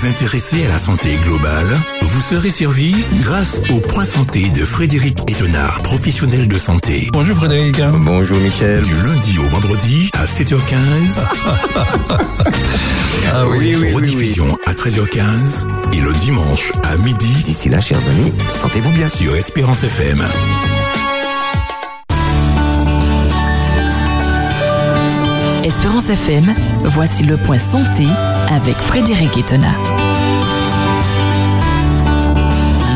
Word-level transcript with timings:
vous 0.00 0.06
intéressez 0.06 0.64
à 0.64 0.68
la 0.68 0.78
santé 0.78 1.16
globale 1.24 1.66
Vous 2.02 2.20
serez 2.20 2.50
servi 2.50 2.94
grâce 3.20 3.62
au 3.70 3.80
point 3.80 4.04
santé 4.04 4.48
de 4.50 4.64
Frédéric 4.64 5.18
Etonnard, 5.28 5.82
professionnel 5.82 6.46
de 6.46 6.56
santé. 6.56 7.08
Bonjour 7.12 7.36
Frédéric. 7.36 7.80
Bonjour 8.04 8.38
Michel. 8.38 8.84
Du 8.84 8.94
lundi 9.02 9.38
au 9.38 9.48
vendredi 9.48 10.10
à 10.12 10.24
7h15. 10.24 11.24
ah 13.32 13.48
oui, 13.48 13.74
oui, 13.76 13.92
Rediffusion 13.92 14.56
à 14.66 14.72
13h15 14.72 15.66
et 15.92 16.00
le 16.00 16.12
dimanche 16.14 16.72
à 16.84 16.96
midi. 16.98 17.34
D'ici 17.42 17.68
là, 17.68 17.80
chers 17.80 18.08
amis, 18.08 18.32
sentez-vous 18.52 18.90
bien 18.90 19.08
sur 19.08 19.34
Espérance 19.34 19.82
FM. 19.82 20.22
Espérance 25.68 26.08
FM, 26.08 26.46
voici 26.84 27.24
le 27.24 27.36
point 27.36 27.58
santé 27.58 28.06
avec 28.48 28.74
Frédéric 28.76 29.36
Etena. 29.36 29.68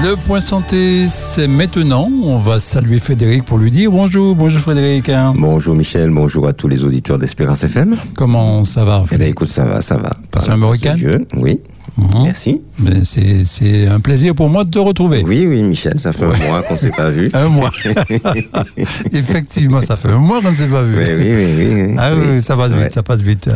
Le 0.03 0.17
point 0.17 0.41
santé, 0.41 1.07
c'est 1.11 1.49
maintenant. 1.49 2.11
On 2.25 2.39
va 2.39 2.59
saluer 2.59 2.99
Frédéric 2.99 3.45
pour 3.45 3.59
lui 3.59 3.71
dire 3.71 3.91
bonjour. 3.91 4.35
Bonjour 4.35 4.63
Frédéric. 4.63 5.11
Bonjour 5.35 5.75
Michel, 5.75 6.09
bonjour 6.09 6.49
à 6.49 6.55
tous 6.55 6.67
les 6.67 6.83
auditeurs 6.83 7.19
d'Espérance 7.19 7.63
FM. 7.63 7.95
Comment 8.15 8.65
ça 8.65 8.87
va 8.87 9.05
Eh 9.13 9.19
bien 9.19 9.27
écoute, 9.27 9.49
ça 9.49 9.67
va, 9.67 9.83
ça 9.83 9.97
va. 9.99 10.15
Passez 10.31 10.49
un 10.49 10.57
bon 10.57 10.71
week-end? 10.71 10.97
Oui. 11.37 11.61
Mhm. 11.99 12.23
Merci. 12.25 12.61
Ben, 12.81 13.05
c'est- 13.05 13.45
C'est 13.45 13.87
un 13.87 14.01
plaisir 14.01 14.35
pour 14.35 14.49
moi 14.49 14.65
de 14.65 14.71
te 14.71 14.79
retrouver. 14.79 15.23
Oui, 15.27 15.47
oui, 15.47 15.63
Michel, 15.63 15.99
ça 15.99 16.13
fait 16.13 16.25
un 16.25 16.29
mois 16.49 16.63
qu'on 16.63 16.75
ne 16.75 16.79
s'est 16.79 16.91
pas 16.91 17.11
vu. 17.11 17.29
Un 17.35 17.49
mois. 17.49 17.71
Effectivement, 19.13 19.83
ça 19.83 19.97
fait 19.97 20.09
un 20.09 20.19
mois 20.19 20.41
qu'on 20.41 20.51
ne 20.51 20.55
s'est 20.57 20.67
pas 20.69 20.83
vu. 20.83 20.97
Oui, 20.97 21.05
oui, 21.09 21.75
oui. 21.91 21.95
Ah 21.99 22.11
oui, 22.15 22.25
Oui. 22.37 22.43
ça 22.43 22.57
passe 22.57 22.73
vite, 22.75 22.93
ça 22.95 23.03
passe 23.03 23.23
vite. 23.23 23.51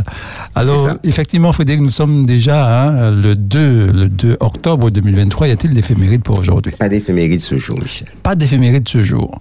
Alors, 0.54 0.88
effectivement, 1.04 1.52
Frédéric, 1.52 1.80
nous 1.82 1.88
sommes 1.88 2.26
déjà 2.26 2.88
hein, 2.88 3.10
le, 3.10 3.34
2, 3.34 3.90
le 3.92 4.08
2 4.08 4.36
octobre 4.40 4.90
2023. 4.90 5.48
Y 5.48 5.50
a-t-il 5.52 5.74
d'éphéméride 5.74 6.22
pour 6.22 6.38
aujourd'hui? 6.38 6.72
Pas 6.78 6.88
d'éphéméride 6.88 7.40
ce 7.40 7.56
jour, 7.56 7.78
Michel. 7.80 8.08
Pas 8.22 8.34
d'éphéméride 8.34 8.88
ce 8.88 9.02
jour. 9.02 9.38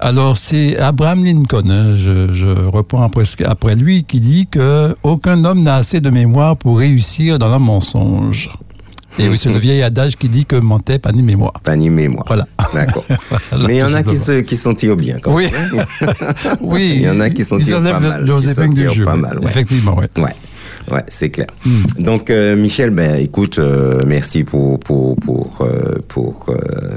Alors, 0.00 0.36
c'est 0.38 0.76
Abraham 0.78 1.24
Lincoln, 1.24 1.68
hein, 1.70 1.96
je, 1.96 2.32
je 2.32 2.46
reprends 2.46 3.02
après, 3.02 3.24
après 3.44 3.74
lui, 3.74 4.04
qui 4.04 4.20
dit 4.20 4.46
que 4.46 4.94
aucun 5.02 5.44
homme 5.44 5.62
n'a 5.62 5.76
assez 5.76 6.00
de 6.00 6.08
mémoire 6.10 6.56
pour 6.56 6.78
réussir 6.78 7.38
dans 7.38 7.52
le 7.52 7.58
mensonge. 7.58 8.48
Et 9.18 9.28
oui, 9.28 9.36
c'est 9.36 9.50
le 9.50 9.58
vieil 9.58 9.82
adage 9.82 10.14
qui 10.16 10.28
dit 10.28 10.44
que 10.46 10.54
mentait 10.54 11.00
pas 11.00 11.10
ni 11.10 11.24
mémoire. 11.24 11.52
Pas 11.64 11.74
ni 11.74 11.90
mémoire. 11.90 12.24
Voilà. 12.28 12.46
D'accord. 12.72 13.04
Voilà, 13.50 13.66
Mais 13.66 13.76
il 13.76 13.80
y 13.80 13.82
en 13.82 13.94
a 13.94 14.02
qui 14.04 14.16
se, 14.16 14.40
qui 14.40 14.56
s'en 14.56 14.74
tirent 14.74 14.94
bien. 14.96 15.16
Quand 15.20 15.34
Oui, 15.34 15.48
même. 15.50 15.84
oui. 16.60 16.92
Il 16.96 17.02
y 17.02 17.10
en 17.10 17.18
a 17.20 17.30
qui 17.30 17.44
tirent 17.44 17.78
enlèvent 17.78 17.92
pas 17.94 18.00
mal, 18.00 18.24
leurs 18.26 18.40
qui 18.40 18.46
s'en 18.46 18.62
épingles 18.62 18.74
du 18.74 18.80
tirent 18.82 18.94
jeu. 18.94 19.04
pas 19.04 19.16
mal, 19.16 19.38
ouais. 19.40 19.46
Effectivement, 19.46 19.96
oui. 19.98 20.04
Ouais, 20.22 20.30
ouais, 20.90 21.02
c'est 21.08 21.30
clair. 21.30 21.46
Hmm. 21.64 22.02
Donc, 22.02 22.30
euh, 22.30 22.56
Michel, 22.56 22.90
ben, 22.90 23.16
écoute, 23.16 23.58
euh, 23.58 24.00
merci 24.06 24.44
pour 24.44 24.78
pour 24.80 25.16
pour 25.16 25.58
euh, 25.62 25.96
pour 26.08 26.46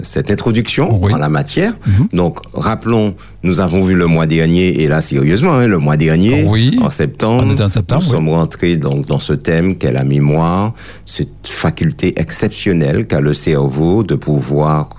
cette 0.03 0.31
introduction 0.31 0.97
Oui. 1.02 1.14
en 1.14 1.17
la 1.17 1.30
matière. 1.30 1.73
Mhm. 1.86 2.08
Donc, 2.14 2.39
rappelons, 2.53 3.16
nous 3.44 3.59
avons 3.59 3.81
vu 3.81 3.95
le 3.95 4.08
mois 4.08 4.25
dernier, 4.27 4.81
et 4.81 4.88
là, 4.88 5.02
sérieusement, 5.02 5.53
hein, 5.53 5.67
le 5.67 5.77
mois 5.77 5.97
dernier, 5.97 6.45
Oui. 6.47 6.80
en 6.81 6.89
septembre, 6.89 7.53
en 7.61 7.67
septembre, 7.67 8.02
nous 8.03 8.08
oui. 8.09 8.16
sommes 8.16 8.30
rentrés 8.30 8.77
donc 8.77 9.05
dans 9.05 9.19
ce 9.19 9.33
thème 9.33 9.77
qu'est 9.77 9.92
la 9.92 10.03
mémoire, 10.03 10.73
cette 11.05 11.30
faculté 11.44 12.14
exceptionnelle 12.19 13.08
qu'a 13.08 13.19
le 13.22 13.33
cerveau 13.33 14.03
de 14.03 14.16
pouvoir 14.16 14.89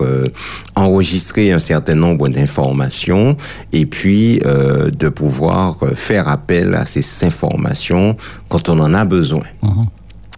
enregistrer 0.75 1.51
un 1.51 1.59
certain 1.59 1.95
nombre 1.95 2.29
d'informations 2.29 3.35
et 3.71 3.85
puis 3.85 4.39
de 4.39 5.09
pouvoir 5.09 5.77
faire 5.95 6.27
appel 6.27 6.73
à 6.75 6.85
ces 6.85 7.03
informations 7.25 8.15
quand 8.49 8.62
on 8.69 8.79
en 8.79 8.93
a 8.93 9.05
besoin. 9.05 9.43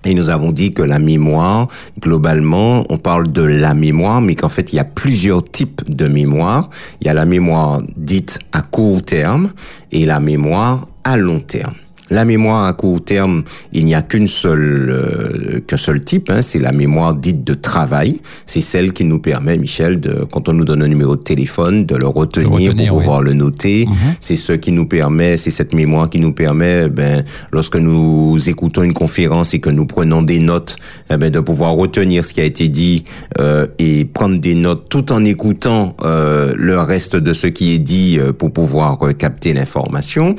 Et 0.07 0.13
nous 0.13 0.29
avons 0.29 0.51
dit 0.51 0.71
que 0.71 0.83
la 0.83 0.99
mémoire, 0.99 1.67
globalement, 1.99 2.83
on 2.89 2.97
parle 2.99 3.31
de 3.31 3.41
la 3.41 3.73
mémoire, 3.73 4.21
mais 4.21 4.35
qu'en 4.35 4.49
fait, 4.49 4.71
il 4.71 4.75
y 4.75 4.79
a 4.79 4.85
plusieurs 4.85 5.43
types 5.43 5.81
de 5.89 6.07
mémoire. 6.07 6.69
Il 7.01 7.07
y 7.07 7.09
a 7.09 7.15
la 7.15 7.25
mémoire 7.25 7.81
dite 7.97 8.39
à 8.51 8.61
court 8.61 9.01
terme 9.01 9.51
et 9.91 10.05
la 10.05 10.19
mémoire 10.19 10.87
à 11.03 11.17
long 11.17 11.39
terme. 11.39 11.73
La 12.11 12.23
mémoire 12.23 12.65
à 12.65 12.73
court 12.73 13.03
terme, 13.03 13.43
il 13.73 13.85
n'y 13.85 13.95
a 13.95 14.01
qu'une 14.01 14.27
seule, 14.27 14.89
euh, 14.89 15.59
qu'un 15.65 15.77
seul 15.77 16.03
type, 16.03 16.29
hein, 16.29 16.41
c'est 16.41 16.59
la 16.59 16.71
mémoire 16.71 17.15
dite 17.15 17.43
de 17.43 17.53
travail. 17.53 18.19
C'est 18.45 18.61
celle 18.61 18.93
qui 18.93 19.03
nous 19.05 19.19
permet, 19.19 19.57
Michel, 19.57 19.99
de, 19.99 20.25
quand 20.31 20.47
on 20.49 20.53
nous 20.53 20.65
donne 20.65 20.83
un 20.83 20.87
numéro 20.87 21.15
de 21.15 21.21
téléphone, 21.23 21.85
de 21.85 21.95
le 21.95 22.07
retenir, 22.07 22.51
retenir, 22.51 22.89
pour 22.89 22.97
oui. 22.97 23.03
pouvoir 23.03 23.21
le 23.21 23.33
noter. 23.33 23.87
C'est 24.21 24.35
ce 24.35 24.53
qui 24.53 24.71
nous 24.71 24.85
permet, 24.85 25.37
c'est 25.37 25.51
cette 25.51 25.73
mémoire 25.73 26.09
qui 26.09 26.19
nous 26.19 26.33
permet, 26.33 26.89
ben, 26.89 27.23
lorsque 27.51 27.77
nous 27.77 28.37
écoutons 28.47 28.83
une 28.83 28.93
conférence 28.93 29.53
et 29.53 29.59
que 29.59 29.69
nous 29.69 29.85
prenons 29.85 30.21
des 30.21 30.39
notes, 30.39 30.75
eh 31.09 31.17
ben, 31.17 31.31
de 31.31 31.39
pouvoir 31.39 31.73
retenir 31.73 32.23
ce 32.23 32.33
qui 32.33 32.41
a 32.41 32.45
été 32.45 32.69
dit 32.69 33.03
euh, 33.39 33.65
et 33.79 34.05
prendre 34.05 34.39
des 34.39 34.53
notes 34.55 34.89
tout 34.89 35.11
en 35.11 35.25
écoutant 35.25 35.95
euh, 36.03 36.53
le 36.55 36.79
reste 36.79 37.15
de 37.15 37.33
ce 37.33 37.47
qui 37.47 37.73
est 37.73 37.79
dit 37.79 38.17
euh, 38.19 38.31
pour 38.31 38.51
pouvoir 38.51 39.01
euh, 39.01 39.13
capter 39.13 39.53
l'information. 39.53 40.35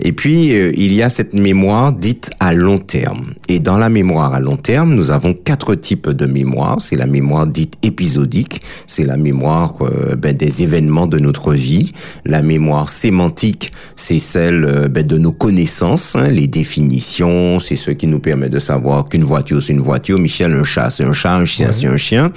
Et 0.00 0.12
puis, 0.12 0.56
euh, 0.56 0.72
il 0.76 0.94
y 0.94 1.02
a 1.02 1.09
cette 1.10 1.34
mémoire 1.34 1.92
dite 1.92 2.30
à 2.40 2.52
long 2.54 2.78
terme. 2.78 3.34
Et 3.48 3.58
dans 3.60 3.76
la 3.78 3.88
mémoire 3.88 4.32
à 4.34 4.40
long 4.40 4.56
terme, 4.56 4.94
nous 4.94 5.10
avons 5.10 5.34
quatre 5.34 5.74
types 5.74 6.08
de 6.08 6.26
mémoire. 6.26 6.80
C'est 6.80 6.96
la 6.96 7.06
mémoire 7.06 7.46
dite 7.46 7.74
épisodique, 7.82 8.62
c'est 8.86 9.04
la 9.04 9.16
mémoire 9.16 9.74
euh, 9.82 10.16
ben, 10.16 10.36
des 10.36 10.62
événements 10.62 11.06
de 11.06 11.18
notre 11.18 11.52
vie. 11.54 11.92
La 12.24 12.42
mémoire 12.42 12.88
sémantique, 12.88 13.72
c'est 13.96 14.18
celle 14.18 14.64
euh, 14.64 14.88
ben, 14.88 15.06
de 15.06 15.18
nos 15.18 15.32
connaissances, 15.32 16.16
hein, 16.16 16.28
les 16.28 16.46
définitions, 16.46 17.60
c'est 17.60 17.76
ce 17.76 17.90
qui 17.90 18.06
nous 18.06 18.20
permet 18.20 18.48
de 18.48 18.58
savoir 18.58 19.08
qu'une 19.08 19.24
voiture 19.24 19.62
c'est 19.62 19.72
une 19.72 19.80
voiture, 19.80 20.18
Michel, 20.18 20.52
un 20.54 20.64
chat 20.64 20.90
c'est 20.90 21.04
un 21.04 21.12
chat, 21.12 21.34
un 21.36 21.44
chien 21.44 21.72
c'est 21.72 21.86
un 21.86 21.96
chien. 21.96 22.32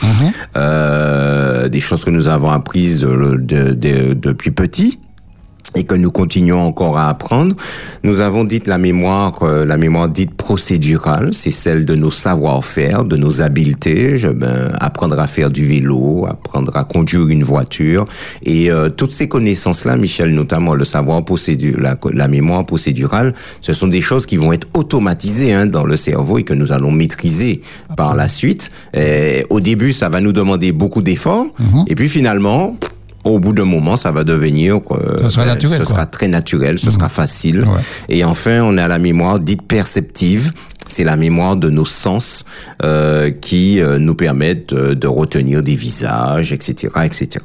Euh, 0.57 1.67
des 1.69 1.79
choses 1.79 2.03
que 2.03 2.09
nous 2.09 2.27
avons 2.27 2.49
apprises 2.49 3.01
de- 3.01 3.73
de- 3.73 4.13
depuis 4.13 4.51
petit 4.51 4.99
et 5.75 5.83
que 5.83 5.95
nous 5.95 6.11
continuons 6.11 6.61
encore 6.61 6.97
à 6.97 7.09
apprendre. 7.09 7.55
Nous 8.03 8.21
avons 8.21 8.43
dit 8.43 8.61
la 8.65 8.77
mémoire, 8.77 9.41
euh, 9.43 9.65
la 9.65 9.77
mémoire 9.77 10.09
dite 10.09 10.35
procédurale, 10.35 11.33
c'est 11.33 11.51
celle 11.51 11.85
de 11.85 11.95
nos 11.95 12.11
savoir-faire, 12.11 13.03
de 13.03 13.17
nos 13.17 13.41
habiletés, 13.41 14.17
je, 14.17 14.27
ben, 14.27 14.71
apprendre 14.79 15.17
à 15.19 15.27
faire 15.27 15.49
du 15.49 15.65
vélo, 15.65 16.25
apprendre 16.29 16.75
à 16.77 16.83
conduire 16.83 17.27
une 17.27 17.43
voiture, 17.43 18.05
et 18.43 18.71
euh, 18.71 18.89
toutes 18.89 19.11
ces 19.11 19.27
connaissances-là, 19.27 19.97
Michel, 19.97 20.33
notamment 20.33 20.75
le 20.75 20.85
savoir 20.85 21.23
procédu, 21.25 21.75
la, 21.79 21.97
la 22.11 22.27
mémoire 22.27 22.65
procédurale, 22.65 23.33
ce 23.61 23.73
sont 23.73 23.87
des 23.87 24.01
choses 24.01 24.25
qui 24.25 24.37
vont 24.37 24.53
être 24.53 24.67
automatisées 24.73 25.53
hein, 25.53 25.65
dans 25.65 25.85
le 25.85 25.95
cerveau 25.95 26.37
et 26.37 26.43
que 26.43 26.53
nous 26.53 26.71
allons 26.71 26.91
maîtriser 26.91 27.61
par 27.97 28.15
la 28.15 28.27
suite. 28.27 28.71
Et 28.93 29.45
au 29.49 29.59
début, 29.59 29.93
ça 29.93 30.09
va 30.09 30.21
nous 30.21 30.33
demander 30.33 30.71
beaucoup 30.71 31.01
d'efforts, 31.01 31.47
et 31.87 31.95
puis 31.95 32.09
finalement, 32.09 32.77
au 33.23 33.39
bout 33.39 33.53
d'un 33.53 33.65
moment, 33.65 33.95
ça 33.95 34.11
va 34.11 34.23
devenir, 34.23 34.79
euh, 34.91 35.17
Ça 35.21 35.29
sera 35.29 35.45
naturel, 35.45 35.79
ce 35.79 35.83
quoi. 35.83 35.93
sera 35.93 36.05
très 36.05 36.27
naturel, 36.27 36.77
ce 36.79 36.91
sera 36.91 37.09
facile. 37.09 37.61
Ouais. 37.61 37.81
Et 38.09 38.23
enfin, 38.23 38.61
on 38.63 38.77
a 38.77 38.87
la 38.87 38.99
mémoire 38.99 39.39
dite 39.39 39.61
perceptive. 39.63 40.51
C'est 40.87 41.05
la 41.05 41.15
mémoire 41.15 41.55
de 41.55 41.69
nos 41.69 41.85
sens 41.85 42.43
euh, 42.83 43.31
qui 43.31 43.81
euh, 43.81 43.97
nous 43.99 44.15
permettent 44.15 44.73
euh, 44.73 44.95
de 44.95 45.07
retenir 45.07 45.61
des 45.61 45.75
visages, 45.75 46.51
etc., 46.51 46.89
etc. 47.05 47.39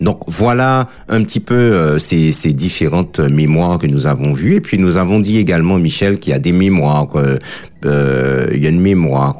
Donc 0.00 0.22
voilà 0.26 0.88
un 1.08 1.22
petit 1.22 1.38
peu 1.38 1.54
euh, 1.54 1.98
ces, 1.98 2.32
ces 2.32 2.52
différentes 2.52 3.20
mémoires 3.20 3.78
que 3.78 3.86
nous 3.86 4.06
avons 4.06 4.32
vues. 4.32 4.54
Et 4.54 4.60
puis 4.62 4.78
nous 4.78 4.96
avons 4.96 5.20
dit 5.20 5.38
également, 5.38 5.78
Michel, 5.78 6.18
qu'il 6.18 6.32
y 6.32 6.34
a 6.34 6.38
des 6.38 6.52
mémoires. 6.52 7.14
euh, 7.16 7.36
euh, 7.84 8.46
il 8.54 8.62
y 8.62 8.66
a 8.66 8.70
une 8.70 8.80
mémoire 8.80 9.38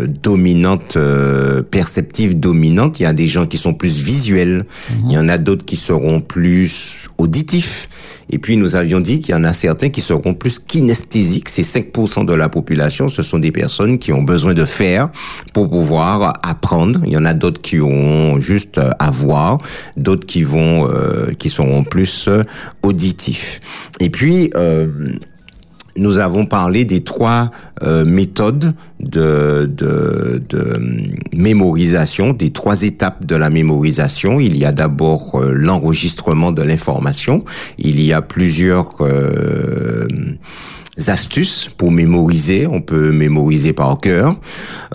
euh, 0.00 0.06
dominante, 0.06 0.96
euh, 0.96 1.62
perceptive 1.62 2.38
dominante. 2.38 3.00
Il 3.00 3.04
y 3.04 3.06
a 3.06 3.12
des 3.12 3.26
gens 3.26 3.46
qui 3.46 3.58
sont 3.58 3.74
plus 3.74 4.02
visuels. 4.02 4.64
Il 5.04 5.12
y 5.12 5.18
en 5.18 5.28
a 5.28 5.38
d'autres 5.38 5.64
qui 5.64 5.76
seront 5.76 6.20
plus 6.20 7.08
auditifs. 7.18 7.88
Et 8.32 8.38
puis 8.38 8.56
nous 8.56 8.76
avions 8.76 9.00
dit 9.00 9.20
qu'il 9.20 9.34
y 9.34 9.38
en 9.38 9.44
a 9.44 9.52
certains 9.52 9.88
qui 9.88 10.00
seront 10.00 10.34
plus 10.34 10.58
kinesthésiques. 10.60 11.48
C'est 11.48 11.62
5% 11.62 12.24
de 12.24 12.32
la 12.32 12.48
population. 12.48 13.08
Ce 13.08 13.22
sont 13.22 13.38
des 13.38 13.50
personnes 13.50 13.98
qui 13.98 14.12
ont 14.12 14.22
besoin 14.22 14.54
de 14.54 14.64
faire 14.64 15.10
pour 15.52 15.68
pouvoir 15.68 16.34
apprendre. 16.42 17.00
Il 17.06 17.12
y 17.12 17.16
en 17.16 17.24
a 17.24 17.34
d'autres 17.34 17.60
qui 17.60 17.80
ont 17.80 18.38
juste 18.38 18.80
à 18.98 19.10
voir, 19.10 19.58
d'autres 19.96 20.26
qui 20.26 20.44
vont, 20.44 20.88
euh, 20.88 21.32
qui 21.38 21.50
seront 21.50 21.82
plus 21.82 22.26
euh, 22.28 22.42
auditifs. 22.82 23.60
Et 23.98 24.10
puis 24.10 24.50
euh, 24.54 24.88
nous 25.96 26.18
avons 26.18 26.46
parlé 26.46 26.84
des 26.84 27.00
trois 27.00 27.50
euh, 27.82 28.04
méthodes 28.04 28.74
de, 29.00 29.70
hum, 30.52 31.14
mémorisation, 31.32 32.32
des 32.32 32.50
trois 32.50 32.82
étapes 32.82 33.24
de 33.24 33.36
la 33.36 33.50
mémorisation. 33.50 34.40
Il 34.40 34.56
y 34.56 34.64
a 34.64 34.72
d'abord 34.72 35.40
euh, 35.40 35.52
l'enregistrement 35.52 36.52
de 36.52 36.62
l'information. 36.62 37.44
Il 37.78 38.02
y 38.02 38.12
a 38.12 38.22
plusieurs 38.22 38.96
euh, 39.00 40.06
astuces 41.08 41.70
pour 41.76 41.90
mémoriser. 41.92 42.66
On 42.66 42.80
peut 42.80 43.12
mémoriser 43.12 43.72
par 43.72 43.98
cœur. 44.00 44.38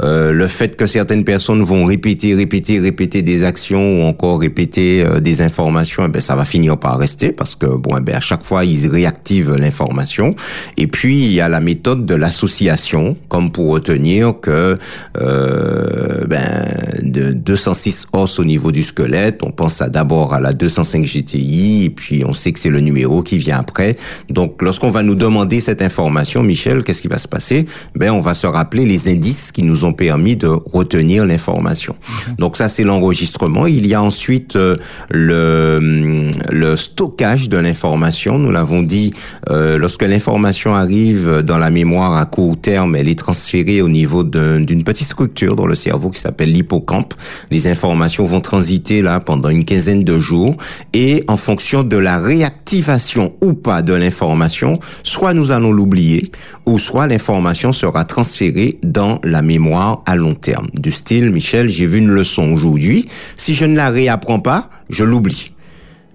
Euh, 0.04 0.32
le 0.32 0.48
fait 0.48 0.76
que 0.76 0.86
certaines 0.86 1.24
personnes 1.24 1.64
vont 1.64 1.86
répéter, 1.86 2.36
répéter, 2.36 2.80
répéter 2.80 3.22
des 3.22 3.44
actions 3.44 4.02
ou 4.02 4.06
encore 4.06 4.40
répéter 4.40 5.04
euh, 5.04 5.20
des 5.20 5.42
informations, 5.42 6.04
eh 6.06 6.10
ben, 6.10 6.20
ça 6.20 6.36
va 6.36 6.46
finir 6.46 6.78
par 6.78 7.00
rester 7.00 7.32
parce 7.32 7.56
que 7.56 7.66
bon, 7.66 7.98
eh 7.98 8.02
ben, 8.02 8.16
à 8.16 8.20
chaque 8.20 8.44
fois 8.44 8.66
ils 8.66 8.88
réactivent 8.88 9.56
l'information. 9.56 10.36
Et 10.78 10.88
puis 10.88 11.26
il 11.26 11.34
y 11.34 11.42
a 11.42 11.50
la 11.50 11.60
méthode 11.60 12.06
de 12.06 12.16
l'association, 12.16 13.18
comme 13.30 13.52
pour 13.52 13.72
retenir 13.72 14.40
que 14.42 14.78
euh, 15.18 16.26
ben, 16.28 16.68
de 17.02 17.32
206 17.32 18.08
os 18.14 18.40
au 18.40 18.44
niveau 18.44 18.72
du 18.72 18.84
squelette, 18.84 19.42
on 19.44 19.52
pense 19.52 19.82
d'abord 19.82 20.34
à 20.34 20.42
la 20.42 20.54
205 20.54 21.04
GTI 21.04 21.86
et 21.86 21.90
puis 21.90 22.24
on 22.26 22.34
sait 22.34 22.52
que 22.52 22.60
c'est 22.60 22.70
le 22.70 22.82
numéro 22.82 23.24
qui 23.24 23.38
vient 23.38 23.60
après. 23.60 23.96
Donc 24.30 24.62
lorsqu'on 24.62 24.90
va 24.90 25.02
nous 25.02 25.16
demander 25.16 25.60
cette 25.60 25.82
information, 25.82 25.95
Michel, 26.44 26.84
qu'est-ce 26.84 27.02
qui 27.02 27.08
va 27.08 27.18
se 27.18 27.28
passer? 27.28 27.66
Ben 27.96 28.12
on 28.12 28.20
va 28.20 28.34
se 28.34 28.48
rappeler 28.48 28.86
les 28.86 29.10
indices 29.10 29.52
qui 29.52 29.64
nous 29.64 29.86
ont 29.86 29.94
permis 29.94 30.36
de 30.36 30.48
retenir 30.48 31.26
l'information. 31.26 31.96
Mhm. 32.30 32.36
Donc 32.40 32.58
ça 32.58 32.70
c'est 32.70 32.84
l'enregistrement. 32.84 33.66
Il 33.66 33.88
y 33.88 33.94
a 33.94 34.02
ensuite 34.02 34.56
euh, 34.56 34.76
le 35.10 36.30
le 36.52 36.76
stockage 36.76 37.50
de 37.50 37.58
l'information. 37.58 38.38
Nous 38.38 38.52
l'avons 38.52 38.82
dit, 38.82 39.14
euh, 39.50 39.78
lorsque 39.78 40.04
l'information 40.04 40.74
arrive 40.74 41.42
dans 41.42 41.58
la 41.58 41.70
mémoire 41.70 42.16
à 42.16 42.26
court 42.26 42.60
terme, 42.60 42.96
elle 42.96 43.08
est 43.08 43.20
transférée 43.20 43.82
au 43.82 43.90
niveau 43.90 44.24
d'une 44.24 44.84
petite 44.84 45.08
structure 45.08 45.56
dans 45.56 45.68
le 45.68 45.76
cerveau 45.76 46.10
qui 46.10 46.20
s'appelle 46.20 46.52
l'hippocampe. 46.52 47.14
Les 47.52 47.68
informations 47.68 48.26
vont 48.26 48.42
transiter 48.42 49.02
là 49.02 49.20
pendant 49.20 49.50
une 49.50 49.66
quinzaine 49.66 50.04
de 50.04 50.20
jours 50.20 50.56
et 50.94 51.24
en 51.28 51.38
fonction 51.38 51.84
de 51.84 51.98
la 51.98 52.20
réactivation 52.20 53.34
ou 53.42 53.54
pas 53.54 53.82
de 53.82 53.94
l'information, 53.94 54.80
soit 55.04 55.34
nous 55.34 55.52
allons 55.52 55.72
l'oublier 55.76 56.32
ou 56.66 56.80
soit 56.80 57.08
l'information 57.08 57.72
sera 57.72 58.06
transférée 58.06 58.80
dans 58.84 59.20
la 59.24 59.42
mémoire 59.42 60.02
à 60.06 60.16
long 60.16 60.34
terme. 60.34 60.68
Du 60.74 60.92
style, 60.92 61.32
Michel, 61.32 61.70
j'ai 61.70 61.86
vu 61.86 62.00
une 62.00 62.10
leçon 62.10 62.52
aujourd'hui. 62.52 63.06
Si 63.38 63.54
je 63.54 63.66
ne 63.66 63.76
la 63.76 63.90
réapprends 63.90 64.40
pas, 64.40 64.70
je 64.90 65.04
l'oublie. 65.04 65.52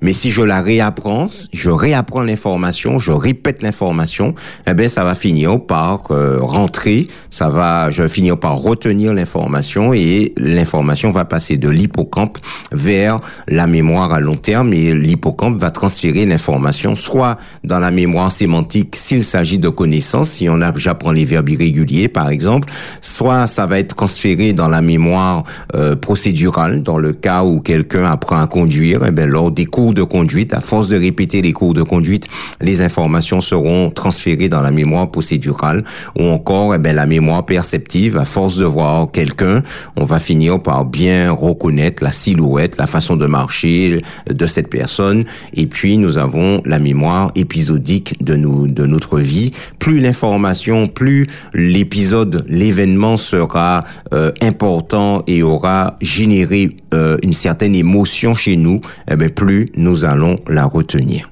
Mais 0.03 0.13
si 0.13 0.31
je 0.31 0.43
la 0.43 0.63
réapprends, 0.63 1.29
je 1.53 1.71
réapprends 1.71 2.23
l'information, 2.23 2.99
je 2.99 3.13
répète 3.13 3.63
l'information, 3.63 4.35
eh 4.67 4.75
ben 4.75 4.89
ça 4.89 5.05
va 5.05 5.15
finir 5.15 5.61
par 5.67 6.05
euh, 6.11 6.39
rentrer, 6.41 7.07
ça 7.31 7.49
va, 7.49 7.91
je 7.91 8.03
vais 8.03 8.09
finir 8.09 8.39
par 8.39 8.57
retenir 8.57 9.13
l'information 9.13 9.93
et 9.93 10.33
l'information 10.37 11.11
va 11.11 11.25
passer 11.25 11.57
de 11.57 11.69
l'hippocampe 11.69 12.39
vers 12.73 13.21
la 13.49 13.67
mémoire 13.67 14.13
à 14.13 14.21
long 14.21 14.37
terme 14.37 14.73
et 14.73 14.95
l'hippocampe 14.95 15.59
va 15.59 15.71
transférer 15.71 16.27
l'information 16.27 16.95
soit 16.95 17.37
dans 17.65 17.79
la 17.79 17.91
mémoire 17.91 18.33
sémantique 18.33 18.97
s'il 18.97 19.25
s'agit 19.25 19.59
de 19.59 19.69
connaissances, 19.69 20.31
si 20.31 20.49
on 20.49 20.61
a, 20.63 20.73
j'apprends 20.77 21.13
les 21.13 21.25
verbes 21.25 21.51
irréguliers 21.51 22.09
par 22.09 22.31
exemple, 22.31 22.69
soit 23.03 23.47
ça 23.47 23.67
va 23.67 23.79
être 23.79 23.95
transféré 23.97 24.53
dans 24.53 24.69
la 24.69 24.81
mémoire 24.81 25.45
euh, 25.75 25.97
procédurale 25.97 26.83
dans 26.83 26.99
le 26.99 27.13
cas 27.13 27.45
où 27.45 27.61
quelqu'un 27.61 28.05
apprend 28.05 28.41
à 28.41 28.47
conduire, 28.47 29.03
eh 29.07 29.11
ben 29.11 29.29
lors 29.29 29.51
des 29.51 29.67
cours 29.67 29.90
de 29.95 30.03
conduite, 30.03 30.55
à 30.55 30.61
force 30.61 30.89
de 30.89 30.97
répéter 30.97 31.43
les 31.43 31.53
cours 31.53 31.75
de 31.75 31.83
conduite, 31.83 32.29
les 32.61 32.83
informations 32.83 33.41
seront 33.41 33.91
transférées 33.91 34.49
dans 34.49 34.63
la 34.63 34.71
mémoire 34.71 35.11
procédurale 35.11 35.85
ou 36.19 36.25
encore 36.25 36.75
eh 36.75 36.79
ben, 36.79 36.95
la 36.95 37.07
mémoire 37.07 37.47
perceptive. 37.47 38.17
À 38.17 38.25
force 38.25 38.57
de 38.57 38.65
voir 38.65 39.11
quelqu'un, 39.11 39.63
on 39.97 40.05
va 40.05 40.19
finir 40.19 40.61
par 40.63 40.85
bien 40.85 41.31
reconnaître 41.33 42.03
la 42.03 42.13
silhouette, 42.13 42.77
la 42.79 42.87
façon 42.87 43.17
de 43.17 43.27
marcher 43.27 44.03
de 44.29 44.47
cette 44.47 44.69
personne. 44.69 45.25
Et 45.55 45.67
puis, 45.67 45.97
nous 45.97 46.19
avons 46.19 46.61
la 46.65 46.79
mémoire 46.79 47.31
épisodique 47.35 48.23
de, 48.25 48.37
nous, 48.37 48.67
de 48.67 48.87
notre 48.87 49.19
vie. 49.19 49.51
Plus 49.79 50.01
l'information, 50.01 50.89
plus 50.89 51.27
l'épisode, 51.55 52.45
l'événement 52.49 53.17
sera 53.17 53.85
euh, 54.15 54.33
important 54.43 55.23
et 55.27 55.43
aura 55.43 55.97
généré 56.01 56.77
euh, 56.95 57.17
une 57.23 57.33
certaine 57.33 57.75
émotion 57.75 58.35
chez 58.35 58.57
nous, 58.57 58.81
eh 59.11 59.17
ben, 59.17 59.31
plus 59.31 59.67
nous 59.81 60.05
allons 60.05 60.37
la 60.47 60.65
retenir. 60.65 61.31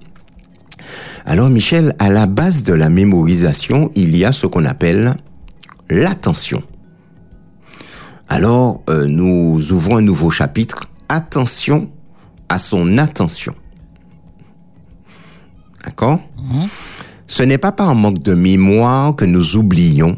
Alors 1.26 1.50
Michel, 1.50 1.94
à 1.98 2.10
la 2.10 2.26
base 2.26 2.64
de 2.64 2.72
la 2.72 2.88
mémorisation, 2.88 3.90
il 3.94 4.16
y 4.16 4.24
a 4.24 4.32
ce 4.32 4.46
qu'on 4.46 4.64
appelle 4.64 5.14
l'attention. 5.90 6.62
Alors, 8.28 8.82
euh, 8.90 9.06
nous 9.06 9.72
ouvrons 9.72 9.96
un 9.96 10.02
nouveau 10.02 10.30
chapitre. 10.30 10.90
Attention 11.08 11.88
à 12.48 12.58
son 12.58 12.98
attention. 12.98 13.54
D'accord? 15.84 16.20
Mhm. 16.36 16.68
Ce 17.26 17.42
n'est 17.42 17.58
pas 17.58 17.72
par 17.72 17.90
un 17.90 17.94
manque 17.94 18.20
de 18.20 18.34
mémoire 18.34 19.14
que 19.14 19.24
nous 19.24 19.56
oublions, 19.56 20.16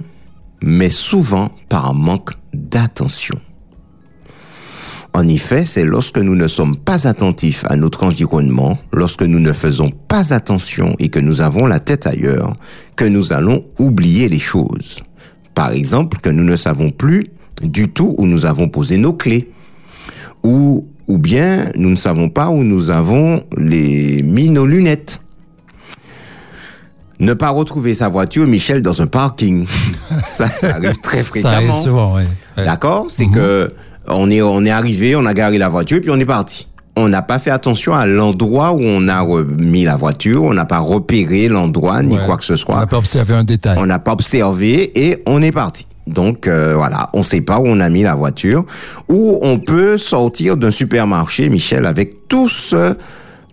mais 0.63 0.91
souvent 0.91 1.51
par 1.69 1.91
un 1.91 1.95
manque 1.95 2.31
d'attention. 2.53 3.41
En 5.13 5.27
effet, 5.27 5.65
c'est 5.65 5.85
lorsque 5.85 6.19
nous 6.19 6.37
ne 6.37 6.47
sommes 6.47 6.77
pas 6.77 7.09
attentifs 7.09 7.65
à 7.69 7.77
notre 7.77 8.05
environnement, 8.05 8.79
lorsque 8.93 9.23
nous 9.23 9.41
ne 9.41 9.53
faisons 9.53 9.91
pas 9.91 10.33
attention 10.33 10.95
et 10.99 11.09
que 11.09 11.19
nous 11.19 11.41
avons 11.41 11.67
la 11.67 11.81
tête 11.81 12.07
ailleurs, 12.07 12.55
que 12.97 13.05
nous 13.05 13.33
allons 13.33 13.65
oublier 13.79 14.29
les 14.29 14.39
choses. 14.39 15.03
Par 15.55 15.73
exemple, 15.73 16.19
que 16.21 16.31
nous 16.31 16.45
ne 16.45 16.55
savons 16.55 16.91
plus 16.91 17.25
du 17.63 17.89
tout 17.89 18.15
où 18.19 18.27
nous 18.27 18.47
avons 18.47 18.69
posé 18.69 18.99
nos 18.99 19.13
clés. 19.13 19.51
Ou, 20.45 20.89
ou 21.09 21.19
bien 21.19 21.71
nous 21.75 21.91
ne 21.91 21.97
savons 21.97 22.29
pas 22.29 22.51
où 22.51 22.63
nous 22.63 22.91
avons 22.91 23.43
les, 23.57 24.23
mis 24.23 24.49
nos 24.49 24.65
lunettes. 24.65 25.21
Ne 27.19 27.35
pas 27.35 27.51
retrouver 27.51 27.93
sa 27.95 28.09
voiture, 28.09 28.47
Michel, 28.47 28.81
dans 28.81 29.03
un 29.03 29.07
parking. 29.07 29.67
ça, 30.25 30.47
ça 30.47 30.77
arrive 30.77 30.99
très 31.03 31.23
fréquemment. 31.23 31.51
Ça 31.51 31.57
arrive 31.57 31.75
souvent, 31.75 32.17
oui. 32.17 32.23
D'accord? 32.57 33.07
C'est 33.11 33.27
mhm. 33.27 33.35
que 33.35 33.75
on 34.11 34.31
est, 34.31 34.43
on 34.43 34.65
est 34.65 34.71
arrivé, 34.71 35.17
on 35.17 35.27
a 35.27 35.35
garé 35.35 35.59
la 35.59 35.69
voiture 35.69 35.99
et 35.99 36.01
puis 36.01 36.11
on 36.11 36.19
est 36.19 36.25
parti. 36.25 36.69
On 36.97 37.09
n'a 37.09 37.23
pas 37.23 37.39
fait 37.39 37.51
attention 37.51 37.95
à 37.95 38.07
l'endroit 38.07 38.73
où 38.73 38.81
on 38.83 39.09
a 39.09 39.25
mis 39.59 39.85
la 39.85 39.97
voiture, 39.97 40.43
on 40.43 40.53
n'a 40.53 40.65
pas 40.65 40.81
repéré 40.81 41.49
l'endroit 41.49 42.03
ni 42.03 42.19
quoi 42.19 42.37
que 42.37 42.45
ce 42.45 42.57
soit. 42.57 42.75
On 42.75 42.81
n'a 42.81 42.87
pas 42.87 42.99
observé 42.99 43.35
un 43.35 43.45
détail. 43.45 43.79
On 43.79 43.87
n'a 43.87 43.99
pas 44.01 44.13
observé 44.13 44.91
et 45.01 45.23
on 45.27 45.41
est 45.41 45.53
parti. 45.53 45.87
Donc 46.07 46.49
euh, 46.49 46.75
voilà, 46.75 47.09
on 47.13 47.19
ne 47.19 47.25
sait 47.25 47.41
pas 47.41 47.61
où 47.61 47.67
on 47.67 47.79
a 47.81 47.89
mis 47.89 48.03
la 48.03 48.17
voiture. 48.17 48.65
Ou 49.09 49.39
on 49.43 49.59
peut 49.61 49.99
sortir 49.99 50.57
d'un 50.57 50.73
supermarché, 50.73 51.49
Michel, 51.49 51.87
avec 51.87 52.29
tout 52.29 52.49
ce 52.49 52.97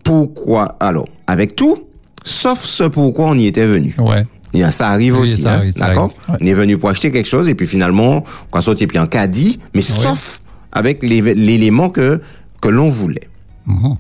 pourquoi. 0.04 0.76
Alors, 0.80 1.08
avec 1.28 1.56
tout, 1.56 1.78
sauf 2.24 2.60
ce 2.60 2.86
pourquoi 2.86 3.28
on 3.28 3.38
y 3.38 3.46
était 3.46 3.66
venu. 3.66 3.96
Ouais. 4.00 4.26
ça 4.72 4.90
arrive 4.90 5.20
aussi, 5.20 5.48
hein, 5.48 5.62
d'accord 5.78 6.10
On 6.28 6.46
est 6.46 6.54
venu 6.54 6.78
pour 6.78 6.90
acheter 6.90 7.12
quelque 7.12 7.28
chose 7.28 7.48
et 7.48 7.56
puis 7.56 7.68
finalement, 7.68 8.24
on 8.52 8.58
a 8.58 8.62
sorti 8.62 8.88
puis 8.88 8.98
en 8.98 9.06
caddie, 9.06 9.60
mais 9.76 9.82
sauf 9.82 10.42
avec 10.78 11.02
l'élément 11.02 11.90
que, 11.90 12.22
que 12.62 12.70
l'on 12.70 12.90
voulait. 12.90 13.30
Mhm. 13.66 13.98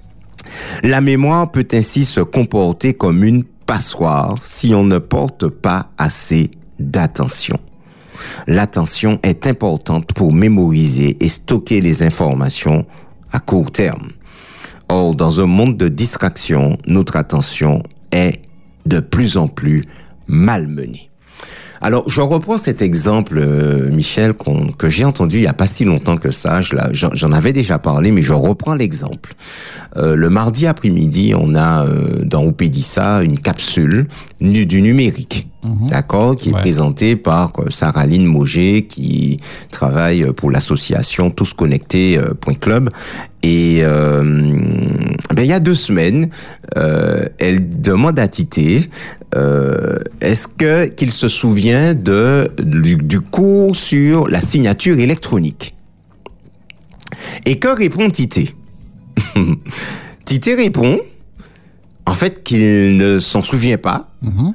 La 0.83 1.01
mémoire 1.01 1.51
peut 1.51 1.67
ainsi 1.73 2.05
se 2.05 2.21
comporter 2.21 2.93
comme 2.93 3.23
une 3.23 3.43
passoire 3.43 4.37
si 4.41 4.75
on 4.75 4.83
ne 4.83 4.99
porte 4.99 5.47
pas 5.47 5.89
assez 5.97 6.51
d'attention. 6.79 7.57
L'attention 8.45 9.19
est 9.23 9.47
importante 9.47 10.13
pour 10.13 10.33
mémoriser 10.33 11.17
et 11.19 11.27
stocker 11.27 11.81
les 11.81 12.03
informations 12.03 12.85
à 13.31 13.39
court 13.39 13.71
terme. 13.71 14.11
Or, 14.87 15.15
dans 15.15 15.41
un 15.41 15.47
monde 15.47 15.77
de 15.77 15.89
distraction, 15.89 16.77
notre 16.85 17.15
attention 17.15 17.81
est 18.11 18.41
de 18.85 18.99
plus 18.99 19.35
en 19.37 19.47
plus 19.47 19.83
malmenée. 20.27 21.09
Alors, 21.81 22.09
je 22.09 22.21
reprends 22.21 22.57
cet 22.57 22.81
exemple, 22.81 23.37
euh, 23.37 23.89
Michel, 23.91 24.33
que 24.77 24.89
j'ai 24.89 25.05
entendu 25.05 25.37
il 25.37 25.43
y 25.43 25.47
a 25.47 25.53
pas 25.53 25.67
si 25.67 25.85
longtemps 25.85 26.17
que 26.17 26.31
ça. 26.31 26.61
J'en 26.61 27.31
avais 27.31 27.53
déjà 27.53 27.77
parlé, 27.77 28.11
mais 28.11 28.21
je 28.21 28.33
reprends 28.33 28.73
l'exemple. 28.73 29.33
Euh, 29.95 30.15
le 30.15 30.29
mardi 30.29 30.65
après-midi, 30.65 31.33
on 31.37 31.55
a 31.55 31.85
euh, 31.85 32.23
dans 32.23 32.43
Opédissa 32.43 33.21
une 33.23 33.39
capsule 33.39 34.07
du 34.39 34.81
numérique. 34.81 35.47
Mhm. 35.63 35.87
D'accord, 35.89 36.35
qui 36.35 36.49
est 36.49 36.53
présentée 36.53 37.15
par 37.15 37.51
Saraline 37.69 38.25
Moget, 38.25 38.83
qui 38.87 39.39
travaille 39.71 40.31
pour 40.33 40.51
l'association 40.51 41.29
tousconnectés.club. 41.29 42.89
Et 43.43 43.81
ben, 43.81 45.43
il 45.43 45.45
y 45.45 45.53
a 45.53 45.59
deux 45.59 45.75
semaines, 45.75 46.29
elle 46.75 47.81
demande 47.81 48.19
à 48.19 48.27
Tité 48.27 48.89
euh, 49.35 49.97
est-ce 50.21 50.47
que 50.47 50.85
qu'il 50.85 51.11
se 51.11 51.27
souvient 51.27 51.93
de 51.93 52.49
du, 52.63 53.19
cours 53.19 53.75
sur 53.75 54.27
la 54.27 54.39
signature 54.39 54.97
électronique? 54.97 55.75
Et 57.45 57.59
que 57.59 57.67
répond 57.67 58.09
Tité? 58.09 58.49
Tité 60.25 60.55
répond 60.55 60.99
en 62.05 62.13
fait 62.13 62.41
qu'il 62.43 62.95
ne 62.95 63.19
s'en 63.19 63.41
souvient 63.41 63.77
pas. 63.77 64.09
Mhm. 64.21 64.53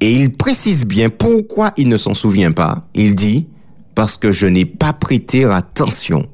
Et 0.00 0.14
il 0.14 0.34
précise 0.34 0.84
bien 0.84 1.10
pourquoi 1.10 1.72
il 1.76 1.88
ne 1.88 1.96
s'en 1.96 2.14
souvient 2.14 2.52
pas. 2.52 2.82
Il 2.94 3.14
dit 3.14 3.48
parce 3.94 4.16
que 4.16 4.32
je 4.32 4.46
n'ai 4.46 4.64
pas 4.64 4.92
prêté 4.92 5.44
attention 5.44 6.26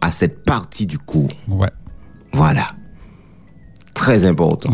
à 0.00 0.10
cette 0.10 0.44
partie 0.44 0.86
du 0.86 0.98
cours. 0.98 1.32
Ouais. 1.48 1.70
Voilà. 2.32 2.68
Très 3.94 4.26
important. 4.26 4.72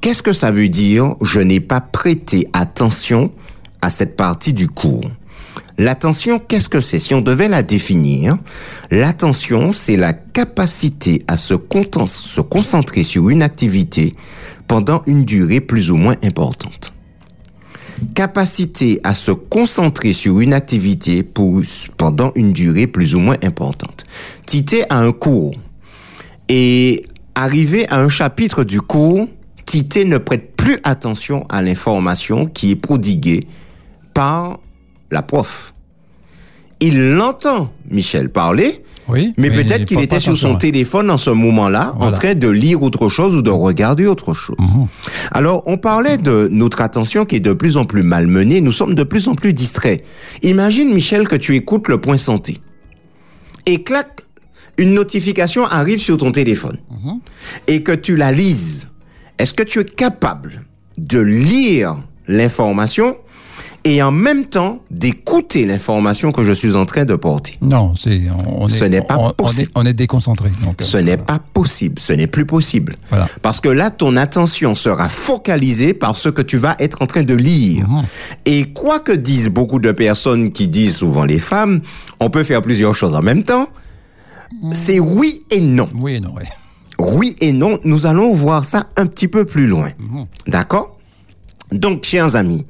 Qu'est-ce 0.00 0.22
que 0.22 0.32
ça 0.32 0.50
veut 0.50 0.68
dire 0.68 1.14
Je 1.22 1.40
n'ai 1.40 1.60
pas 1.60 1.80
prêté 1.80 2.48
attention 2.52 3.32
à 3.80 3.88
cette 3.88 4.16
partie 4.16 4.52
du 4.52 4.68
cours? 4.68 5.04
L'attention, 5.76 6.38
qu'est-ce 6.38 6.68
que 6.68 6.80
c'est? 6.80 7.00
Si 7.00 7.14
on 7.14 7.20
devait 7.20 7.48
la 7.48 7.62
définir, 7.62 8.36
l'attention, 8.90 9.72
c'est 9.72 9.96
la 9.96 10.12
capacité 10.12 11.22
à 11.26 11.36
se, 11.36 11.54
concentrer 11.54 13.02
sur 13.02 13.28
une 13.28 13.42
activité 13.42 14.14
pendant 14.68 15.02
une 15.06 15.24
durée 15.24 15.60
plus 15.60 15.90
ou 15.90 15.96
moins 15.96 16.14
importante. 16.22 16.94
Capacité 18.14 19.00
à 19.02 19.14
se 19.14 19.32
concentrer 19.32 20.12
sur 20.12 20.40
une 20.40 20.52
activité 20.52 21.22
pour, 21.22 21.60
pendant 21.96 22.32
une 22.36 22.52
durée 22.52 22.86
plus 22.86 23.14
ou 23.16 23.20
moins 23.20 23.36
importante. 23.42 24.04
Tité 24.46 24.84
a 24.90 24.98
un 24.98 25.12
cours 25.12 25.54
et 26.48 27.04
arrivé 27.34 27.88
à 27.88 28.00
un 28.00 28.08
chapitre 28.08 28.62
du 28.62 28.80
cours, 28.80 29.28
Tité 29.64 30.04
ne 30.04 30.18
prête 30.18 30.54
plus 30.56 30.78
attention 30.84 31.44
à 31.48 31.62
l'information 31.62 32.46
qui 32.46 32.72
est 32.72 32.76
prodiguée 32.76 33.48
par 34.12 34.60
la 35.14 35.22
prof. 35.22 35.72
Il 36.80 37.12
l'entend, 37.12 37.72
Michel, 37.88 38.28
parler, 38.30 38.82
Oui. 39.08 39.32
mais, 39.38 39.48
peut-être 39.50 39.82
il 39.82 39.84
qu'il 39.86 40.00
était 40.00 40.20
sur 40.20 40.36
son 40.36 40.52
ouais. 40.52 40.58
téléphone 40.58 41.10
en 41.10 41.16
ce 41.16 41.30
moment-là, 41.30 41.94
en 42.00 42.10
train 42.12 42.34
de 42.34 42.48
lire 42.48 42.82
autre 42.82 43.08
chose 43.08 43.34
ou 43.36 43.42
de 43.42 43.50
regarder 43.50 44.06
autre 44.06 44.34
chose. 44.34 44.56
Mhm. 44.58 44.86
Alors, 45.30 45.62
on 45.66 45.78
parlait 45.78 46.18
de 46.18 46.48
notre 46.50 46.82
attention 46.82 47.24
qui 47.24 47.36
est 47.36 47.40
de 47.40 47.52
plus 47.54 47.76
en 47.78 47.84
plus 47.86 48.02
malmenée. 48.02 48.60
Nous 48.60 48.72
sommes 48.72 48.94
de 48.94 49.04
plus 49.04 49.28
en 49.28 49.34
plus 49.34 49.54
distraits. 49.54 50.04
Imagine, 50.42 50.92
Michel, 50.92 51.26
que 51.28 51.36
tu 51.36 51.54
écoutes 51.54 51.88
le 51.88 51.98
point 51.98 52.18
santé. 52.18 52.58
Et 53.66 53.82
clac, 53.82 54.20
une 54.76 54.92
notification 54.92 55.64
arrive 55.64 56.00
sur 56.00 56.16
ton 56.18 56.32
téléphone. 56.32 56.78
Mhm. 56.90 57.20
Et 57.68 57.82
que 57.82 57.92
tu 57.92 58.16
la 58.16 58.32
lises. 58.32 58.90
Est-ce 59.38 59.54
que 59.54 59.62
tu 59.62 59.78
es 59.80 59.84
capable 59.84 60.64
de 60.98 61.20
lire 61.20 61.96
l'information 62.28 63.16
et 63.84 64.02
en 64.02 64.10
même 64.12 64.44
temps 64.44 64.80
d'écouter 64.90 65.66
l'information 65.66 66.32
que 66.32 66.42
je 66.42 66.52
suis 66.52 66.74
en 66.74 66.86
train 66.86 67.04
de 67.04 67.14
porter 67.16 67.58
Non, 67.60 67.94
c'est, 67.94 68.22
on, 68.46 68.64
on 68.64 68.68
Ce 68.68 68.84
est, 68.84 68.88
n'est 68.88 69.02
pas 69.02 69.18
on, 69.38 69.50
est, 69.50 69.68
on 69.74 69.84
est 69.84 69.92
déconcentré. 69.92 70.50
Donc, 70.64 70.76
Ce 70.80 70.96
euh, 70.96 71.02
n'est 71.02 71.18
pas 71.18 71.38
possible, 71.38 71.98
ce 71.98 72.14
n'est 72.14 72.26
plus 72.26 72.46
possible. 72.46 72.96
Voilà. 73.10 73.28
Parce 73.42 73.60
que 73.60 73.68
là, 73.68 73.90
ton 73.90 74.16
attention 74.16 74.74
sera 74.74 75.08
focalisée 75.08 75.92
par 75.94 76.16
ce 76.16 76.30
que 76.30 76.42
tu 76.42 76.56
vas 76.56 76.76
être 76.78 77.02
en 77.02 77.06
train 77.06 77.22
de 77.22 77.34
lire. 77.34 77.88
Mhm. 77.88 78.02
Et 78.46 78.64
quoi 78.72 79.00
que 79.00 79.12
disent 79.12 79.48
beaucoup 79.48 79.78
de 79.78 79.92
personnes 79.92 80.50
qui 80.52 80.68
disent 80.68 80.96
souvent 80.96 81.24
les 81.24 81.38
femmes, 81.38 81.80
on 82.20 82.30
peut 82.30 82.42
faire 82.44 82.62
plusieurs 82.62 82.94
choses 82.94 83.14
en 83.14 83.22
même 83.22 83.42
temps. 83.42 83.68
C'est 84.72 85.00
oui 85.00 85.44
et 85.50 85.60
non. 85.60 85.88
Oui 85.94 86.14
et 86.14 86.20
non, 86.20 86.32
oui. 86.36 86.44
Oui 86.98 87.36
et 87.40 87.52
non, 87.52 87.78
nous 87.84 88.06
allons 88.06 88.32
voir 88.32 88.64
ça 88.64 88.86
un 88.96 89.06
petit 89.06 89.28
peu 89.28 89.44
plus 89.44 89.66
loin. 89.66 89.88
D'accord? 90.46 90.93
Donc, 91.72 92.04
chers 92.04 92.36
amis, 92.36 92.64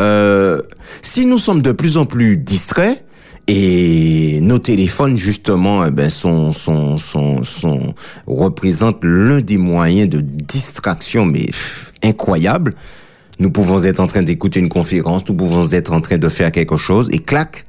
euh, 0.00 0.62
si 1.02 1.26
nous 1.26 1.38
sommes 1.38 1.62
de 1.62 1.72
plus 1.72 1.96
en 1.96 2.06
plus 2.06 2.36
distraits, 2.36 3.02
et 3.48 4.40
nos 4.42 4.58
téléphones, 4.58 5.16
justement, 5.16 5.84
eh 5.84 5.92
ben, 5.92 6.10
sont, 6.10 6.50
sont, 6.50 6.96
sont, 6.98 7.44
sont, 7.44 7.94
représentent 8.26 9.04
l'un 9.04 9.40
des 9.40 9.56
moyens 9.56 10.08
de 10.08 10.20
distraction, 10.20 11.26
mais 11.26 11.46
incroyable. 12.02 12.74
Nous 13.38 13.50
pouvons 13.50 13.84
être 13.84 14.00
en 14.00 14.06
train 14.06 14.22
d'écouter 14.22 14.58
une 14.58 14.68
conférence, 14.68 15.28
nous 15.28 15.36
pouvons 15.36 15.70
être 15.70 15.92
en 15.92 16.00
train 16.00 16.18
de 16.18 16.28
faire 16.28 16.50
quelque 16.50 16.76
chose, 16.76 17.08
et 17.12 17.18
clac, 17.18 17.65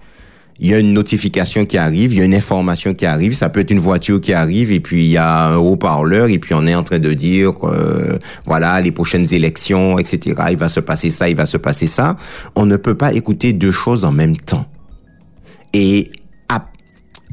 il 0.60 0.70
y 0.70 0.74
a 0.74 0.80
une 0.80 0.94
notification 0.94 1.66
qui 1.66 1.78
arrive, 1.78 2.14
il 2.14 2.20
y 2.20 2.22
a 2.22 2.26
une 2.26 2.34
information 2.34 2.94
qui 2.94 3.06
arrive, 3.06 3.34
ça 3.34 3.50
peut 3.50 3.60
être 3.60 3.72
une 3.72 3.80
voiture 3.80 4.20
qui 4.20 4.34
arrive 4.34 4.72
et 4.72 4.80
puis 4.80 5.06
il 5.06 5.12
y 5.12 5.18
a 5.18 5.50
un 5.50 5.58
haut-parleur 5.58 6.30
et 6.30 6.40
puis 6.40 6.54
on 6.56 6.66
est 6.66 6.76
en 6.76 6.84
train 6.84 7.00
de 7.00 7.14
dire 7.14 7.54
euh, 7.64 8.18
voilà 8.46 8.82
les 8.82 8.92
prochaines 8.92 9.34
élections, 9.34 10.00
etc. 10.00 10.36
Il 10.52 10.58
va 10.58 10.70
se 10.70 10.80
passer 10.80 11.10
ça, 11.10 11.30
il 11.30 11.36
va 11.36 11.46
se 11.46 11.58
passer 11.58 11.88
ça. 11.88 12.18
On 12.56 12.66
ne 12.66 12.78
peut 12.78 12.96
pas 12.96 13.14
écouter 13.14 13.54
deux 13.54 13.72
choses 13.72 14.04
en 14.04 14.12
même 14.12 14.36
temps 14.36 14.66
et 15.74 16.10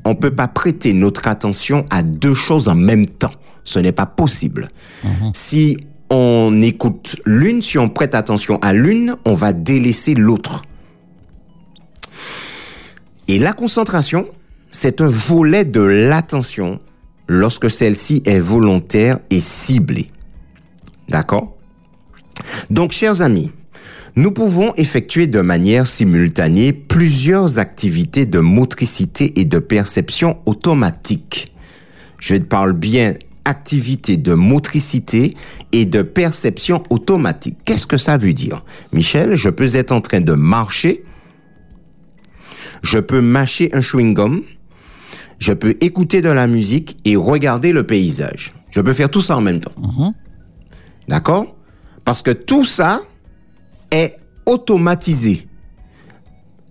on 0.04 0.14
peut 0.14 0.30
pas 0.30 0.48
prêter 0.48 0.92
notre 0.92 1.28
attention 1.28 1.86
à 1.90 2.02
deux 2.02 2.34
choses 2.34 2.68
en 2.68 2.74
même 2.74 3.06
temps. 3.06 3.32
Ce 3.64 3.78
n'est 3.78 3.92
pas 3.92 4.06
possible. 4.06 4.68
Si 5.32 5.78
on 6.10 6.60
écoute 6.62 7.16
l'une, 7.24 7.62
si 7.62 7.78
on 7.78 7.88
prête 7.88 8.14
attention 8.14 8.58
à 8.60 8.74
l'une, 8.74 9.16
on 9.24 9.34
va 9.34 9.52
délaisser 9.52 10.14
l'autre. 10.14 10.64
Et 13.28 13.38
la 13.38 13.52
concentration, 13.52 14.26
c'est 14.70 15.00
un 15.00 15.08
volet 15.08 15.64
de 15.64 15.80
l'attention 15.80 16.80
lorsque 17.26 17.70
celle-ci 17.70 18.22
est 18.26 18.38
volontaire 18.38 19.18
et 19.30 19.40
ciblée. 19.40 20.10
D'accord? 21.08 21.56
Donc, 22.70 22.92
chers 22.92 23.22
amis, 23.22 23.50
nous 24.16 24.30
pouvons 24.30 24.72
effectuer 24.76 25.26
de 25.26 25.40
manière 25.40 25.86
simultanée 25.86 26.72
plusieurs 26.72 27.58
activités 27.58 28.26
de 28.26 28.40
motricité 28.40 29.40
et 29.40 29.44
de 29.44 29.58
perception 29.58 30.38
automatique. 30.46 31.54
Je 32.20 32.36
parle 32.36 32.72
bien 32.72 33.14
activité 33.44 34.16
de 34.16 34.34
motricité 34.34 35.34
et 35.72 35.84
de 35.84 36.02
perception 36.02 36.82
automatique. 36.90 37.58
Qu'est-ce 37.64 37.86
que 37.86 37.98
ça 37.98 38.16
veut 38.16 38.32
dire? 38.32 38.64
Michel, 38.92 39.34
je 39.34 39.50
peux 39.50 39.76
être 39.76 39.92
en 39.92 40.00
train 40.00 40.20
de 40.20 40.32
marcher, 40.32 41.04
je 42.84 42.98
peux 42.98 43.22
mâcher 43.22 43.70
un 43.72 43.80
chewing-gum, 43.80 44.42
je 45.38 45.52
peux 45.52 45.74
écouter 45.80 46.20
de 46.20 46.28
la 46.28 46.46
musique 46.46 46.98
et 47.04 47.16
regarder 47.16 47.72
le 47.72 47.82
paysage. 47.82 48.54
Je 48.70 48.80
peux 48.80 48.92
faire 48.92 49.10
tout 49.10 49.22
ça 49.22 49.36
en 49.36 49.40
même 49.40 49.60
temps. 49.60 49.72
D'accord? 51.08 51.56
Parce 52.04 52.20
que 52.20 52.30
tout 52.30 52.64
ça 52.64 53.00
est 53.90 54.18
automatisé. 54.46 55.48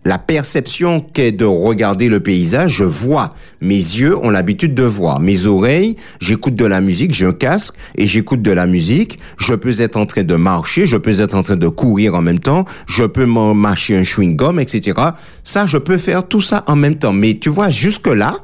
La 0.06 0.18
perception 0.18 1.00
qu'est 1.00 1.32
de 1.32 1.46
regarder 1.46 2.10
le 2.10 2.20
paysage, 2.20 2.74
je 2.74 2.84
vois. 2.84 3.30
Mes 3.62 3.76
yeux 3.76 4.18
ont 4.18 4.30
l'habitude 4.30 4.76
de 4.76 4.84
voir. 4.84 5.22
Mes 5.22 5.46
oreilles, 5.46 5.96
j'écoute 6.20 6.56
de 6.56 6.66
la 6.66 6.82
musique, 6.82 7.14
j'ai 7.14 7.26
un 7.26 7.32
casque 7.34 7.76
et 7.96 8.06
j'écoute 8.06 8.42
de 8.42 8.52
la 8.52 8.66
musique. 8.66 9.18
Je 9.38 9.54
peux 9.54 9.80
être 9.80 9.96
en 9.96 10.06
train 10.06 10.24
de 10.24 10.36
marcher, 10.36 10.86
je 10.86 10.98
peux 10.98 11.22
être 11.22 11.36
en 11.36 11.44
train 11.44 11.56
de 11.56 11.68
courir 11.70 12.16
en 12.16 12.22
même 12.22 12.40
temps, 12.40 12.66
je 12.86 13.06
peux 13.06 13.26
m'en 13.26 13.54
mâcher 13.54 13.96
un 13.96 14.02
chewing-gum, 14.02 14.60
etc. 14.60 15.00
Ça, 15.44 15.66
je 15.66 15.78
peux 15.78 15.98
faire 15.98 16.28
tout 16.28 16.42
ça 16.42 16.66
en 16.68 16.76
même 16.76 16.96
temps. 16.96 17.14
Mais 17.14 17.36
tu 17.36 17.50
vois, 17.50 17.70
jusque-là, 17.70 18.36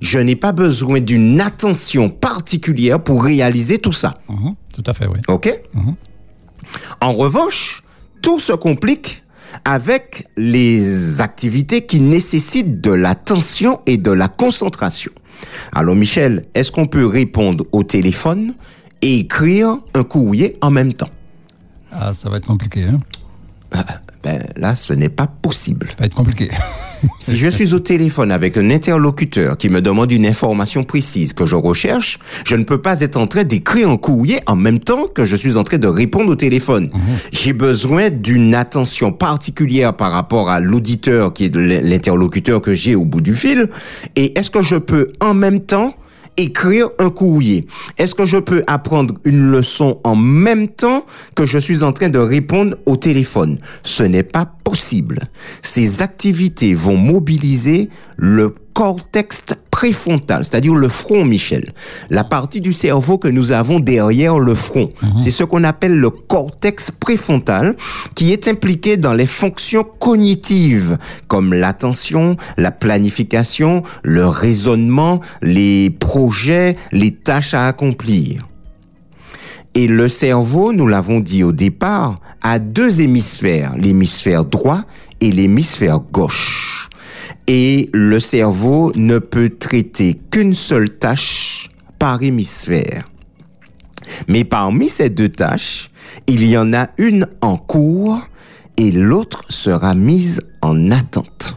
je 0.00 0.18
n'ai 0.18 0.36
pas 0.36 0.52
besoin 0.52 1.00
d'une 1.00 1.40
attention 1.40 2.08
particulière 2.08 3.02
pour 3.02 3.24
réaliser 3.24 3.78
tout 3.78 3.92
ça. 3.92 4.14
Mhm. 4.28 4.54
Tout 4.74 4.84
à 4.86 4.94
fait, 4.94 5.06
oui. 5.06 5.18
OK? 5.28 5.52
En 7.00 7.12
revanche, 7.14 7.82
tout 8.22 8.38
se 8.38 8.52
complique 8.52 9.24
avec 9.64 10.28
les 10.36 11.20
activités 11.20 11.86
qui 11.86 12.00
nécessitent 12.00 12.80
de 12.80 12.92
l'attention 12.92 13.80
et 13.86 13.96
de 13.96 14.10
la 14.10 14.28
concentration. 14.28 15.12
Alors 15.72 15.94
Michel, 15.94 16.42
est-ce 16.54 16.70
qu'on 16.70 16.86
peut 16.86 17.06
répondre 17.06 17.64
au 17.72 17.82
téléphone 17.82 18.54
et 19.02 19.18
écrire 19.18 19.78
un 19.94 20.04
courrier 20.04 20.54
en 20.60 20.70
même 20.70 20.92
temps? 20.92 21.08
Ah, 21.92 22.12
ça 22.12 22.28
va 22.28 22.36
être 22.36 22.46
compliqué, 22.46 22.84
hein? 22.84 23.00
Ben 24.22 24.42
là, 24.56 24.74
ce 24.74 24.92
n'est 24.92 25.08
pas 25.08 25.26
possible. 25.26 25.86
Ça 25.88 25.96
va 25.98 26.06
être 26.06 26.14
compliqué. 26.14 26.48
Si 27.18 27.36
je 27.36 27.48
suis 27.48 27.72
au 27.72 27.78
téléphone 27.78 28.30
avec 28.30 28.56
un 28.56 28.70
interlocuteur 28.70 29.56
qui 29.56 29.68
me 29.70 29.80
demande 29.80 30.12
une 30.12 30.26
information 30.26 30.84
précise 30.84 31.32
que 31.32 31.46
je 31.46 31.56
recherche, 31.56 32.18
je 32.46 32.56
ne 32.56 32.64
peux 32.64 32.80
pas 32.80 33.00
être 33.00 33.16
en 33.16 33.26
train 33.26 33.44
d'écrire 33.44 33.88
un 33.88 33.96
courrier 33.96 34.40
en 34.46 34.56
même 34.56 34.78
temps 34.80 35.06
que 35.06 35.24
je 35.24 35.36
suis 35.36 35.56
en 35.56 35.62
train 35.62 35.78
de 35.78 35.88
répondre 35.88 36.30
au 36.30 36.36
téléphone. 36.36 36.90
J'ai 37.32 37.52
besoin 37.52 38.10
d'une 38.10 38.54
attention 38.54 39.12
particulière 39.12 39.94
par 39.94 40.12
rapport 40.12 40.50
à 40.50 40.60
l'auditeur 40.60 41.32
qui 41.32 41.46
est 41.46 41.56
l'interlocuteur 41.56 42.60
que 42.60 42.74
j'ai 42.74 42.94
au 42.94 43.04
bout 43.04 43.20
du 43.20 43.34
fil. 43.34 43.68
Et 44.16 44.38
est-ce 44.38 44.50
que 44.50 44.62
je 44.62 44.76
peux 44.76 45.12
en 45.20 45.32
même 45.32 45.60
temps 45.60 45.94
écrire 46.36 46.88
un 46.98 47.10
courrier 47.10 47.66
Est-ce 47.98 48.14
que 48.14 48.24
je 48.24 48.38
peux 48.38 48.62
apprendre 48.66 49.14
une 49.24 49.50
leçon 49.50 50.00
en 50.04 50.16
même 50.16 50.68
temps 50.68 51.04
que 51.34 51.44
je 51.44 51.58
suis 51.58 51.82
en 51.82 51.92
train 51.92 52.08
de 52.08 52.18
répondre 52.18 52.76
au 52.86 52.96
téléphone? 52.96 53.58
Ce 53.82 54.02
n'est 54.02 54.22
pas 54.22 54.46
possible. 54.64 55.20
Ces 55.62 56.02
activités 56.02 56.74
vont 56.74 56.96
mobiliser 56.96 57.88
le 58.16 58.54
cortex 58.80 59.42
préfrontal, 59.70 60.42
c'est-à-dire 60.42 60.74
le 60.74 60.88
front, 60.88 61.26
Michel. 61.26 61.74
La 62.08 62.24
partie 62.24 62.62
du 62.62 62.72
cerveau 62.72 63.18
que 63.18 63.28
nous 63.28 63.52
avons 63.52 63.78
derrière 63.78 64.38
le 64.38 64.54
front. 64.54 64.88
C'est 65.18 65.30
ce 65.30 65.44
qu'on 65.44 65.64
appelle 65.64 65.98
le 65.98 66.08
cortex 66.08 66.90
préfrontal 66.90 67.76
qui 68.14 68.32
est 68.32 68.48
impliqué 68.48 68.96
dans 68.96 69.12
les 69.12 69.26
fonctions 69.26 69.84
cognitives 69.84 70.96
comme 71.28 71.52
l'attention, 71.52 72.38
la 72.56 72.70
planification, 72.70 73.82
le 74.02 74.26
raisonnement, 74.26 75.20
les 75.42 75.90
projets, 75.90 76.74
les 76.90 77.10
tâches 77.10 77.52
à 77.52 77.66
accomplir. 77.66 78.48
Et 79.74 79.88
le 79.88 80.08
cerveau, 80.08 80.72
nous 80.72 80.86
l'avons 80.86 81.20
dit 81.20 81.44
au 81.44 81.52
départ, 81.52 82.16
a 82.40 82.58
deux 82.58 83.02
hémisphères, 83.02 83.74
l'hémisphère 83.76 84.46
droit 84.46 84.80
et 85.20 85.30
l'hémisphère 85.30 86.00
gauche. 86.00 86.59
Et 87.52 87.90
le 87.92 88.20
cerveau 88.20 88.92
ne 88.94 89.18
peut 89.18 89.48
traiter 89.48 90.14
qu'une 90.30 90.54
seule 90.54 90.88
tâche 90.88 91.68
par 91.98 92.22
hémisphère. 92.22 93.06
Mais 94.28 94.44
parmi 94.44 94.88
ces 94.88 95.10
deux 95.10 95.30
tâches, 95.30 95.90
il 96.28 96.46
y 96.46 96.56
en 96.56 96.72
a 96.72 96.90
une 96.96 97.26
en 97.40 97.56
cours 97.56 98.20
et 98.76 98.92
l'autre 98.92 99.42
sera 99.48 99.96
mise 99.96 100.42
en 100.62 100.92
attente. 100.92 101.56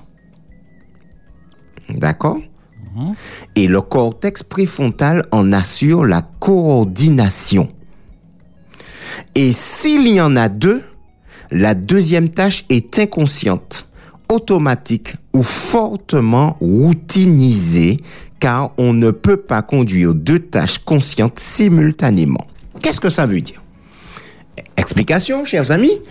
D'accord? 1.90 2.40
Et 3.56 3.68
le 3.68 3.82
cortex 3.82 4.42
préfrontal 4.42 5.28
en 5.30 5.54
assure 5.54 6.06
la 6.06 6.24
coordination. 6.24 7.68
Et 9.36 9.54
s'il 9.54 10.08
y 10.08 10.20
en 10.20 10.36
a 10.38 10.50
deux, 10.50 10.82
la 11.52 11.76
deuxième 11.76 12.30
tâche 12.30 12.66
est 12.70 12.98
inconsciente, 12.98 13.88
automatique 14.30 15.16
ou 15.34 15.44
fortement 15.44 16.58
routinisée 16.62 17.98
car 18.40 18.72
on 18.78 18.94
ne 18.94 19.12
peut 19.12 19.38
pas 19.38 19.62
conduire 19.62 20.14
deux 20.14 20.40
tâches 20.40 20.80
conscientes 20.80 21.40
simultanément. 21.40 22.46
Qu'est-ce 22.82 23.00
que 23.00 23.10
ça 23.10 23.26
veut 23.26 23.42
dire? 23.42 23.62
Explication, 24.76 25.46
chers 25.46 25.72
amis 25.72 26.02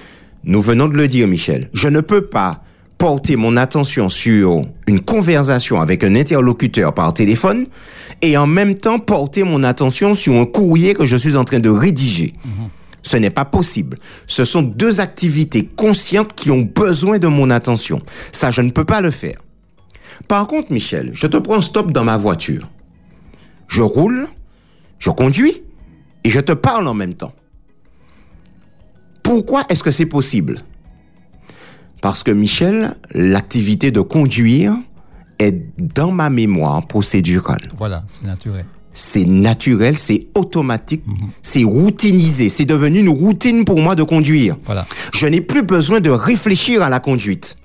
Nous 0.44 0.60
venons 0.62 0.88
de 0.88 0.96
le 0.96 1.08
dire, 1.08 1.28
Michel. 1.28 1.68
Je 1.74 1.88
ne 1.88 2.00
peux 2.00 2.22
pas 2.22 2.62
porter 2.96 3.36
mon 3.36 3.56
attention 3.56 4.08
sur 4.08 4.62
une 4.86 5.00
conversation 5.00 5.80
avec 5.80 6.04
un 6.04 6.14
interlocuteur 6.14 6.94
par 6.94 7.12
téléphone 7.12 7.66
et 8.22 8.36
en 8.36 8.46
même 8.46 8.74
temps 8.74 9.00
porter 9.00 9.42
mon 9.42 9.64
attention 9.64 10.14
sur 10.14 10.34
un 10.34 10.44
courrier 10.44 10.94
que 10.94 11.04
je 11.04 11.16
suis 11.16 11.36
en 11.36 11.44
train 11.44 11.58
de 11.58 11.68
rédiger. 11.68 12.32
Ce 13.02 13.16
n'est 13.16 13.30
pas 13.30 13.44
possible. 13.44 13.98
Ce 14.26 14.44
sont 14.44 14.62
deux 14.62 15.00
activités 15.00 15.66
conscientes 15.66 16.34
qui 16.34 16.50
ont 16.50 16.62
besoin 16.62 17.18
de 17.18 17.28
mon 17.28 17.50
attention. 17.50 18.00
Ça, 18.30 18.50
je 18.50 18.62
ne 18.62 18.70
peux 18.70 18.84
pas 18.84 19.00
le 19.00 19.10
faire. 19.10 19.40
Par 20.28 20.46
contre, 20.46 20.72
Michel, 20.72 21.10
je 21.12 21.26
te 21.26 21.36
prends 21.36 21.60
stop 21.60 21.92
dans 21.92 22.04
ma 22.04 22.16
voiture. 22.16 22.70
Je 23.68 23.82
roule, 23.82 24.28
je 24.98 25.10
conduis 25.10 25.62
et 26.24 26.30
je 26.30 26.40
te 26.40 26.52
parle 26.52 26.86
en 26.86 26.94
même 26.94 27.14
temps. 27.14 27.32
Pourquoi 29.22 29.64
est-ce 29.68 29.82
que 29.82 29.90
c'est 29.90 30.06
possible? 30.06 30.62
Parce 32.00 32.22
que 32.22 32.30
Michel, 32.30 32.94
l'activité 33.14 33.90
de 33.90 34.00
conduire 34.00 34.74
est 35.38 35.64
dans 35.78 36.10
ma 36.10 36.30
mémoire 36.30 36.86
procédurale. 36.86 37.62
Voilà, 37.76 38.04
c'est 38.06 38.24
naturel. 38.24 38.66
C'est 38.92 39.24
naturel, 39.24 39.96
c'est 39.96 40.26
automatique, 40.34 41.02
c'est 41.40 41.64
routinisé, 41.64 42.48
c'est 42.48 42.66
devenu 42.66 43.00
une 43.00 43.08
routine 43.08 43.64
pour 43.64 43.80
moi 43.80 43.94
de 43.94 44.02
conduire. 44.02 44.56
Voilà. 44.66 44.86
Je 45.14 45.26
n'ai 45.26 45.40
plus 45.40 45.62
besoin 45.62 46.00
de 46.00 46.10
réfléchir 46.10 46.82
à 46.82 46.90
la 46.90 47.00
conduite. 47.00 47.56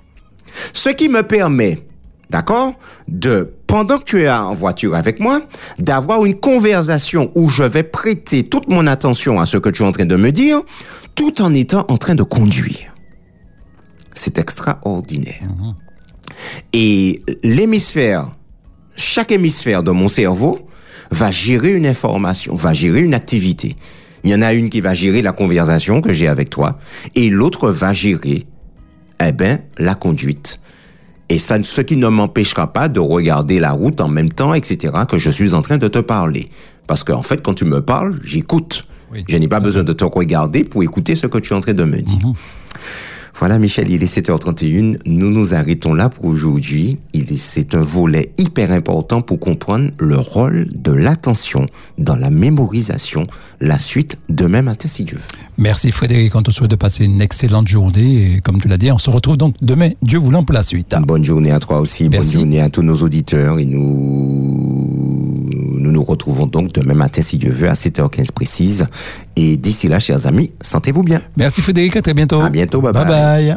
Ce 0.72 0.88
qui 0.88 1.08
me 1.10 1.22
permet, 1.22 1.78
d'accord, 2.30 2.74
de, 3.08 3.52
pendant 3.66 3.98
que 3.98 4.04
tu 4.04 4.22
es 4.22 4.30
en 4.30 4.54
voiture 4.54 4.94
avec 4.94 5.20
moi, 5.20 5.42
d'avoir 5.78 6.24
une 6.24 6.34
conversation 6.34 7.30
où 7.34 7.50
je 7.50 7.62
vais 7.62 7.82
prêter 7.82 8.48
toute 8.48 8.68
mon 8.68 8.86
attention 8.86 9.38
à 9.38 9.44
ce 9.44 9.58
que 9.58 9.68
tu 9.68 9.82
es 9.82 9.86
en 9.86 9.92
train 9.92 10.06
de 10.06 10.16
me 10.16 10.32
dire, 10.32 10.62
tout 11.14 11.42
en 11.42 11.52
étant 11.54 11.84
en 11.88 11.98
train 11.98 12.14
de 12.14 12.22
conduire. 12.22 12.94
C'est 14.14 14.38
extraordinaire. 14.38 15.46
Et 16.72 17.22
l'hémisphère, 17.42 18.28
chaque 18.96 19.30
hémisphère 19.30 19.82
de 19.82 19.90
mon 19.90 20.08
cerveau 20.08 20.67
va 21.10 21.30
gérer 21.30 21.74
une 21.74 21.86
information, 21.86 22.54
va 22.54 22.72
gérer 22.72 23.00
une 23.00 23.14
activité. 23.14 23.76
Il 24.24 24.30
y 24.30 24.34
en 24.34 24.42
a 24.42 24.52
une 24.52 24.68
qui 24.68 24.80
va 24.80 24.94
gérer 24.94 25.22
la 25.22 25.32
conversation 25.32 26.00
que 26.00 26.12
j'ai 26.12 26.28
avec 26.28 26.50
toi 26.50 26.78
et 27.14 27.30
l'autre 27.30 27.70
va 27.70 27.92
gérer, 27.92 28.44
eh 29.24 29.32
ben, 29.32 29.60
la 29.78 29.94
conduite. 29.94 30.60
Et 31.28 31.38
ça, 31.38 31.62
ce 31.62 31.80
qui 31.82 31.96
ne 31.96 32.08
m'empêchera 32.08 32.72
pas 32.72 32.88
de 32.88 33.00
regarder 33.00 33.60
la 33.60 33.72
route 33.72 34.00
en 34.00 34.08
même 34.08 34.30
temps, 34.30 34.54
etc., 34.54 34.94
que 35.08 35.18
je 35.18 35.30
suis 35.30 35.54
en 35.54 35.62
train 35.62 35.76
de 35.76 35.88
te 35.88 35.98
parler. 35.98 36.48
Parce 36.86 37.04
qu'en 37.04 37.22
fait, 37.22 37.42
quand 37.42 37.54
tu 37.54 37.66
me 37.66 37.82
parles, 37.82 38.18
j'écoute. 38.24 38.86
Oui. 39.12 39.24
Je 39.28 39.36
n'ai 39.36 39.48
pas 39.48 39.60
besoin 39.60 39.84
de 39.84 39.92
te 39.92 40.04
regarder 40.04 40.64
pour 40.64 40.82
écouter 40.82 41.14
ce 41.14 41.26
que 41.26 41.38
tu 41.38 41.52
es 41.52 41.56
en 41.56 41.60
train 41.60 41.74
de 41.74 41.84
me 41.84 42.00
dire. 42.00 42.18
Voilà, 43.38 43.60
Michel, 43.60 43.88
il 43.88 44.02
est 44.02 44.18
7h31. 44.18 44.98
Nous 45.06 45.30
nous 45.30 45.54
arrêtons 45.54 45.94
là 45.94 46.08
pour 46.08 46.24
aujourd'hui. 46.24 46.98
C'est 47.36 47.76
un 47.76 47.82
volet 47.82 48.32
hyper 48.36 48.72
important 48.72 49.22
pour 49.22 49.38
comprendre 49.38 49.90
le 49.98 50.16
rôle 50.16 50.66
de 50.74 50.90
l'attention 50.90 51.66
dans 51.98 52.16
la 52.16 52.30
mémorisation. 52.30 53.22
La 53.60 53.78
suite 53.78 54.18
demain 54.28 54.62
matin, 54.62 54.88
si 54.88 55.04
Dieu 55.04 55.18
veut. 55.18 55.38
Merci 55.56 55.92
Frédéric, 55.92 56.34
on 56.34 56.42
te 56.42 56.50
souhaite 56.50 56.70
de 56.70 56.76
passer 56.76 57.04
une 57.04 57.20
excellente 57.20 57.68
journée. 57.68 58.34
Et 58.34 58.40
comme 58.40 58.60
tu 58.60 58.66
l'as 58.66 58.76
dit, 58.76 58.90
on 58.90 58.98
se 58.98 59.10
retrouve 59.10 59.36
donc 59.36 59.54
demain, 59.62 59.90
Dieu 60.02 60.18
voulant, 60.18 60.42
pour 60.42 60.54
la 60.54 60.64
suite. 60.64 60.96
Bonne 61.06 61.24
journée 61.24 61.52
à 61.52 61.60
toi 61.60 61.80
aussi. 61.80 62.08
Merci. 62.08 62.34
Bonne 62.34 62.40
journée 62.40 62.60
à 62.60 62.70
tous 62.70 62.82
nos 62.82 62.96
auditeurs. 62.96 63.60
Et 63.60 63.66
nous, 63.66 65.27
nous 65.98 66.04
retrouvons 66.04 66.46
donc 66.46 66.72
demain 66.72 66.94
matin, 66.94 67.22
si 67.22 67.38
Dieu 67.38 67.50
veut, 67.50 67.68
à 67.68 67.72
7h15 67.72 68.30
précise. 68.30 68.86
Et 69.34 69.56
d'ici 69.56 69.88
là, 69.88 69.98
chers 69.98 70.26
amis, 70.28 70.52
sentez-vous 70.60 71.02
bien. 71.02 71.20
Merci 71.36 71.60
Frédéric, 71.60 71.96
à 71.96 72.02
très 72.02 72.14
bientôt. 72.14 72.40
À 72.40 72.50
bientôt, 72.50 72.80
bye 72.80 72.92
bye. 72.92 73.04
Bye 73.04 73.56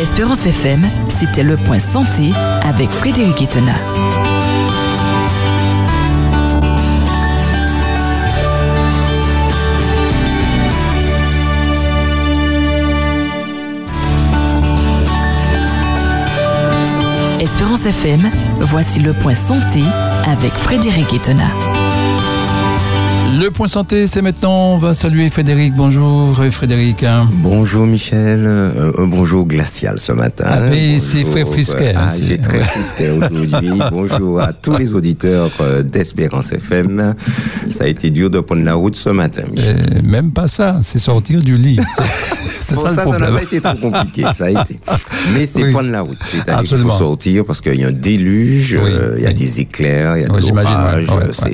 Espérance 0.00 0.44
FM, 0.46 0.82
c'était 1.08 1.42
le 1.42 1.56
point 1.56 1.78
santé 1.78 2.30
avec 2.62 2.90
Frédéric 2.90 3.40
Etena. 3.42 3.74
Espérance 17.40 17.86
FM, 17.86 18.30
voici 18.60 19.00
le 19.00 19.14
point 19.14 19.34
santé 19.34 19.82
avec 20.26 20.52
Frédéric 20.52 21.14
Etena. 21.14 21.79
Le 23.50 23.54
point 23.54 23.66
santé, 23.66 24.06
c'est 24.06 24.22
maintenant. 24.22 24.74
On 24.74 24.78
va 24.78 24.94
saluer 24.94 25.28
Frédéric. 25.28 25.74
Bonjour 25.74 26.38
euh, 26.40 26.52
Frédéric. 26.52 27.04
Bonjour 27.42 27.84
Michel, 27.84 28.44
Euh, 28.46 28.92
un 28.96 29.06
bonjour 29.06 29.44
glacial 29.44 29.98
ce 29.98 30.12
matin. 30.12 30.44
Ah, 30.46 30.60
mais 30.70 31.00
c'est 31.00 31.24
très 31.24 31.44
frisquet, 31.44 31.92
hein, 31.96 32.06
Ah, 32.08 32.14
j'ai 32.22 32.38
très 32.38 32.60
frisquet 32.60 33.10
aujourd'hui. 33.16 33.72
bonjour 33.90 34.40
à 34.40 34.52
tous 34.52 34.76
les 34.78 34.94
auditeurs 34.94 35.50
euh, 35.60 35.82
d'Espérance 35.82 36.52
FM. 36.52 37.16
Ça 37.70 37.84
a 37.84 37.86
été 37.88 38.10
dur 38.10 38.30
de 38.30 38.38
prendre 38.38 38.62
la 38.62 38.74
route 38.74 38.94
ce 38.94 39.10
matin, 39.10 39.42
Michel. 39.50 39.76
Euh, 39.96 40.02
même 40.08 40.30
pas 40.30 40.46
ça, 40.46 40.78
c'est 40.84 41.00
sortir 41.00 41.42
du 41.42 41.56
lit. 41.56 41.80
C'est 42.70 42.76
ça, 42.76 42.82
ça, 42.82 42.88
le 42.90 42.94
ça 42.94 43.04
n'a 43.04 43.10
problème. 43.10 43.34
pas 43.34 43.42
été 43.42 43.60
trop 43.60 43.76
compliqué, 43.90 44.22
ça 44.36 44.44
a 44.44 44.50
été. 44.50 44.78
Mais 45.34 45.44
c'est 45.44 45.64
Oui. 45.64 45.72
prendre 45.72 45.90
la 45.90 46.02
route. 46.02 46.18
C'est-à-dire 46.22 46.62
qu'il 46.62 46.78
faut 46.78 46.90
sortir 46.92 47.44
parce 47.44 47.60
qu'il 47.60 47.74
y 47.80 47.82
a 47.82 47.88
un 47.88 47.90
déluge, 47.90 48.78
Oui, 48.80 48.90
euh, 48.92 49.14
il 49.16 49.22
y 49.24 49.26
a 49.26 49.30
oui. 49.30 49.34
des 49.34 49.60
éclairs, 49.62 50.16
il 50.16 50.20
y 50.22 50.24
a 50.24 50.28
de 50.28 50.32
Oui, 50.34 50.40
j'imagine, 50.40 50.70
l'orage. 50.72 51.08
ouais, 51.10 51.52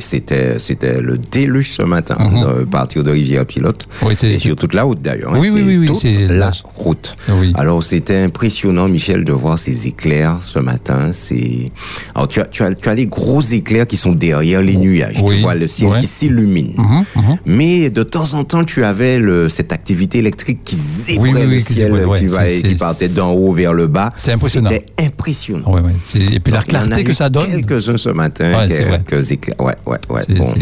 c'était 0.58 1.00
le 1.00 1.16
déluge 1.16 1.70
ce 1.70 1.80
matin, 1.86 2.16
de 2.18 2.64
partir 2.64 3.04
de 3.04 3.10
Rivière-Pilote. 3.10 3.86
Oui, 4.02 4.14
et 4.22 4.38
sur 4.38 4.56
toute 4.56 4.74
la 4.74 4.82
route 4.84 5.00
d'ailleurs. 5.00 5.34
hein. 5.34 5.38
Oui, 5.40 5.50
oui, 5.52 5.62
oui, 5.64 5.78
oui, 5.78 5.86
toute 5.86 6.04
la 6.30 6.50
route. 6.64 7.16
Oui. 7.40 7.52
Alors 7.56 7.82
c'était 7.82 8.18
impressionnant, 8.22 8.88
Michel, 8.88 9.24
de 9.24 9.32
voir 9.32 9.58
ces 9.58 9.86
éclairs 9.88 10.38
ce 10.40 10.58
matin. 10.58 11.10
C'est, 11.12 11.70
alors 12.14 12.28
tu 12.28 12.40
as, 12.40 12.46
tu 12.46 12.62
as, 12.62 12.74
tu 12.74 12.88
as 12.88 12.94
les 12.94 13.06
gros 13.06 13.40
éclairs 13.40 13.86
qui 13.86 13.96
sont 13.96 14.12
derrière 14.12 14.62
les 14.62 14.76
nuages. 14.76 15.16
Tu 15.26 15.40
vois 15.40 15.54
le 15.54 15.66
ciel 15.66 15.90
ouais. 15.90 15.98
qui 15.98 16.06
s'illumine. 16.06 16.72
Mhm, 16.76 17.04
mhm. 17.16 17.36
Mais 17.46 17.90
de 17.90 18.02
temps 18.02 18.34
en 18.34 18.44
temps, 18.44 18.64
tu 18.64 18.84
avais 18.84 19.18
le, 19.18 19.48
cette 19.48 19.72
activité 19.72 20.18
électrique 20.18 20.60
qui 20.64 20.76
zébrait 20.76 21.30
Oui, 21.32 21.34
oui, 21.46 21.54
le 21.56 21.60
ciel, 21.60 21.92
ouais, 21.92 22.18
qui, 22.18 22.26
va- 22.26 22.44
partait 22.78 23.08
d'en 23.08 23.32
haut 23.32 23.52
vers 23.52 23.72
le 23.72 23.86
bas. 23.86 24.12
C'est 24.16 24.32
impressionnant. 24.32 24.70
C'était 24.70 24.86
impressionnant. 25.04 25.72
Ouais, 25.72 25.80
Et 26.32 26.40
puis 26.40 26.52
la 26.52 26.60
Donc, 26.60 26.68
il 26.68 26.74
y 26.74 26.76
en 26.78 26.82
a 26.82 26.86
clarté 26.86 27.04
que 27.04 27.12
ça 27.14 27.28
donne. 27.28 27.46
Quelques-uns 27.46 27.96
ce 27.96 28.08
matin, 28.10 28.66
quelques 28.68 29.32
éclairs. 29.32 29.60
Ouais, 29.60 29.74
ouais, 29.86 29.98
ouais. 30.10 30.22
Bon. 30.36 30.52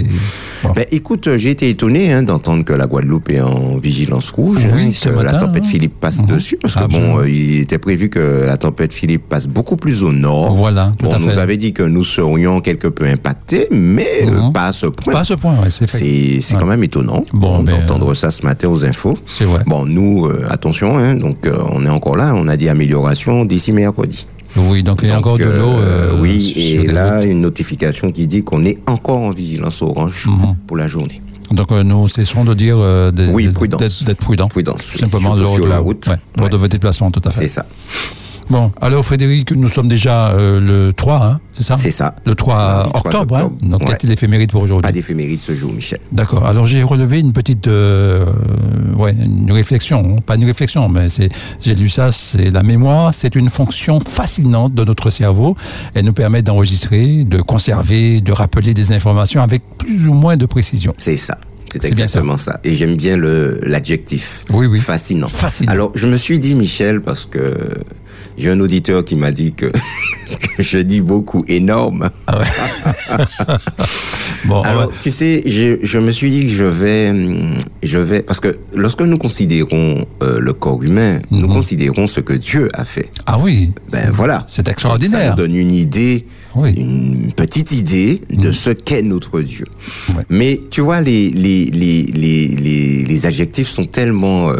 bon. 0.62 0.72
Ben, 0.74 0.84
écoute, 0.90 1.13
j'ai 1.36 1.50
été 1.50 1.68
étonné 1.68 2.12
hein, 2.12 2.22
d'entendre 2.22 2.64
que 2.64 2.72
la 2.72 2.86
Guadeloupe 2.86 3.30
est 3.30 3.40
en 3.40 3.78
vigilance 3.78 4.30
rouge, 4.30 4.66
Oui, 4.74 4.88
hein, 4.88 5.10
que 5.10 5.22
la 5.22 5.34
tempête 5.34 5.64
hein. 5.64 5.68
Philippe 5.68 6.00
passe 6.00 6.20
Mhm. 6.20 6.26
dessus, 6.26 6.58
parce 6.60 6.74
que 6.76 6.84
bon, 6.86 7.18
euh, 7.20 7.28
il 7.28 7.60
était 7.60 7.78
prévu 7.78 8.08
que 8.10 8.44
la 8.46 8.56
tempête 8.56 8.92
Philippe 8.92 9.28
passe 9.28 9.46
beaucoup 9.46 9.76
plus 9.76 10.02
au 10.02 10.12
nord. 10.12 10.54
Voilà, 10.54 10.92
tout 10.98 11.06
bon, 11.06 11.12
à 11.12 11.16
on 11.16 11.20
nous 11.20 11.38
avait 11.38 11.56
dit 11.56 11.72
que 11.72 11.82
nous 11.82 12.04
serions 12.04 12.60
quelque 12.60 12.88
peu 12.88 13.04
impactés, 13.06 13.68
mais 13.70 14.06
euh, 14.26 14.30
Mhm. 14.46 14.52
pas 14.52 14.66
à 14.68 14.72
ce 14.72 14.86
point. 14.86 15.12
Pas 15.12 15.20
à 15.20 15.24
ce 15.24 15.34
point, 15.34 15.52
ouais, 15.62 15.70
c'est 15.70 15.88
fait. 15.90 16.40
C'est 16.40 16.54
Ouais. 16.54 16.60
quand 16.60 16.66
même 16.66 16.82
étonnant 16.84 17.24
Bon, 17.32 17.62
ben, 17.62 17.78
d'entendre 17.80 18.14
ça 18.14 18.30
ce 18.30 18.42
matin 18.44 18.68
aux 18.68 18.84
infos. 18.84 19.18
C'est 19.26 19.44
vrai. 19.44 19.60
Bon, 19.66 19.84
nous, 19.86 20.26
euh, 20.26 20.44
attention, 20.50 21.14
donc 21.14 21.46
euh, 21.46 21.56
on 21.72 21.84
est 21.86 21.90
encore 21.90 22.16
là, 22.16 22.34
on 22.36 22.48
a 22.48 22.56
dit 22.56 22.68
amélioration 22.68 23.44
d'ici 23.44 23.72
mercredi. 23.72 24.26
Oui, 24.56 24.82
donc 24.82 25.00
il 25.02 25.08
y 25.08 25.10
a 25.10 25.14
Donc, 25.16 25.26
encore 25.26 25.38
de 25.38 25.44
euh, 25.44 25.56
l'eau. 25.58 25.72
euh, 25.78 26.20
oui, 26.20 26.40
sur 26.40 26.84
et 26.84 26.86
là, 26.86 27.16
routes. 27.16 27.24
une 27.26 27.40
notification 27.40 28.12
qui 28.12 28.26
dit 28.26 28.44
qu'on 28.44 28.64
est 28.64 28.78
encore 28.88 29.18
en 29.20 29.30
vigilance 29.30 29.82
orange 29.82 30.26
Mhm. 30.28 30.56
pour 30.66 30.76
la 30.76 30.86
journée. 30.88 31.20
Donc 31.50 31.70
euh, 31.72 31.82
nous 31.82 32.08
cessons 32.08 32.44
de 32.44 32.54
dire 32.54 32.76
euh, 32.78 33.10
Oui, 33.32 33.48
d'être 33.48 34.04
d'être 34.04 34.18
prudent. 34.18 34.48
Prudence, 34.48 34.86
Tout 34.86 34.92
oui, 34.94 35.00
simplement 35.00 35.34
lors 35.34 35.54
sur 35.54 35.64
de, 35.64 35.68
la 35.70 35.78
route. 35.78 36.06
ouais, 36.06 36.16
lors 36.36 36.46
Ouais. 36.46 36.50
de 36.52 36.56
vos 36.56 36.68
déplacements, 36.68 37.10
tout 37.10 37.20
à 37.24 37.30
fait. 37.30 37.42
C'est 37.42 37.48
ça. 37.48 37.66
Bon, 38.50 38.70
alors 38.80 39.04
Frédéric, 39.04 39.52
nous 39.52 39.68
sommes 39.68 39.88
déjà 39.88 40.30
euh, 40.32 40.60
le 40.60 40.92
3, 40.92 41.16
hein, 41.24 41.40
c'est 41.52 41.62
ça? 41.62 41.76
C'est 41.76 41.90
ça. 41.90 42.14
Le 42.26 42.34
3 42.34 42.54
Mardi 42.56 42.88
3 42.90 43.00
octobre, 43.06 43.36
hein? 43.36 43.42
octobre. 43.44 43.70
Donc, 43.70 43.80
Ouais. 43.80 43.86
peut-être 43.86 44.02
l'éphéméride 44.04 44.50
pour 44.50 44.60
Pas 44.60 44.64
aujourd'hui. 44.64 44.92
d'éphéméride 44.92 45.40
ce 45.40 45.54
jour, 45.54 45.72
Michel. 45.72 45.98
D'accord. 46.12 46.44
Alors 46.46 46.66
j'ai 46.66 46.82
relevé 46.82 47.20
une 47.20 47.32
petite, 47.32 47.66
euh, 47.68 48.24
ouais, 48.96 49.14
une 49.24 49.50
réflexion, 49.52 50.16
hein. 50.16 50.20
pas 50.26 50.36
une 50.36 50.44
réflexion, 50.44 50.88
mais 50.88 51.08
c'est, 51.08 51.28
j'ai 51.62 51.74
lu 51.74 51.88
ça. 51.88 52.12
C'est 52.12 52.50
la 52.50 52.62
mémoire, 52.62 53.14
c'est 53.14 53.34
une 53.34 53.48
fonction 53.50 54.00
fascinante 54.00 54.74
de 54.74 54.84
notre 54.84 55.10
cerveau. 55.10 55.56
Elle 55.94 56.04
nous 56.04 56.12
permet 56.12 56.42
d'enregistrer, 56.42 57.24
de 57.24 57.40
conserver, 57.40 58.20
de 58.20 58.32
rappeler 58.32 58.74
des 58.74 58.92
informations 58.92 59.42
avec 59.42 59.62
plus 59.78 60.06
ou 60.08 60.12
moins 60.14 60.36
de 60.36 60.46
précision. 60.46 60.94
C'est 60.98 61.16
ça. 61.16 61.38
C'est 61.72 61.86
exactement 61.86 62.38
ça. 62.38 62.60
Et 62.62 62.74
j'aime 62.74 62.96
bien 62.96 63.16
le 63.16 63.58
l'adjectif. 63.64 64.44
Oui, 64.50 64.66
oui. 64.66 64.78
Fascinant. 64.78 65.28
Fascinant. 65.28 65.72
Alors, 65.72 65.90
je 65.96 66.06
me 66.06 66.16
suis 66.16 66.38
dit, 66.38 66.54
Michel, 66.54 67.00
parce 67.00 67.26
que 67.26 67.56
j'ai 68.38 68.50
un 68.50 68.60
auditeur 68.60 69.04
qui 69.04 69.16
m'a 69.16 69.30
dit 69.32 69.52
que, 69.52 69.66
que 70.56 70.62
je 70.62 70.78
dis 70.78 71.00
beaucoup 71.00 71.44
énorme. 71.48 72.10
Bon, 74.46 74.56
on 74.58 74.62
Alors, 74.62 74.90
tu 75.00 75.10
sais, 75.10 75.42
je, 75.46 75.78
je 75.82 75.98
me 75.98 76.10
suis 76.10 76.30
dit 76.30 76.42
que 76.46 76.52
je 76.52 76.64
vais, 76.64 77.10
hum, 77.10 77.54
je 77.82 77.96
vais, 77.98 78.20
parce 78.22 78.40
que 78.40 78.58
lorsque 78.74 79.00
nous 79.00 79.16
considérons 79.16 80.06
euh, 80.22 80.38
le 80.38 80.52
corps 80.52 80.82
humain, 80.82 81.18
nous 81.30 81.48
considérons 81.48 82.06
ce 82.06 82.20
que 82.20 82.34
Dieu 82.34 82.68
a 82.74 82.84
fait. 82.84 83.10
ah 83.26 83.38
oui. 83.40 83.70
Ben 83.90 84.10
voilà. 84.12 84.44
C'est 84.46 84.66
Ça 84.66 84.72
extraordinaire. 84.72 85.30
nous 85.30 85.36
donne 85.36 85.54
une 85.56 85.70
idée, 85.72 86.26
Oui. 86.56 86.72
une 86.76 87.32
petite 87.34 87.72
idée 87.72 88.20
de 88.30 88.52
ce 88.52 88.70
qu'est 88.70 89.02
notre 89.02 89.40
Dieu. 89.40 89.66
Ouais. 90.16 90.22
Mais 90.28 90.60
tu 90.70 90.80
vois, 90.82 91.00
les, 91.00 91.30
les, 91.30 91.64
les, 91.66 92.02
les, 92.04 92.46
les, 93.04 93.26
adjectifs 93.26 93.68
sont 93.68 93.84
tellement... 93.84 94.50
euh, 94.50 94.56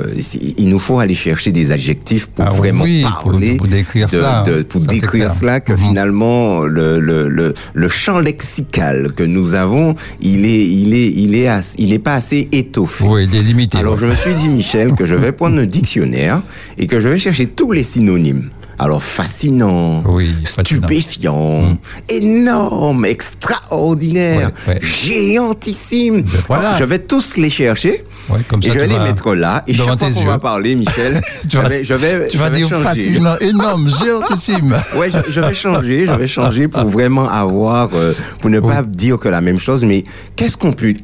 il 0.58 0.68
nous 0.68 0.78
faut 0.78 0.98
aller 0.98 1.14
chercher 1.14 1.52
des 1.52 1.70
adjectifs 1.72 2.26
pour 2.26 2.44
Ah 2.46 2.50
vraiment 2.50 2.84
oui, 2.84 3.02
parler, 3.02 3.56
pour 3.56 3.68
décrire 3.68 4.06
de- 4.06 4.10
cela, 4.10 4.42
de- 4.46 4.60
hein. 4.60 4.64
pour 4.68 4.80
Ça, 4.80 4.86
décrire 4.88 5.30
cela, 5.30 5.60
que 5.60 5.72
Mhm. 5.72 5.78
finalement, 5.78 6.60
le, 6.62 6.98
le, 7.00 7.28
le, 7.28 7.54
le 7.74 7.88
champ 7.88 8.18
lexical 8.18 9.12
que 9.14 9.22
nous 9.22 9.54
avons, 9.54 9.94
il 10.20 10.44
est, 10.46 10.66
il 10.66 10.94
est, 10.94 11.08
il 11.08 11.34
est, 11.34 11.48
as- 11.48 11.74
il 11.78 11.90
n'est 11.90 11.98
pas 11.98 12.14
assez 12.14 12.48
étoffé. 12.52 13.04
Oui, 13.08 13.26
il 13.30 13.34
est 13.36 13.42
limité. 13.42 13.78
Alors 13.78 13.94
ouais. 13.94 14.00
je 14.00 14.06
me 14.06 14.14
suis 14.14 14.34
dit, 14.34 14.48
Michel, 14.48 14.92
que 14.94 15.04
je 15.06 15.14
vais 15.14 15.32
prendre 15.32 15.58
un 15.58 15.66
dictionnaire 15.66 16.42
et 16.78 16.86
que 16.86 16.98
je 17.00 17.08
vais 17.08 17.18
chercher 17.18 17.46
tous 17.46 17.72
les 17.72 17.82
synonymes. 17.84 18.48
Alors 18.78 19.02
fascinant, 19.02 20.02
Oui, 20.06 20.34
stupéfiant, 20.44 21.76
énorme, 22.08 23.04
extraordinaire, 23.04 24.50
Ouais, 24.66 24.74
ouais. 24.74 24.80
géantissime. 24.82 26.22
Ben 26.22 26.30
voilà. 26.48 26.66
Alors, 26.68 26.78
je 26.78 26.84
vais 26.84 26.98
tous 26.98 27.36
les 27.36 27.50
chercher. 27.50 28.04
Ouais, 28.30 28.40
comme 28.48 28.60
et 28.62 28.66
ça, 28.68 28.72
je 28.74 28.78
vais 28.78 28.86
les 28.86 28.98
mettre 28.98 29.34
là. 29.34 29.62
Et 29.66 29.72
devant 29.74 29.88
chaque 29.90 29.98
fois 30.00 30.10
qu'on 30.12 30.24
va 30.24 30.38
parler, 30.38 30.74
Michel, 30.76 31.20
Tu 31.42 31.56
je 31.56 31.58
vas- 31.58 31.68
vais, 31.68 31.84
je 31.84 31.94
vais, 31.94 32.28
Tu 32.28 32.36
je 32.38 32.42
vas 32.42 32.50
vais 32.50 32.56
dire 32.58 32.68
changer. 32.68 32.84
fascinant, 32.84 33.36
énorme, 33.40 33.90
géantissime. 33.90 34.74
Ouais, 34.96 35.10
je, 35.10 35.32
je 35.32 35.40
vais 35.40 35.54
changer, 35.54 36.06
je 36.06 36.12
vais 36.12 36.26
changer 36.26 36.68
pour 36.68 36.84
vraiment 36.86 37.28
avoir, 37.28 37.90
euh, 37.94 38.12
pour 38.40 38.50
ne 38.50 38.60
pas 38.60 38.82
dire 38.82 39.18
que 39.18 39.28
la 39.28 39.40
même 39.40 39.58
chose, 39.58 39.84
mais 39.84 40.04
qu'est-ce 40.36 40.56
qu'on 40.56 40.72
peut, 40.72 40.94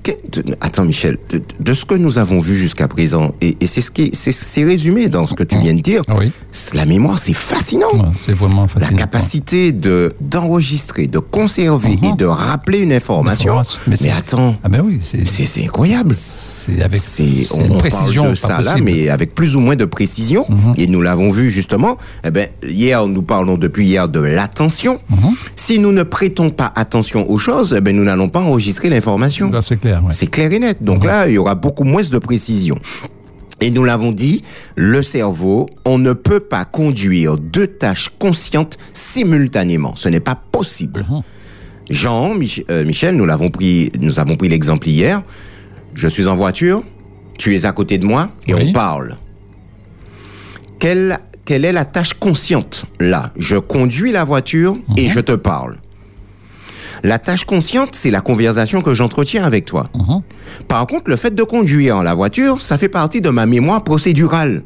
attends 0.60 0.84
Michel, 0.84 1.18
de, 1.30 1.42
de 1.58 1.74
ce 1.74 1.84
que 1.84 1.94
nous 1.94 2.18
avons 2.18 2.40
vu 2.40 2.54
jusqu'à 2.56 2.88
présent, 2.88 3.34
et, 3.40 3.56
et 3.60 3.66
c'est 3.66 3.80
ce 3.80 3.90
qui, 3.90 4.10
c'est, 4.14 4.32
c'est 4.32 4.64
résumé 4.64 5.08
dans 5.08 5.26
ce 5.26 5.34
que 5.34 5.42
tu 5.42 5.58
viens 5.58 5.74
de 5.74 5.80
dire, 5.80 6.02
oui. 6.18 6.30
la 6.74 6.86
mémoire 6.86 7.18
c'est 7.18 7.32
fascinant. 7.34 7.92
Ouais, 7.94 8.00
C'est 8.14 8.32
vraiment 8.32 8.62
La 8.62 8.68
fascinant. 8.68 8.96
capacité 8.98 9.72
de 9.72 10.14
d'enregistrer, 10.20 11.06
de 11.06 11.18
conserver 11.18 11.98
Mhm. 12.00 12.04
et 12.04 12.16
de 12.16 12.24
rappeler 12.26 12.80
une 12.80 12.92
information. 12.92 13.58
Information. 13.58 13.80
Mais, 13.86 14.10
attends, 14.10 14.56
Ah 14.62 14.68
ben 14.68 14.82
oui, 14.84 15.00
c'est 15.02 15.64
incroyable. 15.64 16.14
c'est 16.14 16.82
avec 16.82 17.00
C'est, 17.10 17.46
on, 17.70 17.78
précision 17.78 18.22
parle 18.22 18.34
de 18.34 18.38
ça 18.38 18.60
là, 18.60 18.76
mais 18.82 19.08
avec 19.08 19.34
plus 19.34 19.56
ou 19.56 19.60
moins 19.60 19.74
de 19.76 19.84
précision. 19.84 20.44
Mhm. 20.48 20.74
Et 20.78 20.86
nous 20.86 21.02
l'avons 21.02 21.30
vu 21.30 21.50
justement. 21.50 21.96
Eh 22.24 22.30
ben, 22.30 22.46
hier, 22.68 23.06
nous 23.06 23.22
parlons 23.22 23.56
depuis 23.56 23.86
hier 23.86 24.08
de 24.08 24.20
l'attention. 24.20 25.00
Mhm. 25.10 25.30
Si 25.56 25.78
nous 25.78 25.92
ne 25.92 26.02
prêtons 26.04 26.50
pas 26.50 26.72
attention 26.76 27.28
aux 27.30 27.38
choses, 27.38 27.74
eh 27.76 27.80
ben, 27.80 27.94
nous 27.96 28.04
n'allons 28.04 28.28
pas 28.28 28.40
enregistrer 28.40 28.90
l'information. 28.90 29.50
C'est 29.60 29.80
clair. 29.80 30.02
ouais. 30.04 30.12
C'est 30.12 30.28
clair 30.28 30.52
et 30.52 30.58
net. 30.58 30.78
Donc 30.82 31.00
Mhm. 31.02 31.06
là, 31.06 31.28
il 31.28 31.34
y 31.34 31.38
aura 31.38 31.54
beaucoup 31.56 31.84
moins 31.84 32.02
de 32.02 32.18
précision. 32.18 32.78
Et 33.62 33.70
nous 33.70 33.84
l'avons 33.84 34.10
dit, 34.12 34.42
le 34.76 35.02
cerveau, 35.02 35.68
on 35.84 35.98
ne 35.98 36.12
peut 36.14 36.40
pas 36.40 36.64
conduire 36.64 37.36
deux 37.36 37.66
tâches 37.66 38.08
conscientes 38.18 38.78
simultanément. 38.94 39.94
Ce 39.96 40.08
n'est 40.08 40.20
pas 40.20 40.34
possible. 40.50 41.04
Jean, 41.90 42.34
Mich- 42.36 42.64
euh, 42.70 42.84
Michel, 42.86 43.16
nous 43.16 43.26
l'avons 43.26 43.50
pris, 43.50 43.90
nous 44.00 44.18
avons 44.20 44.36
pris 44.36 44.48
l'exemple 44.48 44.88
hier. 44.88 45.22
Je 45.92 46.06
suis 46.08 46.26
en 46.28 46.36
voiture, 46.36 46.82
tu 47.40 47.54
es 47.56 47.64
à 47.64 47.72
côté 47.72 47.96
de 47.96 48.04
moi 48.06 48.28
et 48.46 48.52
Oui. 48.54 48.66
on 48.68 48.72
parle. 48.72 49.16
Quelle, 50.78 51.18
quelle 51.44 51.64
est 51.64 51.72
la 51.72 51.84
tâche 51.86 52.12
consciente? 52.14 52.84
Là 53.00 53.30
Je 53.36 53.56
conduis 53.56 54.12
la 54.12 54.24
voiture 54.24 54.76
et 54.96 55.06
Mhm. 55.06 55.10
je 55.12 55.20
te 55.20 55.32
parle. 55.32 55.76
La 57.02 57.18
tâche 57.18 57.44
consciente, 57.44 57.94
c'est 57.94 58.10
la 58.10 58.20
conversation 58.20 58.82
que 58.82 58.92
j'entretiens 58.92 59.42
avec 59.44 59.64
toi. 59.64 59.88
Mhm. 59.94 60.22
Par 60.68 60.86
contre, 60.86 61.08
le 61.08 61.16
fait 61.16 61.34
de 61.34 61.42
conduire 61.42 62.02
la 62.02 62.12
voiture, 62.14 62.60
ça 62.60 62.76
fait 62.76 62.90
partie 62.90 63.22
de 63.22 63.30
ma 63.30 63.46
mémoire 63.46 63.82
procédurale. 63.84 64.62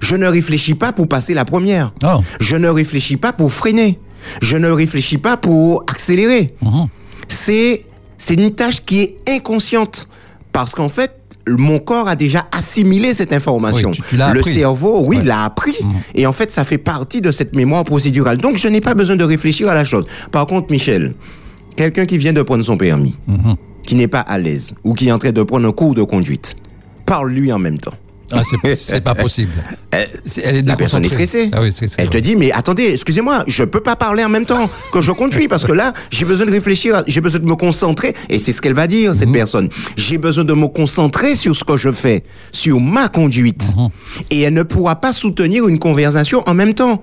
Je 0.00 0.14
ne 0.16 0.26
réfléchis 0.26 0.74
pas 0.74 0.92
pour 0.92 1.08
passer 1.08 1.32
la 1.34 1.44
première. 1.46 1.92
Oh. 2.04 2.20
Je 2.38 2.56
ne 2.56 2.68
réfléchis 2.68 3.16
pas 3.16 3.32
pour 3.32 3.50
freiner. 3.52 3.98
Je 4.42 4.58
ne 4.58 4.68
réfléchis 4.70 5.16
pas 5.18 5.38
pour 5.38 5.84
accélérer. 5.88 6.54
Mhm. 6.60 6.88
C'est 7.28 7.86
c'est 8.18 8.34
une 8.34 8.52
tâche 8.54 8.84
qui 8.84 9.00
est 9.00 9.16
inconsciente 9.28 10.06
parce 10.52 10.74
qu'en 10.74 10.90
fait 10.90 11.12
mon 11.48 11.78
corps 11.78 12.08
a 12.08 12.16
déjà 12.16 12.46
assimilé 12.56 13.14
cette 13.14 13.32
information. 13.32 13.90
Oui, 13.90 13.96
tu- 13.96 14.02
tu 14.10 14.16
l'as 14.16 14.32
le 14.32 14.40
appris. 14.40 14.52
cerveau, 14.54 15.04
oui, 15.06 15.18
Ouais. 15.18 15.24
l'a 15.24 15.44
appris. 15.44 15.76
Et 16.14 16.26
en 16.26 16.32
fait, 16.32 16.50
ça 16.50 16.64
fait 16.64 16.78
partie 16.78 17.20
de 17.20 17.30
cette 17.30 17.54
mémoire 17.54 17.84
procédurale. 17.84 18.38
Donc, 18.38 18.56
je 18.58 18.68
n'ai 18.68 18.80
pas 18.80 18.94
besoin 18.94 19.16
de 19.16 19.24
réfléchir 19.24 19.68
à 19.68 19.74
la 19.74 19.84
chose. 19.84 20.04
Par 20.30 20.46
contre, 20.46 20.70
Michel, 20.70 21.14
quelqu'un 21.76 22.06
qui 22.06 22.18
vient 22.18 22.32
de 22.32 22.42
prendre 22.42 22.62
son 22.64 22.76
permis, 22.76 23.16
Mhm. 23.26 23.56
qui 23.84 23.96
n'est 23.96 24.08
pas 24.08 24.20
à 24.20 24.38
l'aise 24.38 24.74
ou 24.84 24.94
qui 24.94 25.08
est 25.08 25.12
en 25.12 25.18
train 25.18 25.32
de 25.32 25.42
prendre 25.42 25.66
un 25.68 25.72
cours 25.72 25.94
de 25.94 26.02
conduite, 26.02 26.56
parle-lui 27.06 27.52
en 27.52 27.58
même 27.58 27.78
temps. 27.78 27.94
Ah, 28.32 28.42
c'est- 28.74 29.00
pas 29.02 29.14
possible. 29.14 29.50
Elle 29.92 30.56
est 30.56 30.66
la 30.68 30.76
personne 30.76 31.04
est 31.04 31.08
stressée. 31.08 31.50
Ah 31.52 31.60
oui, 31.60 31.70
Elle 31.98 32.08
te 32.10 32.18
dit, 32.18 32.36
mais 32.36 32.52
attendez, 32.52 32.84
excusez-moi, 32.84 33.44
je 33.48 33.64
peux 33.64 33.80
pas 33.80 33.96
parler 33.96 34.24
en 34.24 34.28
même 34.28 34.46
temps 34.46 34.68
que 34.92 35.00
je 35.00 35.10
conduis 35.12 35.48
parce 35.48 35.64
que 35.64 35.72
là, 35.72 35.92
j'ai 36.10 36.24
besoin 36.24 36.46
de 36.46 36.52
réfléchir, 36.52 37.02
j'ai 37.06 37.20
besoin 37.20 37.40
de 37.40 37.46
me 37.46 37.56
concentrer. 37.56 38.14
Et 38.28 38.38
c'est 38.38 38.52
ce 38.52 38.62
qu'elle 38.62 38.74
va 38.74 38.86
dire, 38.86 39.14
cette 39.14 39.32
personne. 39.32 39.68
J'ai 39.96 40.18
besoin 40.18 40.44
de 40.44 40.54
me 40.54 40.68
concentrer 40.68 41.34
sur 41.34 41.56
ce 41.56 41.64
que 41.64 41.76
je 41.76 41.90
fais, 41.90 42.22
sur 42.52 42.80
ma 42.80 43.08
conduite. 43.08 43.74
Mhm. 43.76 43.88
Et 44.30 44.40
elle 44.42 44.54
ne 44.54 44.62
pourra 44.62 44.96
pas 45.00 45.12
soutenir 45.12 45.66
une 45.66 45.78
conversation 45.78 46.42
en 46.46 46.54
même 46.54 46.74
temps. 46.74 47.02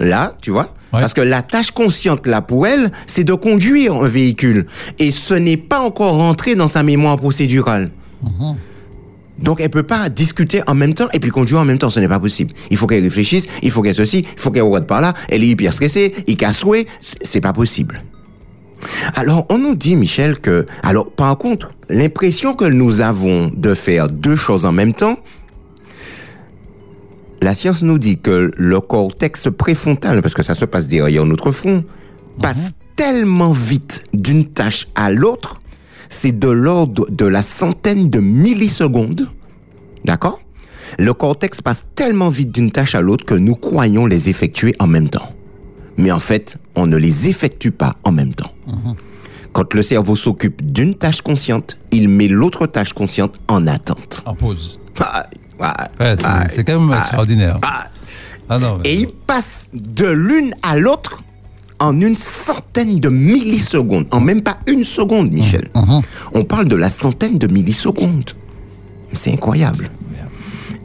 Là, 0.00 0.34
tu 0.42 0.50
vois. 0.50 0.74
Parce 0.90 1.14
que 1.14 1.20
la 1.20 1.42
tâche 1.42 1.72
consciente, 1.72 2.26
là, 2.26 2.40
pour 2.40 2.66
elle, 2.68 2.92
c'est 3.06 3.24
de 3.24 3.34
conduire 3.34 3.94
un 3.94 4.06
véhicule. 4.06 4.66
Et 5.00 5.10
ce 5.10 5.34
n'est 5.34 5.56
pas 5.56 5.80
encore 5.80 6.14
rentré 6.14 6.54
dans 6.54 6.68
sa 6.68 6.82
mémoire 6.84 7.16
procédurale. 7.16 7.90
Donc, 9.38 9.60
elle 9.60 9.70
peut 9.70 9.82
pas 9.82 10.08
discuter 10.08 10.62
en 10.66 10.74
même 10.74 10.94
temps 10.94 11.08
et 11.12 11.20
puis 11.20 11.30
conduire 11.30 11.60
en 11.60 11.64
même 11.64 11.78
temps. 11.78 11.90
Ce 11.90 12.00
n'est 12.00 12.08
pas 12.08 12.20
possible. 12.20 12.52
Il 12.70 12.76
faut 12.76 12.86
qu'elle 12.86 13.02
réfléchisse, 13.02 13.46
il 13.62 13.70
faut 13.70 13.82
qu'elle 13.82 13.94
ceci, 13.94 14.20
il 14.20 14.40
faut 14.40 14.50
qu'elle 14.50 14.62
regarde 14.62 14.86
par 14.86 15.00
là. 15.00 15.12
Elle 15.28 15.42
est 15.42 15.48
hyper 15.48 15.72
stressée, 15.72 16.14
il 16.26 16.36
casse. 16.36 16.64
C'est 17.00 17.18
c'est 17.22 17.40
pas 17.40 17.52
possible. 17.52 18.02
Alors, 19.14 19.46
on 19.50 19.58
nous 19.58 19.74
dit, 19.74 19.96
Michel, 19.96 20.38
que... 20.38 20.66
Alors, 20.82 21.10
par 21.10 21.36
contre, 21.38 21.70
l'impression 21.88 22.54
que 22.54 22.64
nous 22.64 23.00
avons 23.00 23.50
de 23.54 23.74
faire 23.74 24.08
deux 24.08 24.36
choses 24.36 24.66
en 24.66 24.72
même 24.72 24.94
temps, 24.94 25.18
la 27.42 27.54
science 27.54 27.82
nous 27.82 27.98
dit 27.98 28.18
que 28.18 28.52
le 28.56 28.80
cortex 28.80 29.48
préfrontal, 29.56 30.22
parce 30.22 30.34
que 30.34 30.42
ça 30.42 30.54
se 30.54 30.64
passe 30.64 30.86
derrière 30.86 31.26
notre 31.26 31.50
front, 31.50 31.84
passe 32.40 32.72
tellement 32.96 33.52
vite 33.52 34.04
d'une 34.12 34.46
tâche 34.46 34.88
à 34.94 35.10
l'autre, 35.10 35.60
c'est 36.08 36.38
de 36.38 36.48
l'ordre 36.48 37.06
de 37.10 37.24
la 37.26 37.42
centaine 37.42 38.10
de 38.10 38.20
millisecondes. 38.20 39.28
D'accord? 40.04 40.40
Le 40.98 41.12
cortex 41.14 41.60
passe 41.60 41.86
tellement 41.94 42.28
vite 42.28 42.52
d'une 42.52 42.70
tâche 42.70 42.94
à 42.94 43.00
l'autre 43.00 43.24
que 43.24 43.34
nous 43.34 43.54
croyons 43.56 44.06
les 44.06 44.28
effectuer 44.28 44.74
en 44.78 44.86
même 44.86 45.08
temps. 45.08 45.32
Mais 45.96 46.10
en 46.12 46.20
fait, 46.20 46.58
on 46.74 46.86
ne 46.86 46.96
les 46.96 47.28
effectue 47.28 47.70
pas 47.70 47.94
en 48.04 48.12
même 48.12 48.34
temps. 48.34 48.50
Quand 49.52 49.72
le 49.74 49.82
cerveau 49.82 50.16
s'occupe 50.16 50.64
d'une 50.72 50.94
tâche 50.94 51.20
consciente, 51.22 51.78
il 51.92 52.08
met 52.08 52.28
l'autre 52.28 52.66
tâche 52.66 52.92
consciente 52.92 53.34
en 53.48 53.66
attente. 53.66 54.22
En 54.26 54.34
pause. 54.34 54.80
Ah, 55.00 55.22
ah, 55.60 55.88
Ouais, 56.00 56.16
c'est- 56.48 56.60
ah, 56.60 56.62
quand 56.64 56.80
même 56.80 56.98
extraordinaire. 56.98 57.58
ah. 57.62 57.86
Ah 58.48 58.58
non, 58.58 58.78
mais- 58.82 58.90
Et 58.90 58.94
il 59.00 59.08
passe 59.08 59.70
de 59.72 60.06
l'une 60.06 60.52
à 60.62 60.76
l'autre 60.76 61.22
en 61.78 62.00
une 62.00 62.16
centaine 62.16 63.00
de 63.00 63.08
millisecondes, 63.08 64.06
en 64.10 64.20
même 64.20 64.42
pas 64.42 64.58
une 64.66 64.84
seconde, 64.84 65.32
Michel. 65.32 65.68
Mhm. 65.74 66.02
On 66.32 66.44
parle 66.44 66.68
de 66.68 66.76
la 66.76 66.88
centaine 66.88 67.38
de 67.38 67.46
millisecondes. 67.46 68.30
C'est 69.12 69.32
incroyable. 69.32 69.90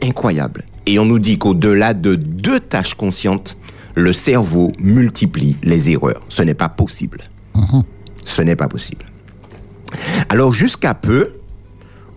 Incroyable. 0.02 0.64
Et 0.86 0.98
on 0.98 1.04
nous 1.04 1.18
dit 1.18 1.38
qu'au-delà 1.38 1.94
de 1.94 2.14
deux 2.14 2.60
tâches 2.60 2.94
conscientes, 2.94 3.56
le 3.94 4.12
cerveau 4.12 4.72
multiplie 4.78 5.56
les 5.62 5.90
erreurs. 5.90 6.22
Ce 6.28 6.42
n'est 6.42 6.54
pas 6.54 6.68
possible. 6.68 7.20
Ce 8.24 8.42
n'est 8.42 8.56
pas 8.56 8.68
possible. 8.68 9.04
Alors 10.28 10.52
jusqu'à 10.52 10.94
peu, 10.94 11.32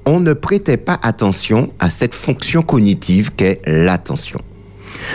on 0.06 0.20
ne 0.20 0.34
prêtait 0.34 0.78
pas 0.78 1.00
attention 1.02 1.72
à 1.80 1.90
cette 1.90 2.14
fonction 2.14 2.62
cognitive 2.62 3.32
qu'est 3.36 3.62
l'attention. 3.66 4.40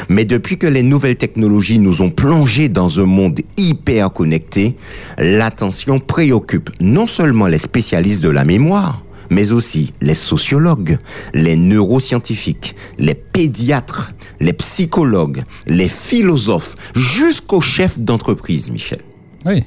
Mais 0.08 0.24
depuis 0.24 0.58
que 0.58 0.66
les 0.66 0.82
nouvelles 0.82 1.16
technologies 1.16 1.78
nous 1.78 2.02
ont 2.02 2.10
plongé 2.10 2.68
dans 2.68 3.00
un 3.00 3.06
monde 3.06 3.40
hyper 3.56 4.12
connecté, 4.12 4.76
l'attention 5.18 6.00
préoccupe 6.00 6.70
non 6.80 7.06
seulement 7.06 7.46
les 7.46 7.58
spécialistes 7.58 8.22
de 8.22 8.30
la 8.30 8.44
mémoire, 8.44 9.02
mais 9.30 9.52
aussi 9.52 9.92
les 10.00 10.14
sociologues, 10.14 10.98
les 11.34 11.56
neuroscientifiques, 11.56 12.74
les 12.98 13.14
pédiatres, 13.14 14.12
les 14.40 14.52
psychologues, 14.52 15.42
les 15.66 15.88
philosophes, 15.88 16.74
jusqu'aux 16.94 17.60
chefs 17.60 17.98
d'entreprise, 17.98 18.70
Michel. 18.70 19.00
Oui. 19.44 19.64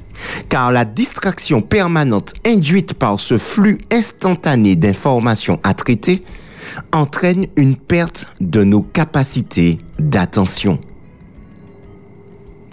Car 0.49 0.71
la 0.71 0.85
distraction 0.85 1.61
permanente 1.61 2.33
induite 2.45 2.93
par 2.93 3.19
ce 3.19 3.37
flux 3.37 3.79
instantané 3.91 4.75
d'informations 4.75 5.59
à 5.63 5.73
traiter 5.73 6.21
entraîne 6.91 7.47
une 7.55 7.75
perte 7.75 8.25
de 8.39 8.63
nos 8.63 8.81
capacités 8.81 9.79
d'attention. 9.99 10.79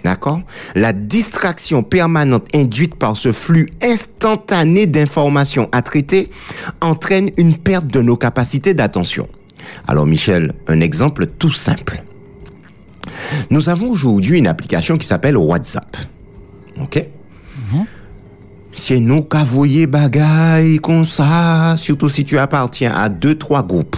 D'accord? 0.03 0.41
La 0.75 0.93
distraction 0.93 1.83
permanente 1.83 2.47
induite 2.53 2.95
par 2.95 3.17
ce 3.17 3.31
flux 3.31 3.69
instantané 3.83 4.87
d'informations 4.87 5.67
à 5.71 5.81
traiter 5.81 6.29
entraîne 6.81 7.31
une 7.37 7.57
perte 7.57 7.87
de 7.87 8.01
nos 8.01 8.15
capacités 8.15 8.73
d'attention. 8.73 9.27
Alors 9.87 10.05
Michel, 10.05 10.53
un 10.67 10.79
exemple 10.79 11.25
tout 11.25 11.51
simple. 11.51 12.03
Nous 13.49 13.69
avons 13.69 13.89
aujourd'hui 13.89 14.37
une 14.39 14.47
application 14.47 14.97
qui 14.97 15.05
s'appelle 15.05 15.35
WhatsApp. 15.35 15.97
OK? 16.81 17.03
C'est 18.71 18.99
nous 18.99 19.23
qu'avouer 19.23 19.87
bagaille 19.87 20.77
comme 20.77 21.05
ça, 21.05 21.75
surtout 21.77 22.09
si 22.09 22.23
tu 22.23 22.37
appartiens 22.37 22.93
à 22.93 23.09
deux, 23.09 23.35
trois 23.35 23.63
groupes. 23.63 23.97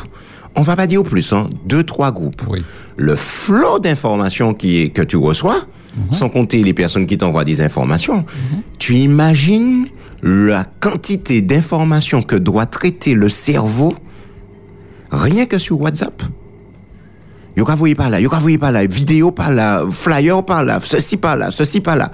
On 0.55 0.62
va 0.62 0.75
pas 0.75 0.88
dire 0.88 1.03
plus, 1.03 1.31
hein, 1.34 1.47
deux, 1.65 1.84
trois 1.84 2.12
groupes. 2.12 2.41
Oui. 2.49 2.63
Le 2.97 3.15
flot 3.15 3.79
d'informations 3.79 4.53
qui 4.53 4.81
est, 4.81 4.89
que 4.89 5.01
tu 5.01 5.17
reçois, 5.17 5.57
sans 6.10 6.29
compter 6.29 6.63
les 6.63 6.73
personnes 6.73 7.05
qui 7.05 7.17
t'envoient 7.17 7.43
des 7.43 7.62
informations, 7.62 8.25
tu 8.79 8.95
imagines 8.95 9.86
la 10.23 10.63
quantité 10.79 11.41
d'informations 11.41 12.21
que 12.21 12.36
doit 12.36 12.65
traiter 12.65 13.13
le 13.13 13.27
cerveau 13.27 13.93
rien 15.12 15.45
que 15.45 15.57
sur 15.57 15.81
WhatsApp? 15.81 16.23
Yo 17.57 17.65
ka 17.65 17.75
voyez 17.75 17.95
par 17.95 18.10
là, 18.10 18.21
yo 18.21 18.29
ka 18.29 18.39
voyez 18.39 18.57
par 18.57 18.71
là, 18.71 18.86
vidéo 18.86 19.31
par 19.31 19.51
là, 19.51 19.84
flyer 19.89 20.43
par 20.45 20.63
là, 20.63 20.79
ceci 20.81 21.17
par 21.17 21.36
là, 21.36 21.51
ceci 21.51 21.81
par 21.81 21.97
là. 21.97 22.12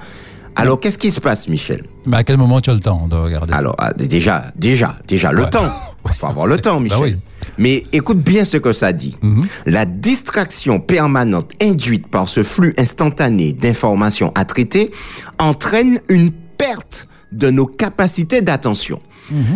Alors, 0.59 0.79
qu'est-ce 0.79 0.97
qui 0.97 1.11
se 1.11 1.19
passe, 1.19 1.47
Michel 1.49 1.83
Mais 2.05 2.17
à 2.17 2.23
quel 2.23 2.37
moment 2.37 2.59
tu 2.61 2.69
as 2.69 2.73
le 2.73 2.79
temps 2.79 3.07
de 3.07 3.15
regarder 3.15 3.53
Alors, 3.53 3.75
ah, 3.77 3.93
déjà, 3.93 4.43
déjà, 4.55 4.95
déjà, 5.07 5.31
le 5.31 5.43
Ouais. 5.43 5.49
temps. 5.49 5.65
Il 6.09 6.13
faut 6.13 6.27
avoir 6.27 6.47
le 6.47 6.57
temps, 6.59 6.79
Michel. 6.79 6.97
Bah 6.99 7.03
oui. 7.05 7.15
Mais 7.57 7.83
écoute 7.93 8.19
bien 8.19 8.43
ce 8.45 8.57
que 8.57 8.73
ça 8.73 8.91
dit. 8.93 9.17
La 9.65 9.85
distraction 9.85 10.79
permanente 10.79 11.51
induite 11.61 12.07
par 12.07 12.27
ce 12.29 12.43
flux 12.43 12.73
instantané 12.77 13.53
d'informations 13.53 14.31
à 14.35 14.45
traiter 14.45 14.91
entraîne 15.39 15.99
une 16.09 16.31
perte 16.31 17.07
de 17.31 17.49
nos 17.49 17.65
capacités 17.65 18.41
d'attention. 18.41 18.99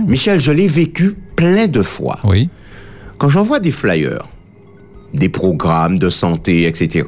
Michel, 0.08 0.40
je 0.40 0.52
l'ai 0.52 0.68
vécu 0.68 1.16
plein 1.36 1.68
de 1.68 1.82
fois. 1.82 2.20
Oui. 2.26 2.50
Quand 3.18 3.30
j'envoie 3.30 3.60
des 3.60 3.72
flyers, 3.72 4.28
des 5.14 5.30
programmes 5.30 5.98
de 6.00 6.10
santé, 6.10 6.66
etc. 6.68 7.06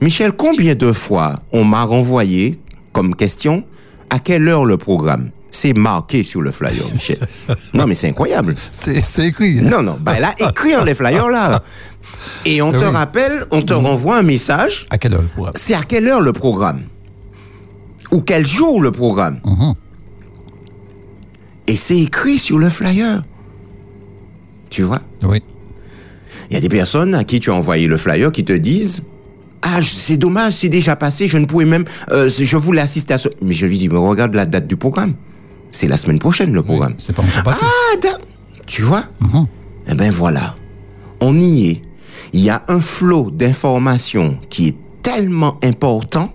Michel, 0.00 0.32
combien 0.32 0.74
de 0.74 0.92
fois 0.92 1.40
on 1.52 1.64
m'a 1.64 1.82
renvoyé 1.82 2.58
comme 2.94 3.14
question 3.14 3.64
à 4.08 4.18
quelle 4.18 4.48
heure 4.48 4.64
le 4.64 4.78
programme? 4.78 5.30
C'est 5.52 5.74
marqué 5.74 6.24
sur 6.24 6.40
le 6.42 6.50
flyer, 6.50 6.84
Michel. 6.92 7.18
non, 7.74 7.86
mais 7.86 7.94
c'est 7.94 8.08
incroyable. 8.08 8.54
C'est 8.72 9.26
écrit. 9.26 9.58
hein? 9.60 9.68
Non, 9.70 9.82
non, 9.82 9.96
bah, 10.00 10.14
elle 10.16 10.24
a 10.24 10.32
écrit 10.48 10.74
en 10.74 10.82
les 10.84 10.94
flyers 10.94 11.28
là. 11.28 11.62
Et 12.46 12.60
on 12.62 12.70
Ah 12.70 12.78
te 12.78 12.84
oui. 12.84 12.90
rappelle, 12.90 13.46
on 13.50 13.60
te 13.62 13.72
renvoie 13.74 14.16
un 14.18 14.22
message. 14.22 14.86
À 14.90 14.98
quelle 14.98 15.14
heure 15.14 15.22
le 15.22 15.28
programme? 15.28 15.52
C'est 15.56 15.74
à 15.74 15.82
quelle 15.82 16.08
heure 16.08 16.20
le 16.22 16.32
programme? 16.32 16.82
Ou 18.10 18.20
quel 18.22 18.46
jour 18.46 18.80
le 18.80 18.90
programme? 18.90 19.40
Mhm. 19.44 19.74
Et 21.66 21.76
c'est 21.76 21.98
écrit 21.98 22.38
sur 22.38 22.58
le 22.58 22.68
flyer. 22.70 23.22
Tu 24.70 24.82
vois? 24.82 25.00
Oui. 25.22 25.42
Il 26.50 26.54
y 26.54 26.56
a 26.56 26.60
des 26.60 26.68
personnes 26.68 27.14
à 27.14 27.24
qui 27.24 27.38
tu 27.40 27.50
as 27.50 27.54
envoyé 27.54 27.86
le 27.86 27.96
flyer 27.96 28.30
qui 28.32 28.44
te 28.44 28.52
disent 28.52 29.02
Ah, 29.66 29.80
c'est 29.82 30.18
dommage, 30.18 30.52
c'est 30.52 30.68
déjà 30.68 30.94
passé, 30.94 31.26
je 31.26 31.38
ne 31.38 31.46
pouvais 31.46 31.64
même. 31.64 31.84
euh, 32.12 32.28
je 32.28 32.56
voulais 32.56 32.82
assister 32.82 33.14
à 33.14 33.18
ce. 33.18 33.28
Mais 33.40 33.52
je 33.54 33.64
lui 33.66 33.78
dis 33.78 33.88
Mais 33.88 33.96
regarde 33.98 34.34
la 34.34 34.44
date 34.46 34.66
du 34.66 34.76
programme. 34.76 35.14
C'est 35.70 35.88
la 35.88 35.96
semaine 35.96 36.18
prochaine 36.18 36.52
le 36.52 36.62
programme. 36.62 36.94
C'est 36.98 37.14
pas 37.16 37.22
encore 37.22 37.42
passé. 37.42 37.62
Ah, 37.64 37.96
da- 38.00 38.18
tu 38.66 38.82
vois 38.82 39.04
Mhm. 39.20 39.46
Eh 39.90 39.94
ben 39.94 40.10
voilà. 40.12 40.54
On 41.20 41.40
y 41.40 41.68
est. 41.70 41.82
Il 42.32 42.40
y 42.40 42.50
a 42.50 42.62
un 42.68 42.80
flot 42.80 43.30
d'informations 43.30 44.38
qui 44.50 44.68
est 44.68 44.76
tellement 45.02 45.58
important 45.64 46.32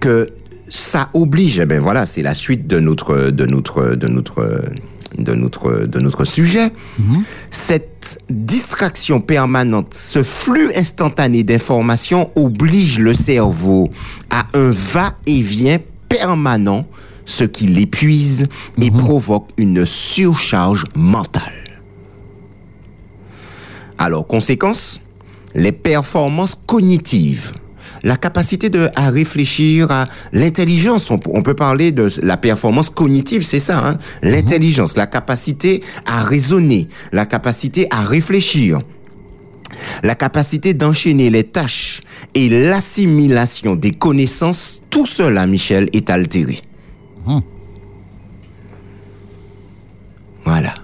que 0.00 0.28
ça 0.68 1.10
oblige. 1.14 1.60
Eh 1.60 1.66
ben 1.66 1.80
voilà, 1.80 2.06
c'est 2.06 2.22
la 2.22 2.34
suite 2.34 2.66
de 2.66 2.80
notre 2.80 3.30
de 3.30 3.46
notre 3.46 3.94
de 3.94 4.08
notre 4.08 4.62
de 5.18 5.34
notre 5.34 5.86
de 5.86 5.98
notre 6.00 6.24
sujet. 6.24 6.70
Cette 7.58 8.20
distraction 8.28 9.18
permanente, 9.18 9.94
ce 9.94 10.22
flux 10.22 10.70
instantané 10.76 11.42
d'informations 11.42 12.30
oblige 12.36 12.98
le 12.98 13.14
cerveau 13.14 13.88
à 14.28 14.44
un 14.52 14.68
va-et-vient 14.68 15.78
permanent, 16.06 16.86
ce 17.24 17.44
qui 17.44 17.66
l'épuise 17.66 18.46
et 18.80 18.90
provoque 18.90 19.48
une 19.56 19.86
surcharge 19.86 20.84
mentale. 20.94 21.80
Alors, 23.96 24.26
conséquence, 24.26 25.00
les 25.54 25.72
performances 25.72 26.58
cognitives, 26.66 27.54
la 28.06 28.16
capacité 28.16 28.70
de, 28.70 28.88
à 28.94 29.10
réfléchir, 29.10 29.90
à 29.90 30.06
l'intelligence, 30.32 31.10
on, 31.10 31.18
on 31.26 31.42
peut 31.42 31.54
parler 31.54 31.90
de 31.90 32.08
la 32.22 32.36
performance 32.36 32.88
cognitive, 32.88 33.42
c'est 33.44 33.58
ça, 33.58 33.84
hein? 33.84 33.98
l'intelligence, 34.22 34.96
la 34.96 35.06
capacité 35.08 35.82
à 36.06 36.22
raisonner, 36.22 36.86
la 37.10 37.26
capacité 37.26 37.88
à 37.90 38.02
réfléchir, 38.02 38.78
la 40.04 40.14
capacité 40.14 40.72
d'enchaîner 40.72 41.30
les 41.30 41.42
tâches 41.42 42.02
et 42.34 42.48
l'assimilation 42.48 43.74
des 43.74 43.90
connaissances, 43.90 44.82
tout 44.88 45.06
cela, 45.06 45.44
Michel, 45.48 45.88
est 45.92 46.08
altéré. 46.08 46.60
Voilà. 50.44 50.74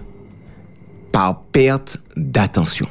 Par 1.12 1.42
perte 1.52 1.98
d'attention. 2.16 2.88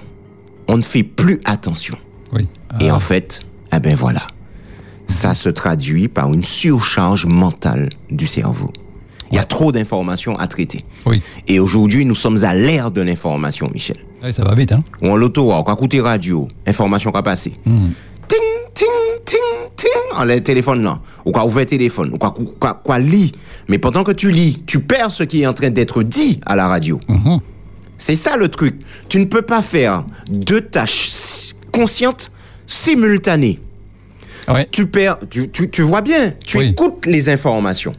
On 0.69 0.77
ne 0.77 0.83
fait 0.83 1.03
plus 1.03 1.41
attention. 1.43 1.97
Oui. 2.31 2.47
Et 2.79 2.89
Ah, 2.89 2.95
en 2.95 3.01
fait, 3.01 3.41
eh 3.73 3.79
ben 3.79 3.95
voilà. 3.95 4.21
Ça 5.07 5.35
se 5.35 5.49
traduit 5.49 6.07
par 6.07 6.33
une 6.33 6.43
surcharge 6.43 7.25
mentale 7.25 7.89
du 8.09 8.25
cerveau. 8.25 8.71
Il 9.31 9.35
y 9.35 9.39
a 9.39 9.43
trop 9.45 9.71
d'informations 9.71 10.37
à 10.37 10.47
traiter. 10.47 10.83
Oui. 11.05 11.21
Et 11.47 11.59
aujourd'hui, 11.59 12.05
nous 12.05 12.15
sommes 12.15 12.43
à 12.43 12.53
l'ère 12.53 12.91
de 12.91 13.01
l'information, 13.01 13.69
Michel. 13.73 13.97
Oui, 14.23 14.33
ça 14.33 14.43
va 14.43 14.53
vite, 14.55 14.73
hein 14.73 14.83
Ou 15.01 15.09
en 15.09 15.15
l'auto, 15.15 15.53
écouter 15.71 16.01
radio, 16.01 16.47
information 16.67 17.11
qu'a 17.11 17.23
passé. 17.23 17.53
Ting, 17.63 18.39
ting, 18.73 18.87
ting, 19.25 19.39
ting, 19.75 20.17
en 20.17 20.25
le 20.25 20.41
téléphone 20.41 20.83
là. 20.83 20.99
Ou 21.25 21.31
quoi 21.31 21.45
ouvrir 21.45 21.65
téléphone, 21.65 22.11
ou 22.13 22.17
quoi, 22.17 22.33
quoi, 22.59 22.73
quoi 22.83 22.99
lit. 22.99 23.31
Mais 23.67 23.77
pendant 23.77 24.03
que 24.03 24.11
tu 24.11 24.31
lis, 24.31 24.61
tu 24.65 24.79
perds 24.79 25.11
ce 25.11 25.23
qui 25.23 25.41
est 25.41 25.47
en 25.47 25.53
train 25.53 25.69
d'être 25.69 26.03
dit 26.03 26.39
à 26.45 26.55
la 26.55 26.67
radio. 26.67 26.99
C'est 27.97 28.15
ça 28.15 28.35
le 28.35 28.47
truc. 28.49 28.81
Tu 29.09 29.19
ne 29.19 29.25
peux 29.25 29.43
pas 29.43 29.61
faire 29.61 30.03
deux 30.29 30.61
tâches 30.61 31.53
conscientes 31.71 32.30
simultanées. 32.71 33.59
Ouais. 34.47 34.67
Tu 34.71 34.87
perds, 34.87 35.17
tu, 35.29 35.49
tu, 35.49 35.69
tu 35.69 35.81
vois 35.81 36.01
bien, 36.01 36.31
tu 36.43 36.57
Oui. 36.57 36.69
écoutes 36.69 37.05
les 37.05 37.29
informations. 37.29 37.95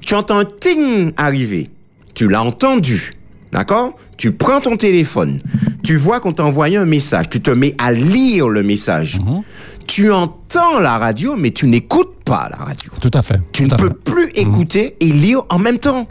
Tu 0.00 0.14
entends 0.14 0.38
un 0.38 0.44
ting 0.44 1.12
arriver. 1.16 1.70
Tu 2.14 2.28
l'as 2.28 2.42
entendu. 2.42 3.14
D'accord? 3.52 3.96
Tu 4.16 4.32
prends 4.32 4.60
ton 4.60 4.76
téléphone. 4.76 5.40
Tu 5.82 5.96
vois 5.96 6.20
qu'on 6.20 6.32
t'a 6.32 6.44
envoyé 6.44 6.76
un 6.76 6.84
message. 6.86 7.28
Tu 7.30 7.40
te 7.40 7.50
mets 7.50 7.74
à 7.78 7.92
lire 7.92 8.48
le 8.48 8.62
message. 8.62 9.18
Mhm. 9.20 9.42
Tu 9.86 10.10
entends 10.12 10.78
la 10.78 10.98
radio, 10.98 11.36
mais 11.36 11.50
tu 11.50 11.66
n'écoutes 11.66 12.22
pas 12.24 12.48
la 12.50 12.64
radio. 12.64 12.90
Tout 13.00 13.10
à 13.12 13.22
fait. 13.22 13.40
Tu 13.52 13.64
ne 13.64 13.74
peux 13.74 13.88
fait. 13.88 13.94
plus 14.04 14.28
écouter 14.34 14.96
et 15.00 15.06
lire 15.06 15.42
en 15.50 15.58
même 15.58 15.78
temps. 15.78 16.06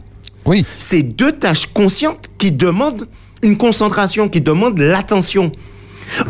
Oui. 0.45 0.65
C'est 0.79 1.03
deux 1.03 1.31
tâches 1.31 1.67
conscientes 1.73 2.29
qui 2.37 2.51
demandent 2.51 3.07
une 3.41 3.57
concentration, 3.57 4.27
qui 4.29 4.41
demandent 4.41 4.79
l'attention. 4.79 5.51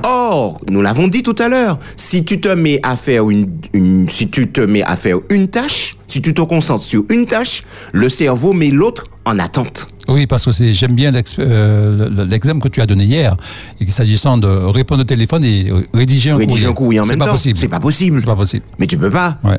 Or, 0.04 0.60
nous 0.70 0.82
l'avons 0.82 1.08
dit 1.08 1.24
tout 1.24 1.36
à 1.40 1.50
l'heure, 1.50 1.80
si 1.98 2.24
tu 2.24 2.40
te 2.40 2.50
mets 2.50 2.80
à 2.84 2.96
faire 2.96 3.30
une, 3.30 3.50
une- 3.74 4.10
si 4.10 4.30
tu 4.30 4.50
te 4.52 4.62
mets 4.62 4.84
à 4.84 4.96
faire 4.96 5.18
une 5.30 5.48
tâche, 5.48 5.98
si 6.08 6.22
tu 6.22 6.34
te 6.34 6.42
concentres 6.42 6.84
sur 6.84 7.04
une 7.10 7.26
tâche, 7.26 7.64
le 7.92 8.10
cerveau 8.10 8.54
met 8.54 8.70
l'autre 8.70 9.06
en 9.26 9.40
attente. 9.40 9.88
Oui, 10.10 10.28
parce 10.28 10.46
que 10.46 10.52
c'est, 10.52 10.74
j'aime 10.74 10.94
bien 10.96 11.12
euh, 11.40 12.10
le- 12.10 12.24
l'exemple 12.26 12.60
que 12.62 12.68
tu 12.68 12.82
as 12.82 12.86
donné 12.86 13.06
hier, 13.06 13.38
et 13.80 13.86
s'agissant 13.88 14.38
de 14.38 14.48
répondre 14.48 15.02
au 15.02 15.06
téléphone 15.06 15.44
et 15.44 15.70
euh, 15.72 15.82
rédiger 15.94 16.32
un 16.32 16.38
Rédiger 16.38 16.62
courrier. 16.66 16.68
un 16.70 16.74
courrier 16.74 17.00
en 17.00 17.04
C'est 17.04 17.10
même 17.12 17.20
pas 17.20 17.26
temps, 17.28 17.32
possible. 17.32 17.58
c'est 17.58 17.68
pas 17.70 17.80
possible. 17.80 18.20
C'est 18.20 18.26
pas 18.26 18.36
possible. 18.36 18.66
Mais 18.80 18.88
tu 18.88 18.98
peux 18.98 19.10
pas. 19.10 19.38
Ouais. 19.44 19.58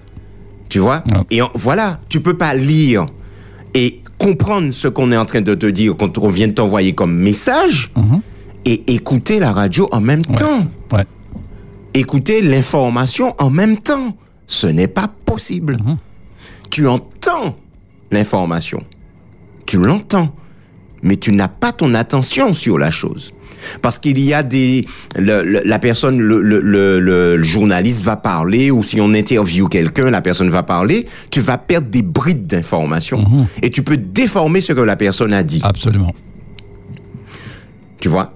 Tu 0.69 0.79
vois 0.81 1.03
Ouais. 1.11 1.21
Et 1.31 1.41
voilà, 1.55 2.01
tu 2.09 2.21
peux 2.21 2.37
pas 2.37 2.55
lire 2.55 3.07
et 3.75 4.01
comprendre 4.19 4.71
ce 4.73 4.89
qu'on 4.89 5.11
est 5.13 5.17
en 5.17 5.25
train 5.25 5.41
de 5.41 5.55
te 5.55 5.67
dire 5.67 5.95
quand 5.99 6.19
on 6.19 6.29
vient 6.29 6.47
de 6.49 6.53
t'envoyer 6.53 6.95
comme 6.95 7.15
message 7.17 7.91
et 8.65 8.95
écouter 8.95 9.39
la 9.39 9.53
radio 9.53 9.89
en 9.93 10.01
même 10.01 10.23
Ouais. 10.29 10.37
temps. 10.37 10.67
Ouais. 10.93 11.05
écouter 11.97 12.43
l'information 12.43 13.35
en 13.39 13.51
même 13.51 13.79
temps. 13.79 14.17
Ce 14.47 14.67
n'est 14.67 14.89
pas 14.89 15.09
possible. 15.25 15.77
Tu 16.71 16.89
entends 16.89 17.57
l'information. 18.11 18.83
Tu 19.67 19.79
l'entends. 19.79 20.35
Mais 21.03 21.17
tu 21.17 21.33
n'as 21.33 21.49
pas 21.49 21.71
ton 21.73 21.95
attention 21.95 22.53
sur 22.53 22.79
la 22.79 22.91
chose. 22.91 23.33
Parce 23.81 23.99
qu'il 23.99 24.19
y 24.19 24.35
a 24.35 24.43
des... 24.43 24.87
le- 25.17 25.43
le- 25.43 25.63
la 25.65 25.79
personne, 25.79 26.19
le, 26.19 26.41
le- 26.43 27.43
journaliste 27.43 28.03
va 28.03 28.17
parler, 28.17 28.71
ou 28.71 28.83
si 28.83 29.01
on 29.01 29.15
interviewe 29.15 29.69
quelqu'un, 29.69 30.11
la 30.11 30.21
personne 30.21 30.51
va 30.51 30.63
parler, 30.63 31.07
tu 31.31 31.41
vas 31.41 31.57
perdre 31.59 31.89
des 31.89 32.03
brides 32.03 32.47
d'informations. 32.47 33.25
Et 33.63 33.71
tu 33.71 33.83
peux 33.83 33.97
déformer 33.97 34.61
ce 34.61 34.73
que 34.73 34.81
la 34.81 34.97
personne 34.97 35.33
a 35.33 35.43
dit. 35.43 35.61
Absolument. 35.63 36.13
Tu 38.01 38.09
vois? 38.09 38.35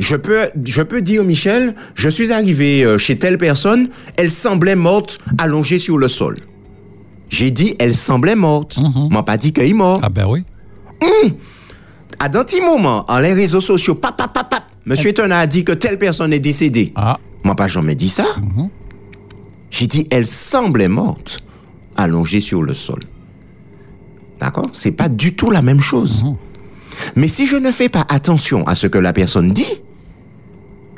Je 0.00 0.16
peux, 0.16 0.48
je 0.64 0.82
peux 0.82 1.02
dire, 1.02 1.22
Michel, 1.24 1.74
je 1.94 2.08
suis 2.08 2.32
arrivé 2.32 2.82
euh, 2.82 2.96
chez 2.96 3.18
telle 3.18 3.36
personne, 3.36 3.88
elle 4.16 4.30
semblait 4.30 4.74
morte, 4.74 5.18
allongée 5.38 5.78
sur 5.78 5.98
le 5.98 6.08
sol. 6.08 6.38
J'ai 7.28 7.50
dit, 7.50 7.76
elle 7.78 7.94
semblait 7.94 8.34
morte. 8.34 8.78
M'a 9.10 9.22
pas 9.22 9.36
dit 9.36 9.52
qu'elle 9.52 9.68
est 9.68 9.74
morte. 9.74 10.00
Ah 10.02 10.08
ben 10.08 10.26
oui. 10.26 10.42
À 12.18 12.28
d'un 12.28 12.44
petit 12.44 12.62
moment, 12.62 13.04
en 13.08 13.18
les 13.20 13.34
réseaux 13.34 13.60
sociaux, 13.60 13.94
pap, 13.94 14.16
pap, 14.16 14.32
pap, 14.32 14.50
pap, 14.50 14.62
Monsieur 14.86 15.10
Eton 15.10 15.30
a 15.30 15.46
dit 15.46 15.64
que 15.64 15.72
telle 15.72 15.98
personne 15.98 16.32
est 16.32 16.40
décédée. 16.40 16.92
Ah. 16.96 17.18
Moi, 17.44 17.54
pas 17.54 17.68
jamais 17.68 17.94
dit 17.94 18.08
ça. 18.08 18.24
J'ai 19.70 19.86
dit, 19.86 20.06
elle 20.10 20.26
semblait 20.26 20.88
morte, 20.88 21.40
allongée 21.96 22.40
sur 22.40 22.62
le 22.62 22.74
sol. 22.74 23.00
D'accord? 24.40 24.70
C'est 24.72 24.92
pas 24.92 25.10
du 25.10 25.36
tout 25.36 25.50
la 25.50 25.60
même 25.62 25.80
chose. 25.80 26.24
Mais 27.16 27.28
si 27.28 27.46
je 27.46 27.56
ne 27.56 27.70
fais 27.70 27.90
pas 27.90 28.04
attention 28.08 28.66
à 28.66 28.74
ce 28.74 28.86
que 28.86 28.98
la 28.98 29.12
personne 29.12 29.52
dit, 29.52 29.82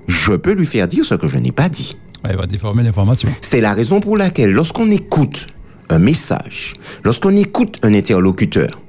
je 0.09 0.33
peux 0.33 0.53
lui 0.53 0.67
faire 0.67 0.89
dire 0.89 1.05
ce 1.05 1.15
que 1.15 1.29
je 1.29 1.37
n'ai 1.37 1.53
pas 1.53 1.69
dit. 1.69 1.97
Elle 2.25 2.37
va 2.37 2.47
déformer 2.47 2.83
l'information. 2.83 3.29
C'est 3.41 3.61
la 3.61 3.75
raison 3.75 4.01
pour 4.01 4.17
laquelle 4.17 4.53
lorsqu'on 4.53 4.91
écoute 4.91 5.49
un 5.91 5.99
message, 5.99 6.75
lorsqu'on 7.05 7.37
écoute 7.37 7.79
un 7.83 7.93
interlocuteur, 7.95 8.81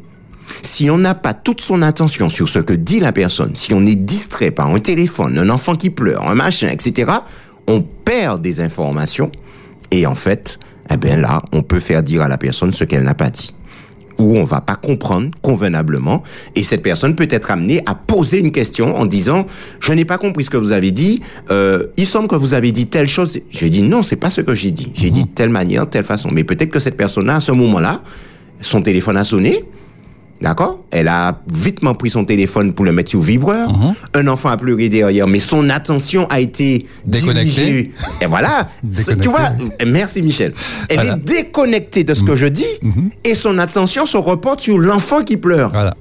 si 0.62 0.89
on 0.89 0.97
n'a 0.97 1.15
pas 1.15 1.34
toute 1.34 1.62
son 1.62 1.82
attention 1.82 2.30
sur 2.30 2.47
ce 2.47 2.60
que 2.60 2.73
dit 2.73 2.99
la 2.99 3.12
personne, 3.12 3.56
si 3.56 3.73
on 3.73 3.86
est 3.86 3.95
distrait 3.95 4.52
par 4.52 4.67
un 4.67 4.80
téléphone, 4.80 5.39
un 5.39 5.49
enfant 5.49 5.76
qui 5.76 5.89
pleure, 5.89 6.28
un 6.28 6.36
machin, 6.36 6.69
etc., 6.69 7.12
on 7.67 7.82
perd 7.82 8.41
des 8.41 8.62
informations 8.62 9.32
et 9.91 10.06
en 10.06 10.15
fait, 10.15 10.60
eh 10.91 10.97
bien 10.97 11.17
là, 11.17 11.41
on 11.54 11.63
peut 11.63 11.80
faire 11.80 12.04
dire 12.04 12.21
à 12.21 12.28
la 12.28 12.38
personne 12.38 12.73
ce 12.73 12.84
qu'elle 12.84 13.04
n'a 13.04 13.13
pas 13.13 13.30
dit 13.30 13.54
ou 14.17 14.38
on 14.38 14.43
va 14.43 14.62
pas 14.62 14.76
comprendre 14.76 15.30
convenablement. 15.41 16.23
Et 16.56 16.63
cette 16.63 16.82
personne 16.82 17.15
peut 17.15 17.28
être 17.30 17.52
amenée 17.52 17.82
à 17.86 17.95
poser 17.95 18.39
une 18.39 18.52
question 18.52 18.95
en 18.95 19.06
disant 19.06 19.45
je 19.80 19.93
n'ai 19.93 20.06
pas 20.06 20.17
compris 20.17 20.43
ce 20.43 20.49
que 20.49 20.58
vous 20.58 20.71
avez 20.71 20.91
dit 20.91 21.21
euh, 21.52 21.88
il 21.97 22.06
semble 22.06 22.28
que 22.28 22.36
vous 22.36 22.54
avez 22.54 22.71
dit 22.71 22.88
telle 22.88 23.08
chose. 23.08 23.39
J'ai 23.49 23.69
dit 23.69 23.82
non 23.82 24.04
c'est 24.04 24.15
pas 24.15 24.30
ce 24.30 24.41
que 24.41 24.56
j'ai 24.56 24.71
dit. 24.71 24.91
J'ai 24.93 25.10
dit 25.10 25.23
de 25.23 25.30
telle 25.30 25.49
manière 25.49 25.86
de 25.86 25.89
telle 25.89 26.04
façon. 26.06 26.30
Mais 26.32 26.43
peut-être 26.43 26.71
que 26.71 26.80
cette 26.80 26.97
personne 26.97 27.26
là 27.28 27.36
à 27.36 27.41
ce 27.41 27.52
moment-là 27.52 28.02
son 28.62 28.82
téléphone 28.82 29.17
a 29.17 29.23
sonné 29.23 29.65
D'accord? 30.43 30.84
Elle 30.91 31.08
a 31.08 31.39
vitement 31.51 31.93
pris 31.95 32.10
son 32.10 32.25
téléphone 32.25 32.73
pour 32.73 32.84
le 32.84 32.91
mettre 32.91 33.10
sur 33.10 33.21
vibreur. 33.21 33.71
Un 34.13 34.27
enfant 34.27 34.49
a 34.49 34.58
pleuré 34.58 34.89
derrière, 34.89 35.25
mais 35.25 35.39
son 35.39 35.69
attention 35.69 36.25
a 36.27 36.41
été 36.41 36.86
Déconnectée. 37.06 37.91
Et 38.21 38.25
voilà. 38.25 38.67
Tu 39.21 39.29
vois 39.29 39.53
Merci 39.88 40.21
Michel. 40.21 40.53
Elle 40.89 40.97
Voilà. 40.97 41.13
est 41.15 41.19
déconnectée 41.25 42.03
de 42.03 42.13
ce 42.13 42.23
que 42.23 42.36
je 42.36 42.47
dis 42.47 42.65
et 43.23 43.36
son 43.36 43.58
attention 43.58 44.06
se 44.06 44.17
reporte 44.17 44.60
sur 44.60 44.77
l'enfant 44.77 45.23
qui 45.23 45.38
pleure. 45.38 45.69
Voilà. 45.71 45.93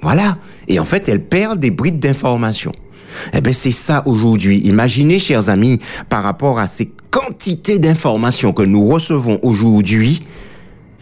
Voilà. 0.00 0.38
Et 0.68 0.78
en 0.78 0.84
fait, 0.84 1.08
elle 1.08 1.22
perd 1.22 1.58
des 1.60 1.70
brides 1.70 1.98
d'informations. 1.98 2.72
Eh 3.34 3.40
bien, 3.42 3.52
c'est 3.52 3.70
ça 3.72 4.02
aujourd'hui. 4.06 4.58
Imaginez, 4.60 5.18
chers 5.18 5.48
amis, 5.50 5.78
par 6.08 6.22
rapport 6.22 6.58
à 6.58 6.66
ces 6.66 6.90
quantités 7.10 7.78
d'informations 7.78 8.52
que 8.52 8.62
nous 8.62 8.86
recevons 8.86 9.38
aujourd'hui, 9.42 10.22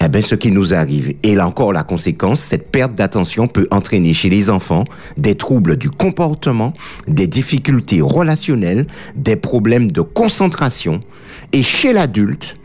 eh 0.00 0.08
bien, 0.08 0.22
ce 0.22 0.34
qui 0.34 0.50
nous 0.50 0.74
arrive. 0.74 1.14
Et 1.22 1.34
là 1.34 1.46
encore, 1.46 1.72
la 1.72 1.82
conséquence, 1.82 2.40
cette 2.40 2.70
perte 2.70 2.94
d'attention 2.94 3.46
peut 3.46 3.66
entraîner 3.70 4.12
chez 4.12 4.28
les 4.28 4.50
enfants 4.50 4.84
des 5.16 5.34
troubles 5.34 5.76
du 5.76 5.90
comportement, 5.90 6.72
des 7.06 7.26
difficultés 7.26 8.00
relationnelles, 8.00 8.86
des 9.16 9.36
problèmes 9.36 9.90
de 9.90 10.00
concentration. 10.00 11.00
Et 11.52 11.62
chez 11.62 11.92
l'adulte, 11.92 12.56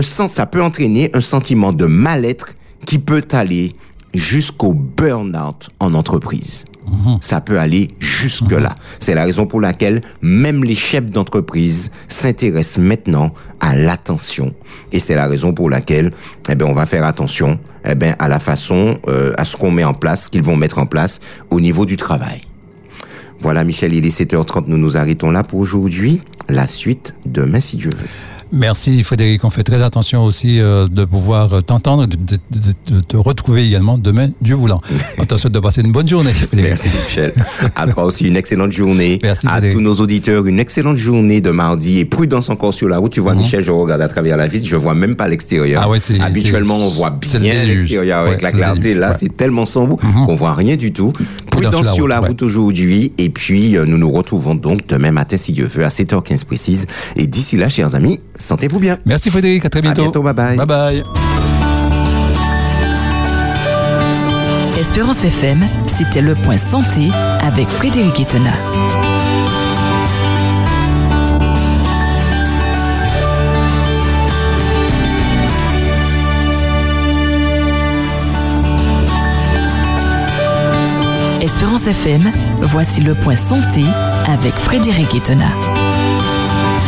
ça 0.00 0.46
peut 0.46 0.62
entraîner 0.62 1.10
un 1.14 1.20
sentiment 1.20 1.72
de 1.72 1.86
mal-être 1.86 2.54
qui 2.86 2.98
peut 2.98 3.24
aller 3.32 3.72
jusqu'au 4.14 4.74
burn-out 4.74 5.70
en 5.80 5.94
entreprise. 5.94 6.64
Ça 7.20 7.40
peut 7.40 7.58
aller 7.58 7.90
jusque-là. 8.00 8.74
C'est 8.98 9.14
la 9.14 9.24
raison 9.24 9.46
pour 9.46 9.60
laquelle 9.60 10.02
même 10.20 10.64
les 10.64 10.74
chefs 10.74 11.10
d'entreprise 11.10 11.90
s'intéressent 12.08 12.78
maintenant 12.78 13.32
à 13.60 13.74
l'attention. 13.74 14.52
Et 14.90 14.98
c'est 14.98 15.14
la 15.14 15.26
raison 15.26 15.54
pour 15.54 15.70
laquelle 15.70 16.10
eh 16.50 16.54
ben, 16.54 16.66
on 16.66 16.72
va 16.72 16.84
faire 16.84 17.04
attention 17.04 17.58
eh 17.88 17.94
ben, 17.94 18.14
à 18.18 18.28
la 18.28 18.38
façon, 18.38 18.98
euh, 19.08 19.32
à 19.38 19.44
ce 19.44 19.56
qu'on 19.56 19.70
met 19.70 19.84
en 19.84 19.94
place, 19.94 20.28
qu'ils 20.28 20.42
vont 20.42 20.56
mettre 20.56 20.78
en 20.78 20.86
place 20.86 21.20
au 21.50 21.60
niveau 21.60 21.86
du 21.86 21.96
travail. 21.96 22.42
Voilà, 23.40 23.64
Michel, 23.64 23.92
il 23.94 24.04
est 24.04 24.20
7h30, 24.20 24.64
nous 24.66 24.78
nous 24.78 24.96
arrêtons 24.96 25.30
là 25.30 25.42
pour 25.42 25.60
aujourd'hui. 25.60 26.20
La 26.48 26.66
suite, 26.66 27.14
demain, 27.24 27.60
si 27.60 27.76
Dieu 27.76 27.90
veut. 27.96 28.08
Merci 28.52 29.02
Frédéric. 29.02 29.44
On 29.44 29.50
fait 29.50 29.62
très 29.62 29.82
attention 29.82 30.24
aussi 30.24 30.60
euh, 30.60 30.86
de 30.86 31.06
pouvoir 31.06 31.54
euh, 31.54 31.60
t'entendre, 31.62 32.06
de, 32.06 32.16
de- 32.16 32.36
de- 32.50 32.96
de 32.96 33.00
te 33.00 33.16
retrouver 33.16 33.64
également 33.66 33.96
demain, 33.96 34.28
Dieu 34.42 34.54
voulant. 34.54 34.82
On 35.18 35.24
te 35.24 35.36
souhaite 35.38 35.54
de 35.54 35.58
passer 35.58 35.80
une 35.80 35.90
bonne 35.92 36.06
journée. 36.08 36.32
Frédéric. 36.32 36.68
Merci 36.70 36.88
Michel. 36.90 37.32
À 37.76 37.86
toi 37.86 38.04
aussi 38.04 38.28
une 38.28 38.36
excellente 38.36 38.72
journée. 38.72 39.18
Merci, 39.22 39.46
à 39.46 39.52
Frédéric. 39.52 39.76
tous 39.76 39.80
nos 39.82 39.94
auditeurs 39.94 40.46
une 40.46 40.60
excellente 40.60 40.98
journée 40.98 41.40
de 41.40 41.50
mardi 41.50 41.98
et 41.98 42.04
prudence 42.04 42.50
encore 42.50 42.74
sur 42.74 42.88
la 42.88 42.98
route. 42.98 43.12
Tu 43.12 43.20
vois 43.20 43.34
Michel, 43.34 43.62
je 43.62 43.70
regarde 43.70 44.02
à 44.02 44.08
travers 44.08 44.36
la 44.36 44.48
vitre, 44.48 44.66
je 44.68 44.76
vois 44.76 44.94
même 44.94 45.16
pas 45.16 45.28
l'extérieur. 45.28 45.80
Mhm. 45.80 45.86
Ah 45.86 45.90
ouais, 45.90 45.98
c'est- 45.98 46.20
Habituellement 46.20 46.76
on 46.76 46.88
voit 46.90 47.10
bien 47.40 47.64
l'extérieur 47.64 48.26
avec 48.26 48.34
Ouais, 48.36 48.42
la 48.42 48.52
clarté. 48.52 48.92
Là, 48.92 49.08
ouais. 49.12 49.16
c'est 49.18 49.34
tellement 49.34 49.64
sombre 49.64 49.96
qu'on 50.26 50.34
voit 50.34 50.52
rien 50.52 50.76
du 50.76 50.92
tout. 50.92 51.12
Prudence 51.50 51.74
Prudence 51.74 51.94
sur 51.94 52.08
la 52.08 52.20
route 52.20 52.42
aujourd'hui 52.42 53.12
et 53.18 53.28
puis 53.30 53.76
euh, 53.76 53.84
nous 53.86 53.96
nous 53.98 54.10
retrouvons 54.10 54.54
donc 54.54 54.86
demain 54.88 55.10
matin 55.10 55.36
si 55.36 55.52
Dieu 55.52 55.66
veut 55.66 55.84
à 55.84 55.88
7h15 55.88 56.44
précise. 56.44 56.86
Et 57.16 57.26
d'ici 57.26 57.56
là, 57.56 57.68
chers 57.68 57.94
amis, 57.94 58.20
sentez-vous 58.42 58.78
bien. 58.78 58.98
Merci 59.04 59.30
Frédéric. 59.30 59.64
À 59.64 59.68
très 59.70 59.80
bientôt. 59.80 60.02
bientôt, 60.02 60.22
bye 60.22 60.34
bye. 60.34 60.56
Bye 60.56 60.66
bye. 60.66 61.02
Espérance 64.78 65.24
FM, 65.24 65.64
c'était 65.86 66.22
le 66.22 66.34
point 66.34 66.56
santé 66.56 67.08
avec 67.40 67.68
Frédéric 67.68 68.18
Etena. 68.18 68.50
Espérance 81.40 81.86
FM, 81.86 82.32
voici 82.60 83.02
le 83.02 83.14
point 83.14 83.36
santé 83.36 83.84
avec 84.26 84.54
Frédéric 84.54 85.14
Etena. 85.14 85.81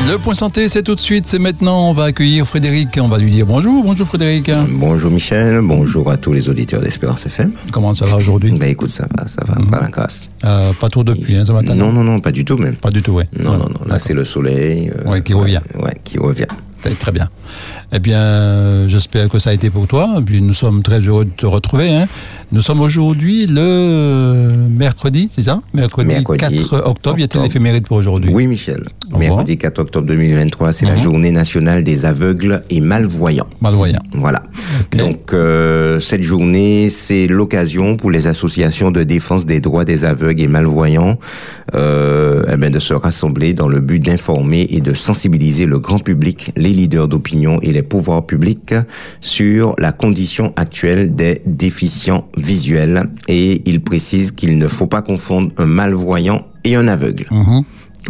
Le 0.06 0.18
point 0.18 0.34
santé, 0.34 0.68
c'est 0.68 0.82
tout 0.82 0.94
de 0.94 1.00
suite, 1.00 1.26
c'est 1.26 1.38
maintenant. 1.38 1.88
On 1.90 1.92
va 1.94 2.04
accueillir 2.04 2.46
Frédéric. 2.46 2.98
On 3.00 3.08
va 3.08 3.18
lui 3.18 3.30
dire 3.30 3.46
bonjour. 3.46 3.82
Bonjour 3.82 4.06
Frédéric. 4.06 4.50
Bonjour 4.70 5.10
Michel, 5.10 5.60
bonjour 5.62 6.10
à 6.10 6.16
tous 6.18 6.32
les 6.32 6.48
auditeurs 6.48 6.82
d'Espérance 6.82 7.24
FM. 7.26 7.52
Comment 7.72 7.94
ça 7.94 8.04
va 8.06 8.16
aujourd'hui? 8.16 8.52
Ben 8.52 8.68
écoute, 8.70 8.90
ça 8.90 9.06
va, 9.16 9.26
ça 9.26 9.42
va, 9.46 9.54
pas 9.70 9.80
la 9.80 9.88
casse. 9.88 10.28
Euh, 10.44 10.72
Pas 10.78 10.88
trop 10.88 11.04
depuis 11.04 11.36
hein, 11.36 11.44
ce 11.46 11.52
matin 11.52 11.74
Non, 11.74 11.90
non, 11.92 12.04
non, 12.04 12.20
pas 12.20 12.32
du 12.32 12.44
tout 12.44 12.56
même. 12.58 12.76
Pas 12.76 12.90
du 12.90 13.02
tout, 13.02 13.12
oui. 13.12 13.24
Non, 13.42 13.52
non, 13.52 13.68
non, 13.70 13.80
là 13.86 13.98
c'est 13.98 14.14
le 14.14 14.24
soleil. 14.24 14.90
euh, 14.94 15.10
Ouais, 15.10 15.22
qui 15.22 15.32
revient. 15.32 15.60
Ouais, 15.80 15.94
qui 16.04 16.18
revient. 16.18 16.46
Très 16.98 17.12
bien. 17.12 17.28
Eh 17.92 17.98
bien, 17.98 18.86
j'espère 18.88 19.28
que 19.28 19.38
ça 19.38 19.50
a 19.50 19.52
été 19.52 19.70
pour 19.70 19.86
toi. 19.86 20.20
Puis 20.24 20.40
nous 20.42 20.52
sommes 20.54 20.82
très 20.82 21.00
heureux 21.00 21.24
de 21.24 21.30
te 21.30 21.46
retrouver. 21.46 21.90
hein. 21.90 22.06
Nous 22.52 22.62
sommes 22.62 22.80
aujourd'hui 22.80 23.46
le 23.48 24.52
mercredi, 24.70 25.28
c'est 25.32 25.42
ça? 25.44 25.60
Mercredi, 25.72 26.08
Mercredi 26.14 26.38
4 26.38 26.82
octobre. 26.86 27.18
Y 27.18 27.22
a-t-il 27.24 27.42
l'éphéméride 27.42 27.86
pour 27.86 27.96
aujourd'hui? 27.96 28.30
Oui, 28.32 28.46
Michel. 28.46 28.84
Au 29.12 29.18
Mercredi 29.18 29.56
4 29.56 29.78
octobre 29.80 30.06
2023, 30.06 30.72
c'est 30.72 30.86
la 30.86 30.94
Mhm. 30.96 31.02
journée 31.02 31.30
nationale 31.32 31.82
des 31.82 32.04
aveugles 32.04 32.62
et 32.70 32.80
malvoyants. 32.80 33.46
Malvoyant. 33.60 34.00
Voilà. 34.14 34.42
Donc, 34.96 35.32
euh, 35.32 35.98
cette 36.00 36.22
journée, 36.22 36.88
c'est 36.90 37.26
l'occasion 37.26 37.96
pour 37.96 38.10
les 38.10 38.26
associations 38.26 38.90
de 38.90 39.02
défense 39.02 39.46
des 39.46 39.60
droits 39.60 39.84
des 39.84 40.04
aveugles 40.04 40.42
et 40.42 40.48
malvoyants 40.48 41.18
euh, 41.74 42.44
eh 42.52 42.56
ben, 42.56 42.70
de 42.70 42.78
se 42.78 42.94
rassembler 42.94 43.52
dans 43.54 43.68
le 43.68 43.80
but 43.80 43.98
d'informer 44.00 44.66
et 44.70 44.80
de 44.80 44.92
sensibiliser 44.94 45.66
le 45.66 45.78
grand 45.78 45.98
public, 45.98 46.52
les 46.56 46.72
leaders 46.74 47.08
d'opinion 47.08 47.58
et 47.62 47.72
les 47.72 47.82
pouvoirs 47.82 48.26
publics 48.26 48.74
sur 49.20 49.74
la 49.78 49.92
condition 49.92 50.52
actuelle 50.56 51.14
des 51.14 51.40
déficients 51.46 52.26
visuels. 52.36 53.04
Et 53.28 53.62
il 53.64 53.82
précise 53.82 54.32
qu'il 54.32 54.58
ne 54.58 54.68
faut 54.68 54.86
pas 54.86 55.02
confondre 55.02 55.50
un 55.56 55.66
malvoyant 55.66 56.42
et 56.64 56.76
un 56.76 56.88
aveugle. 56.88 57.26
Mhm. 57.30 57.64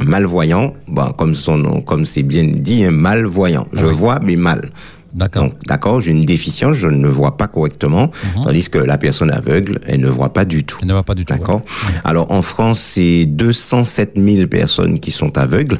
Malvoyant, 0.05 0.75
bon, 0.89 1.13
comme 1.13 1.35
son 1.35 1.57
nom, 1.57 1.81
comme 1.81 2.05
c'est 2.05 2.25
bien 2.25 2.45
dit, 2.45 2.85
un 2.85 2.91
malvoyant. 2.91 3.67
Je 3.73 3.87
oui. 3.87 3.95
vois, 3.95 4.19
mais 4.21 4.35
mal. 4.35 4.71
D'accord. 5.15 5.51
D'accord, 5.67 6.01
j'ai 6.01 6.11
une 6.11 6.25
déficience, 6.25 6.77
je 6.77 6.89
ne 6.89 7.07
vois 7.07 7.37
pas 7.37 7.47
correctement, 7.47 8.11
tandis 8.43 8.69
que 8.69 8.79
la 8.79 8.99
personne 8.99 9.31
aveugle, 9.31 9.79
elle 9.87 10.01
ne 10.01 10.09
voit 10.09 10.33
pas 10.33 10.45
du 10.45 10.65
tout. 10.65 10.79
Elle 10.83 10.89
ne 10.89 10.95
va 10.95 11.05
pas 11.05 11.15
du 11.15 11.25
tout. 11.25 11.33
D'accord 11.33 11.63
Alors, 12.03 12.33
en 12.33 12.43
France, 12.43 12.81
c'est 12.81 13.25
207 13.27 14.15
000 14.17 14.49
personnes 14.49 14.99
qui 14.99 15.13
sont 15.13 15.39
aveugles, 15.39 15.79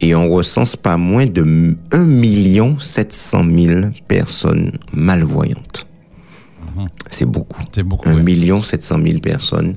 et 0.00 0.14
on 0.14 0.28
recense 0.28 0.76
pas 0.76 0.96
moins 0.96 1.26
de 1.26 1.76
1 1.92 2.78
700 2.78 3.44
000 3.56 3.80
personnes 4.08 4.72
malvoyantes. 4.92 5.86
C'est 7.08 7.26
beaucoup. 7.26 7.62
C'est 7.72 7.82
beaucoup, 7.82 8.08
1 8.08 8.16
oui. 8.16 8.22
million 8.22 8.60
700 8.60 8.98
000 9.04 9.18
personnes 9.20 9.74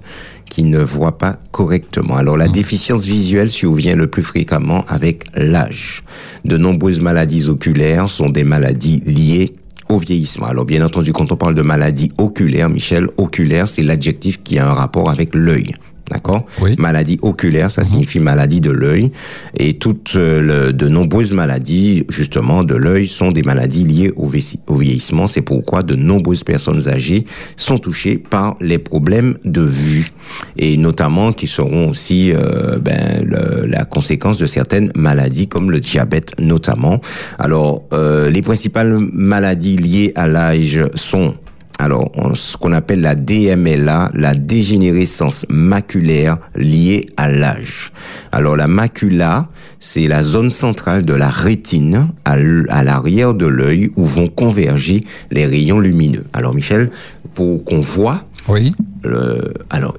qui 0.50 0.64
ne 0.64 0.80
voient 0.80 1.18
pas 1.18 1.38
correctement. 1.52 2.16
Alors 2.16 2.38
la 2.38 2.48
déficience 2.48 3.06
visuelle 3.06 3.50
survient 3.50 3.96
le 3.96 4.08
plus 4.08 4.24
fréquemment 4.24 4.84
avec 4.88 5.26
l'âge. 5.36 6.04
De 6.46 6.58
nombreuses 6.58 7.02
maladies 7.02 7.50
oculaires 7.50 8.10
sont 8.10 8.30
des 8.30 8.44
maladies 8.44 9.04
liées 9.06 9.54
au 9.90 10.00
vieillissement. 10.00 10.48
Alors 10.48 10.66
bien 10.66 10.84
entendu, 10.84 11.14
quand 11.14 11.32
on 11.32 11.36
parle 11.36 11.56
de 11.56 11.62
maladie 11.62 12.12
oculaire, 12.18 12.70
Michel, 12.70 13.08
oculaire, 13.18 13.70
c'est 13.70 13.84
l'adjectif 13.84 14.42
qui 14.44 14.58
a 14.58 14.68
un 14.68 14.74
rapport 14.74 15.10
avec 15.10 15.36
l'œil. 15.36 15.74
D'accord 16.10 16.46
Oui. 16.62 16.76
Maladie 16.78 17.18
oculaire, 17.22 17.70
ça 17.70 17.84
signifie 17.84 18.20
maladie 18.20 18.62
de 18.62 18.72
l'œil. 18.72 19.12
Et 19.58 19.74
toutes 19.74 20.14
euh, 20.16 20.42
le- 20.68 20.74
de 20.74 20.88
nombreuses 20.88 21.34
maladies, 21.34 22.06
justement, 22.10 22.64
de 22.64 22.76
l'œil 22.76 23.08
sont 23.08 23.32
des 23.32 23.44
maladies 23.44 23.84
liées 23.86 24.14
au, 24.16 24.28
vieillissement. 24.28 25.28
C'est 25.28 25.42
pourquoi 25.42 25.84
de 25.84 25.96
nombreuses 25.96 26.44
personnes 26.44 26.88
âgées 26.88 27.26
sont 27.58 27.78
touchées 27.78 28.18
par 28.18 28.56
les 28.62 28.78
problèmes 28.78 29.38
de 29.44 29.62
vue. 29.62 30.12
Et 30.58 30.78
notamment 30.78 31.34
qui 31.34 31.48
seront 31.48 31.90
aussi 31.90 32.32
euh, 32.34 32.78
ben, 32.80 33.24
le- 33.26 33.66
la 33.68 33.84
conséquence 33.86 34.38
de 34.38 34.46
certaines 34.46 34.92
maladies 34.96 35.48
comme 35.48 35.72
le 35.72 35.80
diabète 35.80 36.40
notamment. 36.40 37.02
Alors, 37.38 37.84
euh, 37.94 38.30
les 38.30 38.42
principales 38.42 38.98
maladies 39.14 39.78
liées 39.78 40.12
à 40.16 40.28
l'âge 40.28 40.84
sont 40.96 41.34
alors, 41.80 42.12
on- 42.16 42.34
ce 42.36 42.58
qu'on 42.58 42.72
appelle 42.74 43.02
la 43.02 43.16
DMLA, 43.16 44.12
la 44.14 44.34
dégénérescence 44.36 45.46
maculaire 45.50 46.38
liée 46.56 47.06
à 47.18 47.30
l'âge. 47.30 47.92
Alors, 48.32 48.56
la 48.56 48.68
macula, 48.68 49.48
c'est 49.80 50.08
la 50.08 50.24
zone 50.24 50.50
centrale 50.50 51.06
de 51.06 51.14
la 51.14 51.30
rétine 51.30 52.08
à 52.26 52.84
l'arrière 52.84 53.34
de 53.34 53.46
l'œil 53.46 53.92
où 53.96 54.04
vont 54.06 54.28
converger 54.28 55.02
les 55.32 55.46
rayons 55.46 55.80
lumineux. 55.80 56.26
Alors, 56.34 56.54
Michel, 56.54 56.90
pour 57.36 57.64
qu'on 57.64 57.80
voit, 57.80 58.24
Oui. 58.50 58.74
le- 59.04 59.54
alors, 59.70 59.96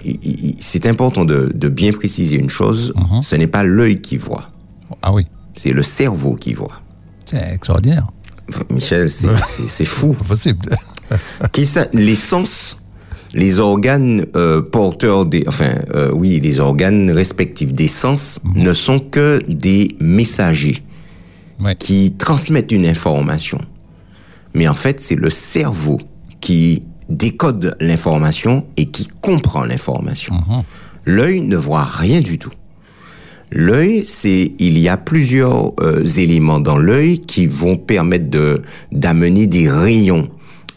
c'est 0.59 0.87
important 0.87 1.25
de, 1.25 1.53
de 1.55 1.69
bien 1.69 1.93
préciser 1.93 2.37
une 2.37 2.51
chose, 2.51 2.93
ce 3.23 3.37
n'est 3.37 3.47
pas 3.47 3.63
l'œil 3.63 4.01
qui 4.01 4.17
voit, 4.17 4.51
Ah 5.03 5.13
oui. 5.13 5.27
c'est 5.55 5.71
le 5.73 5.83
cerveau 5.85 6.35
qui 6.35 6.55
voit. 6.55 6.81
C'est 7.25 7.55
extraordinaire. 7.55 8.09
Michel, 8.71 9.09
c'est 9.11 9.29
c'est- 9.45 9.69
c'est 9.69 9.85
fou. 9.85 10.15
Pas 10.15 10.25
possible. 10.25 10.61
Qui 11.53 11.69
les 11.93 12.15
sens, 12.15 12.79
les 13.35 13.61
organes 13.61 14.27
euh, 14.37 14.63
porteurs 14.63 15.25
des, 15.27 15.45
enfin, 15.47 15.71
euh, 15.95 16.11
oui, 16.13 16.41
les 16.41 16.61
organes 16.61 17.11
respectifs 17.11 17.73
des 17.73 17.89
sens 17.89 18.41
ne 18.55 18.73
sont 18.73 18.99
que 18.99 19.41
des 19.49 19.97
messagers 20.01 20.83
Ouais. 21.61 21.75
qui 21.75 22.13
transmettent 22.13 22.71
une 22.71 22.87
information. 22.87 23.59
Mais 24.55 24.69
en 24.69 24.75
fait, 24.75 25.01
c'est 25.01 25.17
le 25.17 25.29
cerveau 25.29 26.01
qui 26.41 26.85
décode 27.09 27.75
l'information 27.81 28.65
et 28.77 28.87
qui 28.87 29.09
comprend 29.21 29.65
l'information. 29.65 30.35
L'œil 31.05 31.41
ne 31.41 31.57
voit 31.57 31.83
rien 31.83 32.21
du 32.21 32.39
tout. 32.39 32.53
L'œil, 33.51 34.05
c'est 34.07 34.53
il 34.61 34.79
y 34.79 34.89
a 34.89 34.97
plusieurs 34.97 35.73
euh, 35.81 36.05
éléments 36.05 36.61
dans 36.61 36.77
l'œil 36.79 37.19
qui 37.19 37.47
vont 37.49 37.77
permettre 37.77 38.31
de 38.31 38.63
d'amener 38.93 39.47
des 39.49 39.69
rayons 39.71 40.29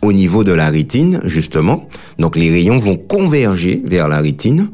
au 0.01 0.11
niveau 0.13 0.43
de 0.43 0.51
la 0.51 0.69
rétine 0.69 1.21
justement. 1.25 1.87
Donc 2.17 2.35
les 2.35 2.49
rayons 2.49 2.79
vont 2.79 2.97
converger 2.97 3.81
vers 3.85 4.07
la 4.07 4.19
rétine 4.19 4.69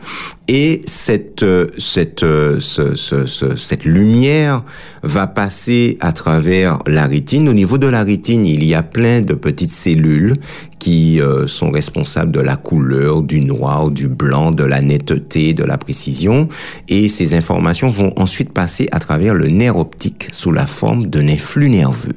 et 0.47 0.81
cette 0.85 1.43
euh, 1.43 1.67
cette 1.77 2.23
euh, 2.23 2.59
ce- 2.59 2.95
ce- 2.95 3.25
ce- 3.25 3.55
cette 3.57 3.83
lumière 3.85 4.63
va 5.03 5.27
passer 5.27 5.97
à 5.99 6.13
travers 6.13 6.79
la 6.87 7.05
rétine. 7.07 7.49
Au 7.49 7.53
niveau 7.53 7.77
de 7.77 7.87
la 7.87 8.03
rétine, 8.03 8.45
il 8.45 8.63
y 8.63 8.73
a 8.73 8.83
plein 8.83 9.19
de 9.21 9.33
petites 9.33 9.71
cellules 9.71 10.35
qui 10.79 11.19
euh, 11.19 11.47
sont 11.47 11.71
responsables 11.71 12.31
de 12.31 12.39
la 12.39 12.55
couleur, 12.55 13.21
du 13.21 13.41
noir, 13.41 13.91
du 13.91 14.07
blanc, 14.07 14.51
de 14.51 14.63
la 14.63 14.81
netteté, 14.81 15.53
de 15.53 15.63
la 15.65 15.77
précision. 15.77 16.47
Et 16.87 17.07
ces 17.09 17.33
informations 17.33 17.89
vont 17.89 18.13
ensuite 18.15 18.53
passer 18.53 18.87
à 18.91 18.99
travers 18.99 19.33
le 19.33 19.47
nerf 19.47 19.75
optique 19.77 20.29
sous 20.31 20.51
la 20.53 20.67
forme 20.67 21.07
d'un 21.07 21.27
influx 21.27 21.69
nerveux. 21.69 22.15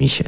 Michel. 0.00 0.26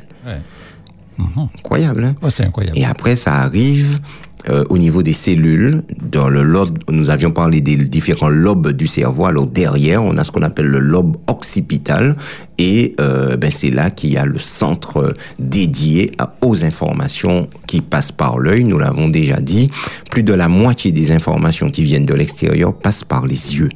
Incroyable, 1.57 2.05
hein 2.05 2.15
Oh, 2.23 2.31
c'est 2.31 2.45
incroyable. 2.45 2.79
et 2.79 2.85
après, 2.85 3.17
ça 3.17 3.35
arrive 3.35 4.01
euh, 4.49 4.65
au 4.71 4.79
niveau 4.79 5.03
des 5.03 5.13
cellules, 5.13 5.83
dans 6.01 6.29
le 6.29 6.43
lobe, 6.45 6.79
nous 6.89 7.11
avions 7.11 7.33
parlé 7.33 7.61
des 7.61 7.75
différents 7.77 8.29
lobes 8.29 8.71
du 8.71 8.87
cerveau. 8.87 9.27
Alors 9.27 9.47
derrière, 9.49 10.03
on 10.03 10.17
a 10.17 10.23
ce 10.23 10.31
qu'on 10.31 10.43
appelle 10.43 10.67
le 10.69 10.79
lobe 10.79 11.17
occipital, 11.27 12.17
et 12.57 12.95
euh, 13.01 13.37
ben, 13.37 13.51
c'est 13.51 13.71
là 13.71 13.91
qu'il 13.91 14.13
y 14.13 14.17
a 14.17 14.25
le 14.25 14.39
centre 14.39 15.13
dédié 15.41 16.13
à- 16.19 16.33
aux 16.43 16.65
informations 16.65 17.49
qui 17.67 17.81
passent 17.81 18.13
par 18.13 18.39
l'œil. 18.39 18.63
Nous 18.65 18.79
l'avons 18.79 19.09
déjà 19.09 19.41
dit, 19.41 19.71
plus 20.11 20.23
de 20.23 20.33
la 20.33 20.49
moitié 20.49 20.93
des 20.93 21.11
informations 21.11 21.71
qui 21.71 21.83
viennent 21.83 22.07
de 22.07 22.15
l'extérieur 22.15 22.73
passent 22.75 23.05
par 23.05 23.27
les 23.27 23.57
yeux. 23.57 23.71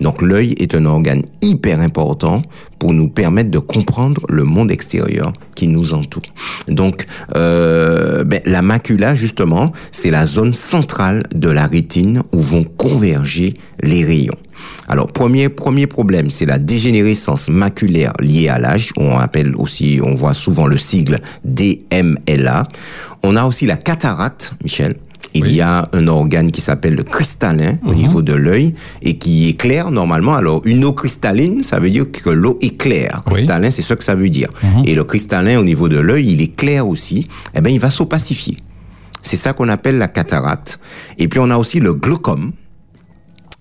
Donc 0.00 0.22
l'œil 0.22 0.54
est 0.58 0.74
un 0.74 0.86
organe 0.86 1.22
hyper 1.40 1.80
important 1.80 2.42
pour 2.78 2.92
nous 2.92 3.08
permettre 3.08 3.50
de 3.50 3.58
comprendre 3.58 4.22
le 4.28 4.44
monde 4.44 4.72
extérieur 4.72 5.32
qui 5.54 5.68
nous 5.68 5.94
entoure. 5.94 6.22
Donc 6.68 7.06
euh, 7.36 8.24
ben, 8.24 8.40
la 8.44 8.62
macula 8.62 9.14
justement, 9.14 9.72
c'est 9.92 10.10
la 10.10 10.26
zone 10.26 10.52
centrale 10.52 11.22
de 11.34 11.48
la 11.48 11.66
rétine 11.66 12.22
où 12.32 12.40
vont 12.40 12.64
converger 12.64 13.54
les 13.82 14.04
rayons. 14.04 14.36
Alors 14.88 15.08
premier 15.08 15.48
premier 15.48 15.86
problème, 15.86 16.30
c'est 16.30 16.46
la 16.46 16.58
dégénérescence 16.58 17.48
maculaire 17.48 18.12
liée 18.20 18.48
à 18.48 18.58
l'âge. 18.58 18.92
On 18.96 19.16
appelle 19.16 19.54
aussi, 19.56 20.00
on 20.02 20.14
voit 20.14 20.34
souvent 20.34 20.66
le 20.66 20.76
sigle 20.76 21.20
DMLA. 21.44 22.68
On 23.22 23.36
a 23.36 23.44
aussi 23.44 23.66
la 23.66 23.76
cataracte, 23.76 24.54
Michel. 24.62 24.96
Il 25.34 25.42
Oui. 25.44 25.52
y 25.54 25.60
a 25.62 25.88
un 25.92 26.06
organe 26.08 26.50
qui 26.50 26.60
s'appelle 26.60 26.94
le 26.94 27.04
cristallin 27.04 27.78
au 27.86 27.94
niveau 27.94 28.20
de 28.22 28.34
l'œil 28.34 28.74
et 29.00 29.16
qui 29.16 29.48
est 29.48 29.54
clair 29.54 29.90
normalement. 29.90 30.34
Alors 30.34 30.60
une 30.66 30.84
eau 30.84 30.92
cristalline, 30.92 31.60
ça 31.60 31.80
veut 31.80 31.88
dire 31.90 32.10
que 32.10 32.28
l'eau 32.30 32.58
est 32.60 32.76
claire. 32.76 33.22
Oui. 33.26 33.32
Cristallin, 33.34 33.70
c'est 33.70 33.82
ce 33.82 33.94
que 33.94 34.04
ça 34.04 34.14
veut 34.14 34.28
dire. 34.28 34.48
Et 34.84 34.94
le 34.94 35.04
cristallin 35.04 35.58
au 35.58 35.64
niveau 35.64 35.88
de 35.88 35.98
l'œil, 35.98 36.32
il 36.32 36.40
est 36.42 36.54
clair 36.54 36.86
aussi. 36.86 37.28
Eh 37.54 37.60
ben, 37.60 37.70
il 37.70 37.80
va 37.80 37.88
s'opacifier. 37.90 38.56
C'est 39.22 39.36
ça 39.36 39.52
qu'on 39.52 39.68
appelle 39.68 39.98
la 39.98 40.08
cataracte. 40.08 40.80
Et 41.18 41.28
puis 41.28 41.38
on 41.40 41.48
a 41.50 41.56
aussi 41.56 41.80
le 41.80 41.94
glaucome. 41.94 42.52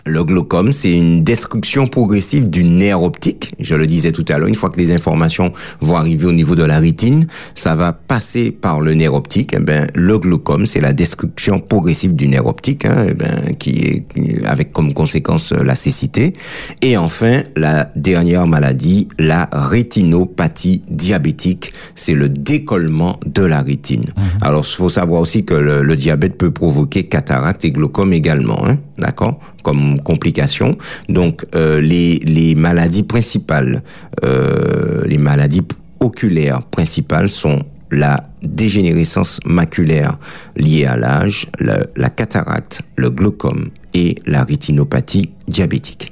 Le 0.06 0.24
glaucome, 0.24 0.72
c'est 0.72 0.94
une 0.94 1.24
destruction 1.24 1.86
progressive 1.86 2.50
du 2.50 2.64
nerf 2.64 3.04
optique. 3.04 3.54
Je 3.60 3.76
le 3.76 3.86
disais 3.86 4.12
tout 4.12 4.26
à 4.30 4.40
l'heure, 4.40 4.48
une 4.48 4.56
fois 4.56 4.72
que 4.72 4.80
les 4.80 4.92
informations 4.94 5.54
vont 5.80 5.96
arriver 5.96 6.26
au 6.26 6.32
niveau 6.32 6.56
de 6.56 6.64
la 6.64 6.80
rétine, 6.80 7.28
ça 7.54 7.76
va 7.76 7.94
passer 7.94 8.50
par 8.50 8.80
le 8.80 8.96
nerf 8.96 9.14
optique. 9.14 9.54
Eh 9.56 9.60
ben, 9.60 9.86
le 9.94 10.18
glaucome, 10.18 10.66
c'est 10.66 10.82
la 10.82 10.94
destruction 10.94 11.60
progressive 11.60 12.16
du 12.16 12.28
nerf 12.28 12.48
optique, 12.48 12.86
hein, 12.86 13.06
eh 13.10 13.14
ben, 13.14 13.54
qui 13.60 13.78
est 13.78 14.06
avec 14.46 14.74
comme 14.74 14.94
conséquence 14.94 15.54
euh, 15.54 15.64
la 15.64 15.76
cécité. 15.76 16.34
Et 16.82 16.98
enfin, 16.98 17.44
la 17.56 17.88
dernière 17.96 18.48
maladie, 18.48 19.08
la 19.20 19.50
rétinopathie 19.52 20.82
diabétique, 20.90 21.74
c'est 21.94 22.16
le 22.16 22.28
décollement 22.28 23.20
de 23.28 23.44
la 23.44 23.62
rétine. 23.62 24.06
Alors, 24.42 24.66
il 24.68 24.76
faut 24.76 24.90
savoir 24.90 25.22
aussi 25.22 25.46
que 25.46 25.54
le, 25.54 25.84
le 25.84 25.96
diabète 25.96 26.38
peut 26.38 26.52
provoquer 26.52 27.04
cataracte 27.04 27.66
et 27.66 27.72
glaucome 27.72 28.14
également, 28.14 28.66
hein, 28.66 28.78
d'accord? 29.02 29.40
Comme 29.64 30.00
complication. 30.02 30.78
Donc, 31.10 31.46
euh, 31.56 31.82
les, 31.82 32.56
maladies 32.56 33.04
principales, 33.04 33.84
euh, 34.24 35.04
les 35.06 35.18
maladies 35.18 35.64
oculaires 36.00 36.64
principales 36.64 37.30
sont 37.30 37.64
la 37.92 38.24
dégénérescence 38.42 39.42
maculaire 39.46 40.18
liée 40.56 40.86
à 40.86 40.96
l'âge, 40.96 41.48
la, 41.60 41.80
la 41.98 42.10
cataracte, 42.10 42.82
le 42.96 43.10
glaucome 43.10 43.70
et 43.94 44.16
la 44.26 44.46
rétinopathie 44.46 45.32
diabétique. 45.50 46.12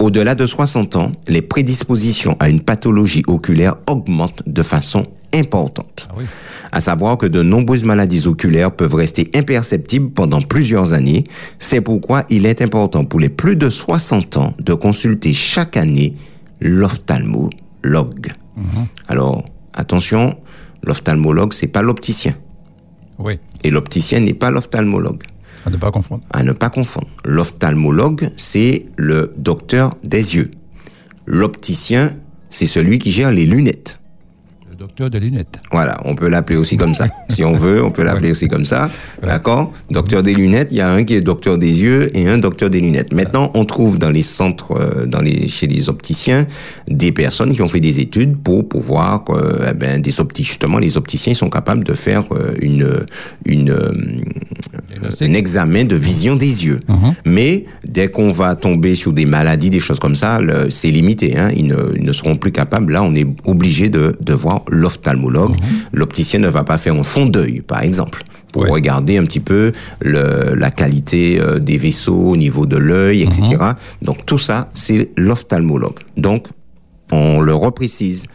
Au-delà 0.00 0.34
de 0.34 0.46
60 0.46 0.96
ans, 0.96 1.12
les 1.28 1.42
prédispositions 1.42 2.36
à 2.40 2.48
une 2.48 2.60
pathologie 2.60 3.22
oculaire 3.26 3.76
augmentent 3.86 4.42
de 4.46 4.62
façon 4.62 5.02
importante. 5.34 6.08
Ah 6.10 6.14
oui. 6.16 6.24
À 6.72 6.80
savoir 6.80 7.18
que 7.18 7.26
de 7.26 7.42
nombreuses 7.42 7.84
maladies 7.84 8.26
oculaires 8.26 8.70
peuvent 8.72 8.94
rester 8.94 9.30
imperceptibles 9.34 10.10
pendant 10.10 10.42
plusieurs 10.42 10.92
années. 10.92 11.24
C'est 11.58 11.80
pourquoi 11.80 12.24
il 12.28 12.46
est 12.46 12.62
important 12.62 13.04
pour 13.04 13.20
les 13.20 13.28
plus 13.28 13.56
de 13.56 13.70
60 13.70 14.36
ans 14.36 14.54
de 14.58 14.74
consulter 14.74 15.32
chaque 15.32 15.76
année 15.76 16.12
l'ophtalmologue. 16.60 18.32
Alors, 19.06 19.44
attention, 19.74 20.36
l'ophtalmologue, 20.82 21.52
c'est 21.52 21.68
pas 21.68 21.82
l'opticien. 21.82 22.34
Oui. 23.18 23.38
Et 23.64 23.70
l'opticien 23.70 24.20
n'est 24.20 24.34
pas 24.34 24.50
l'ophtalmologue. 24.50 25.22
À 25.64 25.70
ne 25.70 25.76
pas 25.76 25.90
confondre. 25.90 26.22
À 26.30 26.42
ne 26.42 26.52
pas 26.52 26.70
confondre. 26.70 27.08
L'ophtalmologue, 27.24 28.30
c'est 28.36 28.86
le 28.96 29.32
docteur 29.36 29.94
des 30.04 30.36
yeux. 30.36 30.50
L'opticien, 31.26 32.14
c'est 32.50 32.66
celui 32.66 32.98
qui 32.98 33.12
gère 33.12 33.30
les 33.30 33.44
lunettes. 33.44 33.98
Docteur 34.78 35.10
des 35.10 35.18
lunettes. 35.18 35.58
Voilà, 35.72 35.98
on 36.04 36.14
peut 36.14 36.28
l'appeler 36.28 36.56
aussi 36.56 36.76
comme 36.76 36.94
ça. 36.94 37.08
si 37.28 37.44
on 37.44 37.52
veut, 37.52 37.82
on 37.82 37.90
peut 37.90 38.04
l'appeler 38.04 38.30
aussi 38.30 38.46
comme 38.46 38.64
ça. 38.64 38.88
D'accord? 39.20 39.72
Docteur 39.90 40.22
des 40.22 40.32
lunettes, 40.32 40.68
il 40.70 40.76
y 40.76 40.80
a 40.80 40.88
un 40.88 41.02
qui 41.02 41.14
est 41.14 41.20
docteur 41.20 41.58
des 41.58 41.82
yeux 41.82 42.16
et 42.16 42.28
un 42.28 42.38
docteur 42.38 42.70
des 42.70 42.78
lunettes. 42.78 43.12
Maintenant, 43.12 43.50
on 43.54 43.64
trouve 43.64 43.98
dans 43.98 44.10
les 44.10 44.22
centres, 44.22 44.78
euh, 44.80 45.04
dans 45.04 45.20
les, 45.20 45.48
chez 45.48 45.66
les 45.66 45.88
opticiens, 45.88 46.46
des 46.86 47.10
personnes 47.10 47.54
qui 47.54 47.62
ont 47.62 47.66
fait 47.66 47.80
des 47.80 47.98
études 47.98 48.36
pour 48.36 48.68
pouvoir, 48.68 49.24
euh, 49.30 49.66
eh 49.68 49.74
ben, 49.74 50.00
des 50.00 50.20
opticiens, 50.20 50.48
justement, 50.48 50.78
les 50.78 50.96
opticiens 50.96 51.34
sont 51.34 51.50
capables 51.50 51.82
de 51.82 51.94
faire 51.94 52.22
euh, 52.30 52.54
une, 52.60 53.04
une, 53.46 53.76
un 55.20 55.32
examen 55.34 55.84
de 55.84 55.96
vision 55.96 56.36
des 56.36 56.66
yeux. 56.66 56.80
Mhm. 56.88 57.14
Mais 57.24 57.64
dès 57.86 58.08
qu'on 58.08 58.30
va 58.30 58.54
tomber 58.54 58.94
sur 58.94 59.12
des 59.12 59.26
maladies, 59.26 59.70
des 59.70 59.80
choses 59.80 59.98
comme 59.98 60.14
ça, 60.14 60.40
c'est 60.70 60.90
limité. 60.90 61.36
Hein. 61.38 61.50
Ils, 61.56 61.66
ne, 61.66 61.92
ils 61.96 62.04
ne 62.04 62.12
seront 62.12 62.36
plus 62.36 62.52
capables. 62.52 62.92
Là, 62.92 63.02
on 63.02 63.14
est 63.14 63.26
obligé 63.44 63.88
de, 63.88 64.16
de 64.20 64.32
voir 64.34 64.62
l'ophtalmologue. 64.68 65.54
L'opticien 65.92 66.40
ne 66.40 66.48
va 66.48 66.64
pas 66.64 66.78
faire 66.78 66.94
un 66.94 67.02
fond 67.02 67.26
d'œil, 67.26 67.60
par 67.60 67.82
exemple, 67.82 68.22
pour 68.52 68.62
Ouais. 68.62 68.70
regarder 68.70 69.18
un 69.18 69.24
petit 69.24 69.40
peu 69.40 69.72
le, 70.00 70.54
la 70.56 70.70
qualité 70.70 71.38
euh, 71.40 71.58
des 71.58 71.76
vaisseaux 71.76 72.30
au 72.30 72.36
niveau 72.36 72.66
de 72.66 72.76
l'œil, 72.76 73.22
etc. 73.22 73.56
Donc 74.02 74.24
tout 74.26 74.38
ça, 74.38 74.70
c'est 74.74 75.10
l'ophtalmologue. 75.16 75.98
Donc, 76.16 76.46
on 77.12 77.40
le 77.40 77.54
reprécise, 77.54 78.26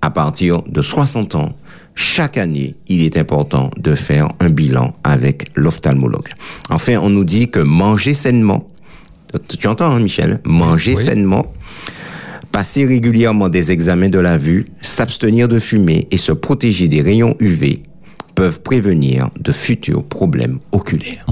à 0.00 0.10
partir 0.10 0.62
de 0.62 0.82
60 0.82 1.34
ans, 1.36 1.54
chaque 1.94 2.38
année, 2.38 2.74
il 2.88 3.02
est 3.04 3.16
important 3.16 3.70
de 3.76 3.94
faire 3.94 4.28
un 4.40 4.48
bilan 4.48 4.94
avec 5.04 5.50
l'ophtalmologue. 5.56 6.28
Enfin, 6.70 6.98
on 7.02 7.10
nous 7.10 7.24
dit 7.24 7.50
que 7.50 7.60
manger 7.60 8.14
sainement, 8.14 8.68
tu 9.48 9.66
entends, 9.68 9.90
hein, 9.92 10.00
Michel? 10.00 10.40
Manger 10.44 10.94
Oui. 10.96 11.04
sainement, 11.04 11.46
passer 12.50 12.84
régulièrement 12.84 13.48
des 13.48 13.72
examens 13.72 14.08
de 14.10 14.18
la 14.18 14.36
vue, 14.38 14.64
s'abstenir 14.80 15.48
de 15.48 15.58
fumer 15.58 16.06
et 16.10 16.16
se 16.18 16.32
protéger 16.32 16.88
des 16.88 17.00
rayons 17.02 17.34
UV 17.40 17.82
peuvent 18.34 18.62
prévenir 18.62 19.28
de 19.40 19.52
futurs 19.52 20.04
problèmes 20.04 20.58
oculaires. 20.72 21.26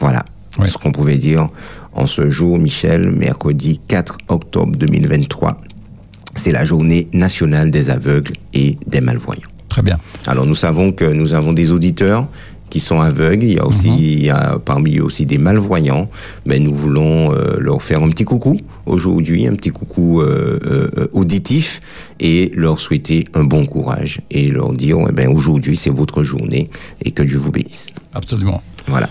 Voilà 0.00 0.24
Ouais. 0.58 0.66
ce 0.68 0.78
qu'on 0.78 0.90
pouvait 0.92 1.16
dire 1.16 1.48
en 1.92 2.06
ce 2.06 2.30
jour, 2.30 2.58
Michel, 2.58 3.10
mercredi 3.10 3.78
4 3.88 4.16
octobre 4.28 4.74
2023. 4.76 5.60
C'est 6.34 6.52
la 6.52 6.64
journée 6.64 7.08
nationale 7.12 7.70
des 7.70 7.90
aveugles 7.90 8.32
et 8.56 8.78
des 8.86 9.00
malvoyants. 9.00 9.48
Très 9.68 9.82
bien. 9.82 9.98
Alors 10.26 10.46
nous 10.46 10.54
savons 10.54 10.90
que 10.90 11.04
nous 11.04 11.34
avons 11.34 11.52
des 11.52 11.70
auditeurs 11.70 12.26
qui 12.70 12.80
sont 12.80 13.00
aveugles, 13.00 13.44
il 13.44 13.52
y 13.52 13.58
a 13.58 13.66
aussi 13.66 13.90
il 13.90 14.24
y 14.24 14.30
a 14.30 14.58
parmi 14.58 14.96
eux 14.96 15.04
aussi 15.04 15.24
des 15.24 15.38
malvoyants, 15.38 16.08
mais 16.46 16.58
nous 16.58 16.74
voulons 16.74 17.32
euh, 17.32 17.56
leur 17.58 17.80
faire 17.80 18.02
un 18.02 18.08
petit 18.08 18.24
coucou 18.24 18.58
aujourd'hui, 18.86 19.46
un 19.46 19.54
petit 19.54 19.70
coucou 19.70 20.20
euh, 20.20 20.58
euh, 20.66 21.06
auditif 21.12 21.80
et 22.18 22.50
leur 22.56 22.80
souhaiter 22.80 23.24
un 23.34 23.44
bon 23.44 23.66
courage 23.66 24.20
et 24.30 24.48
leur 24.48 24.72
dire 24.72 24.96
eh 25.08 25.12
ben 25.12 25.28
aujourd'hui 25.28 25.76
c'est 25.76 25.90
votre 25.90 26.24
journée 26.24 26.68
et 27.04 27.12
que 27.12 27.22
Dieu 27.22 27.38
vous 27.38 27.52
bénisse. 27.52 27.90
Absolument. 28.14 28.60
Voilà. 28.88 29.08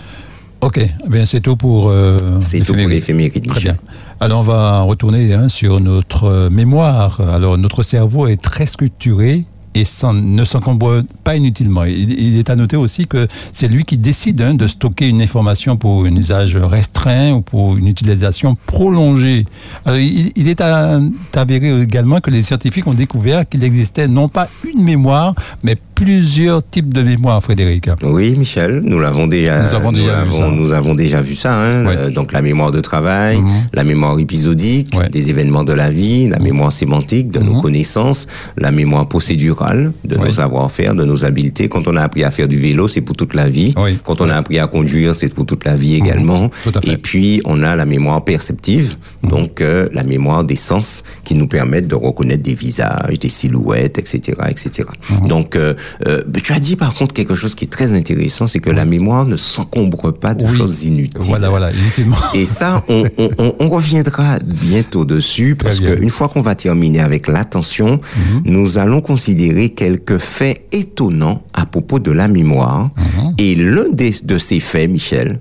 Ok, 0.60 0.78
eh 0.78 1.08
bien 1.08 1.24
c'est 1.24 1.40
tout 1.40 1.56
pour 1.56 1.92
C'est 2.40 2.60
tout 2.60 2.74
pour 2.74 2.88
l'éphéméride, 2.88 3.46
Très 3.46 3.60
bien. 3.60 3.76
Alors 4.18 4.40
on 4.40 4.42
va 4.42 4.80
retourner 4.80 5.34
hein, 5.34 5.48
sur 5.48 5.78
notre 5.78 6.24
euh, 6.24 6.50
mémoire. 6.50 7.20
Alors 7.20 7.58
notre 7.58 7.82
cerveau 7.82 8.26
est 8.26 8.40
très 8.40 8.64
structuré 8.64 9.44
et 9.74 9.84
ne 10.14 10.44
s'encombre 10.44 11.02
pas 11.22 11.36
inutilement. 11.36 11.84
Il, 11.84 12.38
est 12.38 12.48
à 12.48 12.56
noter 12.56 12.76
aussi 12.76 13.06
que 13.06 13.28
c'est 13.52 13.68
lui 13.68 13.84
qui 13.84 13.98
décide 13.98 14.40
hein, 14.40 14.54
de 14.54 14.66
stocker 14.66 15.06
une 15.06 15.20
information 15.20 15.76
pour 15.76 16.06
un 16.06 16.16
usage 16.16 16.56
restreint 16.56 17.32
ou 17.32 17.42
pour 17.42 17.76
une 17.76 17.86
utilisation 17.86 18.56
prolongée. 18.66 19.44
Il, 19.86 20.32
il 20.34 20.48
est 20.48 20.62
avéré 20.62 21.78
également 21.82 22.20
que 22.20 22.30
les 22.30 22.42
scientifiques 22.42 22.86
ont 22.86 22.94
découvert 22.94 23.46
qu'il 23.46 23.62
existait 23.64 24.08
non 24.08 24.30
pas 24.30 24.48
une 24.64 24.82
mémoire, 24.82 25.34
mais 25.62 25.76
plusieurs 25.96 26.62
types 26.62 26.92
de 26.92 27.02
mémoire, 27.02 27.42
Frédéric. 27.42 27.88
Oui, 28.02 28.36
Michel, 28.36 28.82
nous 28.84 28.98
l'avons 29.00 29.26
déjà. 29.26 29.62
Nous 29.62 29.74
avons 29.74 29.92
déjà 29.92 30.24
vu 30.24 30.32
ça. 30.32 30.48
Nous 30.50 30.72
avons 30.74 30.94
déjà 30.94 31.20
vu 31.22 31.34
ça. 31.34 31.54
hein. 31.58 31.86
Ouais. 31.86 31.96
Euh, 31.98 32.10
donc 32.10 32.32
la 32.32 32.42
mémoire 32.42 32.70
de 32.70 32.80
travail, 32.80 33.38
Mhm. 33.38 33.48
la 33.72 33.82
mémoire 33.82 34.18
épisodique, 34.18 34.90
Ouais. 34.96 35.08
des 35.08 35.30
événements 35.30 35.64
de 35.64 35.72
la 35.72 35.90
vie, 35.90 36.28
la 36.28 36.38
mémoire 36.38 36.70
sémantique 36.70 37.30
de 37.30 37.40
nos 37.40 37.54
Mhm. 37.54 37.62
connaissances, 37.62 38.26
la 38.58 38.70
mémoire 38.72 39.08
procédurale 39.08 39.92
de 40.04 40.16
Ouais. 40.16 40.26
nos 40.26 40.32
savoir-faire, 40.32 40.94
de 40.94 41.04
nos 41.04 41.24
habiletés. 41.24 41.68
Quand 41.70 41.88
on 41.88 41.96
a 41.96 42.02
appris 42.02 42.24
à 42.24 42.30
faire 42.30 42.46
du 42.46 42.58
vélo, 42.58 42.88
c'est 42.88 43.00
pour 43.00 43.16
toute 43.16 43.32
la 43.34 43.48
vie. 43.48 43.74
Quand 44.04 44.20
on 44.20 44.28
a 44.28 44.34
appris 44.34 44.58
à 44.58 44.66
conduire, 44.66 45.14
c'est 45.14 45.28
pour 45.32 45.46
toute 45.46 45.64
la 45.64 45.76
vie 45.76 45.94
également. 45.94 46.50
Tout 46.62 46.72
à 46.74 46.80
fait. 46.82 46.92
Et 46.92 46.96
puis 46.98 47.40
on 47.46 47.62
a 47.62 47.74
la 47.74 47.86
mémoire 47.86 48.22
perceptive, 48.22 48.96
donc 49.22 49.62
euh, 49.62 49.88
la 49.94 50.04
mémoire 50.04 50.44
des 50.44 50.56
sens 50.56 51.02
qui 51.24 51.34
nous 51.34 51.48
permettent 51.48 51.88
de 51.88 51.94
reconnaître 51.94 52.42
des 52.42 52.54
visages, 52.54 53.18
des 53.18 53.30
silhouettes, 53.30 53.98
etc., 53.98 54.34
etc. 54.50 54.84
Donc 55.26 55.56
euh, 55.56 55.72
euh, 56.06 56.20
tu 56.42 56.52
as 56.52 56.60
dit 56.60 56.76
par 56.76 56.94
contre 56.94 57.12
quelque 57.14 57.34
chose 57.34 57.54
qui 57.54 57.64
est 57.64 57.68
très 57.68 57.92
intéressant, 57.94 58.46
c'est 58.46 58.60
que 58.60 58.70
la 58.70 58.84
mémoire 58.84 59.26
ne 59.26 59.36
s'encombre 59.36 60.12
pas 60.12 60.34
de 60.34 60.44
Oui. 60.44 60.56
choses 60.56 60.84
inutiles. 60.84 61.20
Voilà, 61.20 61.48
voilà, 61.48 61.72
inutilement. 61.72 62.16
Et 62.34 62.44
ça, 62.44 62.82
on, 62.88 63.04
on- 63.18 63.30
on- 63.38 63.54
on 63.58 63.68
reviendra 63.68 64.38
bientôt 64.42 65.04
dessus 65.04 65.56
parce 65.56 65.80
bien. 65.80 65.96
qu'une 65.96 66.10
fois 66.10 66.28
qu'on 66.28 66.40
va 66.40 66.54
terminer 66.54 67.00
avec 67.00 67.26
l'attention, 67.28 68.00
nous 68.44 68.78
allons 68.78 69.00
considérer 69.00 69.70
quelques 69.70 70.18
faits 70.18 70.66
étonnants 70.72 71.42
à 71.52 71.66
propos 71.66 71.98
de 71.98 72.10
la 72.12 72.28
mémoire. 72.28 72.90
Et 73.38 73.54
l'un 73.54 73.88
des- 73.90 74.14
de 74.22 74.38
ces 74.38 74.60
faits, 74.60 74.90
Michel, 74.90 75.40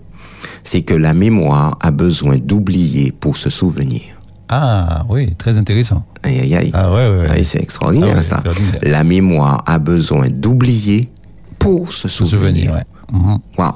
c'est 0.63 0.81
que 0.81 0.93
la 0.95 1.13
mémoire 1.13 1.77
a 1.81 1.91
besoin 1.91 2.37
d'oublier 2.37 3.11
pour 3.11 3.37
se 3.37 3.49
souvenir. 3.49 4.01
Ah 4.49 5.03
oui, 5.09 5.33
très 5.35 5.57
intéressant. 5.57 6.05
Aïe, 6.23 6.39
aïe, 6.39 6.55
aïe. 6.55 6.71
Ah 6.73 6.91
ouais, 6.93 7.09
ouais, 7.09 7.17
ouais. 7.21 7.29
Aïe, 7.29 7.43
c'est 7.45 7.61
extraordinaire, 7.61 8.09
Ah 8.13 8.17
ouais, 8.17 8.23
ça. 8.23 8.35
extraordinaire. 8.37 8.79
La 8.83 9.03
mémoire 9.03 9.63
a 9.65 9.79
besoin 9.79 10.27
d'oublier 10.29 11.09
pour 11.59 11.91
se 11.91 12.07
souvenir. 12.07 12.39
souvenir, 12.39 12.73
ouais. 12.73 12.83
Mhm. 13.11 13.39
Waouh. 13.57 13.73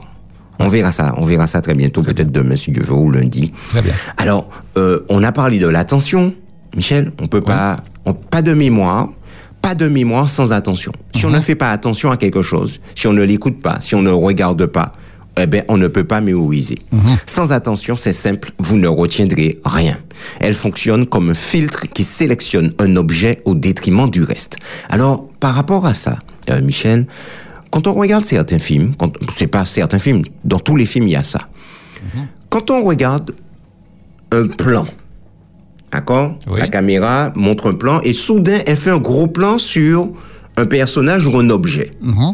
On 0.59 0.67
verra 0.67 0.91
ça, 0.91 1.13
on 1.17 1.23
verra 1.23 1.47
ça 1.47 1.61
très 1.61 1.73
bientôt, 1.73 2.01
peut-être 2.03 2.31
demain 2.31 2.55
si 2.55 2.71
Dieu 2.71 2.83
veut 2.83 2.93
ou 2.93 3.09
lundi. 3.11 3.51
Très 3.69 3.81
bien. 3.81 3.93
Alors, 4.17 4.49
euh, 4.77 4.99
on 5.09 5.23
a 5.23 5.31
parlé 5.31 5.57
de 5.57 5.67
l'attention, 5.67 6.33
Michel. 6.75 7.11
On 7.21 7.27
peut 7.27 7.41
pas, 7.41 7.77
on- 8.05 8.13
pas 8.13 8.41
de 8.41 8.53
mémoire, 8.53 9.07
pas 9.61 9.73
de 9.73 9.87
mémoire 9.87 10.29
sans 10.29 10.51
attention. 10.51 10.91
Si 11.15 11.25
Mhm. 11.25 11.31
on 11.31 11.35
ne 11.35 11.39
fait 11.39 11.55
pas 11.55 11.71
attention 11.71 12.11
à 12.11 12.17
quelque 12.17 12.41
chose, 12.41 12.79
si 12.93 13.07
on 13.07 13.13
ne 13.13 13.23
l'écoute 13.23 13.61
pas, 13.61 13.77
si 13.79 13.95
on 13.95 14.01
ne 14.01 14.09
regarde 14.11 14.65
pas, 14.65 14.91
eh 15.37 15.45
ben, 15.45 15.63
on 15.67 15.77
ne 15.77 15.87
peut 15.87 16.03
pas 16.03 16.21
mémoriser. 16.21 16.77
Mhm. 16.91 17.17
Sans 17.25 17.53
attention, 17.53 17.95
c'est 17.95 18.13
simple, 18.13 18.51
vous 18.59 18.77
ne 18.77 18.87
retiendrez 18.87 19.59
rien. 19.65 19.97
Elle 20.39 20.53
fonctionne 20.53 21.05
comme 21.05 21.29
un 21.29 21.33
filtre 21.33 21.85
qui 21.93 22.03
sélectionne 22.03 22.73
un 22.79 22.95
objet 22.95 23.41
au 23.45 23.55
détriment 23.55 24.09
du 24.09 24.23
reste. 24.23 24.57
Alors, 24.89 25.27
par 25.39 25.53
rapport 25.55 25.85
à 25.85 25.93
ça, 25.93 26.17
euh, 26.49 26.61
Michel, 26.61 27.05
quand 27.71 27.87
on 27.87 27.93
regarde 27.93 28.25
certains 28.25 28.59
films, 28.59 28.93
c'est 29.31 29.47
pas 29.47 29.65
certains 29.65 29.99
films, 29.99 30.23
dans 30.43 30.59
tous 30.59 30.75
les 30.75 30.85
films, 30.85 31.07
il 31.07 31.11
y 31.11 31.15
a 31.15 31.23
ça. 31.23 31.39
Quand 32.49 32.71
on 32.71 32.83
regarde 32.83 33.31
un 34.31 34.47
plan, 34.47 34.85
d'accord 35.91 36.35
Oui. 36.47 36.59
La 36.59 36.67
caméra 36.67 37.31
montre 37.35 37.69
un 37.69 37.75
plan 37.75 38.01
et 38.01 38.13
soudain, 38.13 38.59
elle 38.65 38.77
fait 38.77 38.89
un 38.89 38.97
gros 38.97 39.27
plan 39.27 39.57
sur 39.57 40.09
un 40.57 40.65
personnage 40.65 41.27
ou 41.27 41.37
un 41.37 41.49
objet. 41.49 41.91
Mhm. 42.01 42.33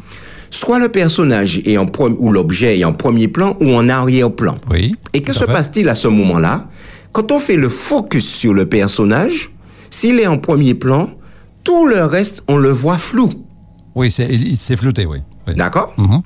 Soit 0.55 0.79
le 0.79 0.87
personnage 0.87 1.61
est 1.65 1.77
en 1.77 1.85
ou 2.17 2.31
l'objet 2.31 2.79
est 2.79 2.85
en 2.85 2.93
premier 2.93 3.27
plan 3.27 3.57
ou 3.59 3.73
en 3.75 3.89
arrière-plan. 3.89 4.55
Oui. 4.71 4.95
Et 5.13 5.21
que 5.21 5.33
se 5.33 5.43
passe-t-il 5.43 5.89
à 5.89 5.95
ce 5.95 6.07
moment-là? 6.07 6.69
Quand 7.11 7.29
on 7.33 7.39
fait 7.39 7.57
le 7.57 7.67
focus 7.67 8.25
sur 8.25 8.53
le 8.53 8.65
personnage, 8.65 9.51
s'il 9.89 10.17
est 10.17 10.27
en 10.27 10.37
premier 10.37 10.73
plan, 10.73 11.09
tout 11.65 11.85
le 11.85 12.05
reste, 12.05 12.41
on 12.47 12.55
le 12.55 12.69
voit 12.69 12.97
flou. 12.97 13.29
Oui, 13.95 14.09
c'est, 14.11 14.27
il, 14.31 14.47
il 14.47 14.55
s'est 14.55 14.77
flouté, 14.77 15.05
oui. 15.05 15.17
oui. 15.45 15.55
D'accord? 15.55 15.93
Mhm. 15.97 16.21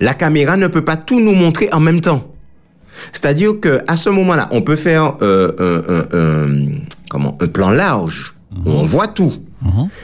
La 0.00 0.14
caméra 0.14 0.56
ne 0.56 0.66
peut 0.66 0.84
pas 0.84 0.96
tout 0.96 1.20
nous 1.20 1.32
montrer 1.34 1.68
en 1.72 1.78
même 1.78 2.00
temps. 2.00 2.24
C'est-à-dire 3.12 3.60
que 3.60 3.80
à 3.86 3.96
ce 3.96 4.10
moment-là, 4.10 4.48
on 4.50 4.62
peut 4.62 4.74
faire 4.74 5.16
euh, 5.22 5.52
un, 5.60 5.94
un- 5.94 6.18
un- 6.18 6.78
comment, 7.08 7.36
un 7.40 7.46
plan 7.46 7.70
large 7.70 8.34
où 8.66 8.70
on 8.70 8.82
voit 8.82 9.06
tout. 9.06 9.32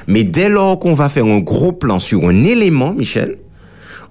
Mais 0.06 0.24
dès 0.24 0.48
lors 0.48 0.78
qu'on 0.78 0.94
va 0.94 1.08
faire 1.08 1.24
un 1.26 1.38
gros 1.40 1.72
plan 1.72 1.98
sur 1.98 2.24
un 2.28 2.44
élément, 2.44 2.92
Michel, 2.94 3.38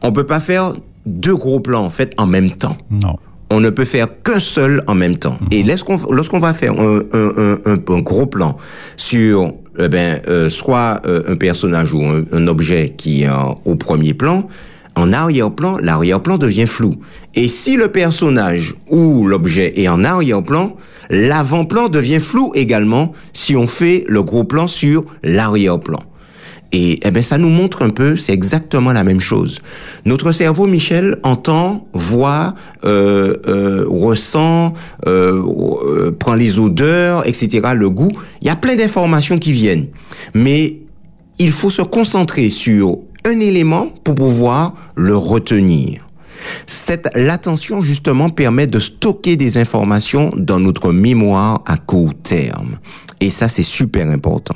on 0.02 0.12
peut 0.12 0.26
pas 0.26 0.40
faire 0.40 0.74
deux 1.06 1.36
gros 1.36 1.60
plans 1.60 1.84
en 1.86 1.90
fait 1.90 2.14
en 2.18 2.28
même 2.28 2.50
temps. 2.52 2.78
Non. 2.92 3.18
On 3.50 3.60
ne 3.60 3.70
peut 3.70 3.86
faire 3.86 4.08
qu'un 4.24 4.40
seul 4.40 4.84
en 4.88 4.96
même 4.96 5.18
temps. 5.18 5.38
Et 5.52 5.64
lorsqu'on 5.64 6.40
va 6.40 6.54
faire 6.54 6.74
un, 6.80 7.00
un- 7.14 7.58
un- 7.66 7.98
gros 8.02 8.26
plan 8.26 8.56
sur 8.96 9.54
eh 9.80 9.88
ben, 9.90 10.22
euh, 10.28 10.50
soit 10.50 11.02
euh, 11.06 11.22
un 11.28 11.36
personnage 11.36 11.94
ou 11.94 12.04
un, 12.04 12.24
un 12.32 12.48
objet 12.48 12.94
qui 12.98 13.24
est 13.24 13.30
en- 13.30 13.60
au 13.66 13.76
premier 13.76 14.14
plan, 14.14 14.46
en 14.96 15.12
arrière-plan, 15.12 15.78
l'arrière-plan 15.82 16.38
devient 16.38 16.68
flou. 16.68 16.96
Et 17.36 17.48
si 17.48 17.76
le 17.76 17.88
personnage 17.90 18.76
ou 18.90 19.26
l'objet 19.28 19.80
est 19.80 19.88
en 19.88 20.04
arrière-plan, 20.04 20.76
l'avant-plan 21.10 21.90
devient 21.90 22.20
flou 22.20 22.52
également 22.56 23.14
si 23.34 23.56
on 23.56 23.68
fait 23.68 24.06
le 24.08 24.24
gros 24.24 24.44
plan 24.44 24.68
sur 24.68 25.06
l'arrière-plan. 25.24 26.00
Et 26.76 27.00
eh 27.04 27.12
ben, 27.12 27.22
ça 27.22 27.38
nous 27.38 27.50
montre 27.50 27.84
un 27.84 27.92
peu, 27.92 28.16
c'est 28.16 28.34
exactement 28.34 28.94
la 28.94 29.04
même 29.04 29.20
chose. 29.20 29.60
Notre 30.06 30.32
cerveau, 30.32 30.66
Michel, 30.66 31.20
entend, 31.22 31.88
voit, 31.94 32.56
euh, 32.84 33.36
euh, 33.48 33.86
ressent, 33.88 34.74
euh, 35.06 35.40
euh, 35.86 36.12
prend 36.12 36.34
les 36.34 36.58
odeurs, 36.58 37.28
etc., 37.28 37.62
le 37.76 37.92
goût. 37.92 38.12
Il 38.42 38.48
y 38.48 38.50
a 38.50 38.56
plein 38.56 38.76
d'informations 38.76 39.38
qui 39.38 39.52
viennent. 39.52 39.86
Mais 40.34 40.80
il 41.38 41.52
faut 41.52 41.70
se 41.70 41.84
concentrer 41.84 42.50
sur 42.50 42.98
un 43.24 43.40
élément 43.40 43.90
pour 44.04 44.16
pouvoir 44.16 44.74
le 44.96 45.16
retenir. 45.16 46.08
Cette 46.68 47.10
l'attention 47.16 47.82
justement 47.82 48.30
permet 48.30 48.68
de 48.68 48.80
stocker 48.80 49.36
des 49.36 49.58
informations 49.58 50.32
dans 50.38 50.60
notre 50.60 50.92
mémoire 50.92 51.62
à 51.66 51.78
court 51.78 52.14
terme. 52.22 52.78
Et 53.22 53.30
ça, 53.30 53.48
c'est 53.48 53.64
super 53.64 54.10
important. 54.10 54.56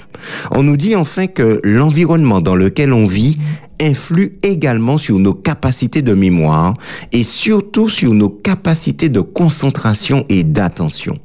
On 0.52 0.64
nous 0.64 0.78
dit 0.78 0.96
enfin 0.96 1.28
que 1.28 1.62
l'environnement 1.64 2.42
dans 2.42 2.56
lequel 2.56 2.92
on 2.92 3.06
vit 3.06 3.38
influe 3.82 4.38
également 4.44 4.98
sur 4.98 5.20
nos 5.20 5.34
capacités 5.34 6.02
de 6.02 6.14
mémoire 6.14 6.74
et 7.12 7.24
surtout 7.24 7.90
sur 7.90 8.14
nos 8.14 8.30
capacités 8.30 9.10
de 9.10 9.22
concentration 9.22 10.26
et 10.30 10.44
d'attention. 10.44 11.18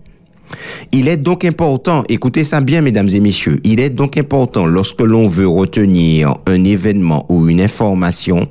Il 0.93 1.09
est 1.09 1.17
donc 1.17 1.45
important, 1.45 2.05
écoutez 2.09 2.45
ça 2.45 2.61
bien 2.61 2.81
mesdames 2.81 3.09
et 3.09 3.21
messieurs, 3.21 3.59
il 3.65 3.81
est 3.81 3.91
donc 3.91 4.17
important 4.17 4.67
lorsque 4.67 5.01
l'on 5.01 5.27
veut 5.27 5.49
retenir 5.49 6.35
un 6.47 6.65
événement 6.65 7.27
ou 7.29 7.49
une 7.49 7.61
information 7.61 8.49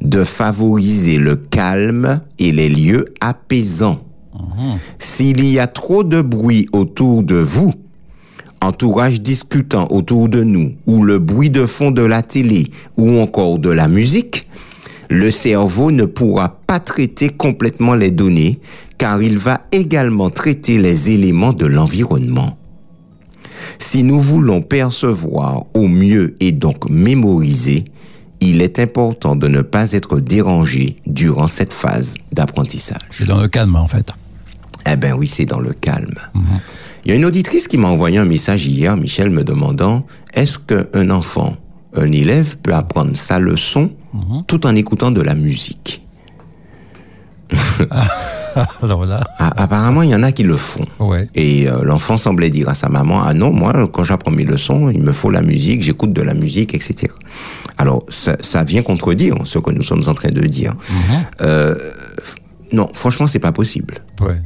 de 0.00 0.24
favoriser 0.24 1.18
le 1.18 1.36
calme 1.36 2.20
et 2.38 2.52
les 2.52 2.68
lieux 2.68 3.06
apaisants. 3.20 4.00
S'il 4.98 5.44
y 5.44 5.58
a 5.58 5.66
trop 5.66 6.04
de 6.04 6.20
bruit 6.20 6.66
autour 6.72 7.22
de 7.22 7.36
vous, 7.36 7.72
entourage 8.60 9.20
discutant 9.20 9.86
autour 9.90 10.28
de 10.28 10.42
nous, 10.42 10.72
ou 10.86 11.02
le 11.02 11.18
bruit 11.18 11.50
de 11.50 11.66
fond 11.66 11.90
de 11.90 12.02
la 12.02 12.22
télé, 12.22 12.66
ou 12.96 13.18
encore 13.18 13.58
de 13.58 13.70
la 13.70 13.88
musique, 13.88 14.48
le 15.08 15.30
cerveau 15.30 15.90
ne 15.90 16.04
pourra 16.04 16.60
pas 16.66 16.80
traiter 16.80 17.28
complètement 17.28 17.94
les 17.94 18.10
données 18.10 18.58
car 18.98 19.22
il 19.22 19.38
va 19.38 19.62
également 19.72 20.30
traiter 20.30 20.78
les 20.78 21.10
éléments 21.10 21.52
de 21.52 21.66
l'environnement. 21.66 22.56
Si 23.78 24.02
nous 24.02 24.20
voulons 24.20 24.62
percevoir 24.62 25.64
au 25.74 25.88
mieux 25.88 26.36
et 26.40 26.52
donc 26.52 26.88
mémoriser, 26.88 27.84
il 28.40 28.60
est 28.62 28.78
important 28.78 29.36
de 29.36 29.48
ne 29.48 29.62
pas 29.62 29.92
être 29.92 30.20
dérangé 30.20 30.96
durant 31.06 31.48
cette 31.48 31.72
phase 31.72 32.16
d'apprentissage. 32.32 33.00
C'est 33.10 33.26
dans 33.26 33.40
le 33.40 33.48
calme, 33.48 33.76
en 33.76 33.86
fait. 33.86 34.10
Eh 34.90 34.96
bien 34.96 35.16
oui, 35.16 35.26
c'est 35.26 35.46
dans 35.46 35.58
le 35.58 35.72
calme. 35.72 36.14
Il 37.04 37.10
y 37.10 37.12
a 37.12 37.14
une 37.14 37.24
auditrice 37.24 37.66
qui 37.68 37.78
m'a 37.78 37.88
envoyé 37.88 38.18
un 38.18 38.24
message 38.24 38.66
hier, 38.66 38.96
Michel, 38.96 39.30
me 39.30 39.42
demandant, 39.42 40.06
est-ce 40.34 40.58
qu'un 40.58 41.10
enfant, 41.10 41.56
un 41.94 42.12
élève 42.12 42.56
peut 42.58 42.74
apprendre 42.74 43.16
sa 43.16 43.38
leçon 43.38 43.92
tout 44.46 44.66
en 44.66 44.74
écoutant 44.74 45.10
de 45.10 45.20
la 45.20 45.34
musique? 45.34 46.02
Alors 48.82 49.04
là, 49.06 49.22
Ah, 49.38 49.52
Apparemment, 49.56 50.02
il 50.02 50.10
y 50.10 50.14
en 50.14 50.22
a 50.22 50.32
qui 50.32 50.42
le 50.42 50.56
font. 50.56 50.84
ouais. 51.00 51.28
Et 51.34 51.68
euh, 51.68 51.82
l'enfant 51.84 52.16
semblait 52.16 52.50
dire 52.50 52.68
à 52.68 52.74
sa 52.74 52.88
maman, 52.88 53.22
ah 53.22 53.34
non, 53.34 53.52
moi, 53.52 53.88
quand 53.92 54.04
j'apprends 54.04 54.30
mes 54.32 54.44
leçons, 54.44 54.90
il 54.90 55.02
me 55.02 55.12
faut 55.12 55.30
la 55.30 55.42
musique, 55.42 55.82
j'écoute 55.82 56.12
de 56.12 56.22
la 56.22 56.34
musique, 56.34 56.74
etc. 56.74 57.12
Alors, 57.78 58.04
ça, 58.08 58.36
ça 58.40 58.64
vient 58.64 58.82
contredire 58.82 59.34
ce 59.44 59.58
que 59.58 59.70
nous 59.70 59.82
sommes 59.82 60.02
en 60.06 60.14
train 60.14 60.30
de 60.30 60.40
dire. 60.46 60.74
Euh, 61.40 61.76
non, 62.72 62.88
franchement, 62.92 63.26
c'est 63.26 63.38
pas 63.38 63.52
possible. 63.52 63.94
Ouais. 64.20 64.40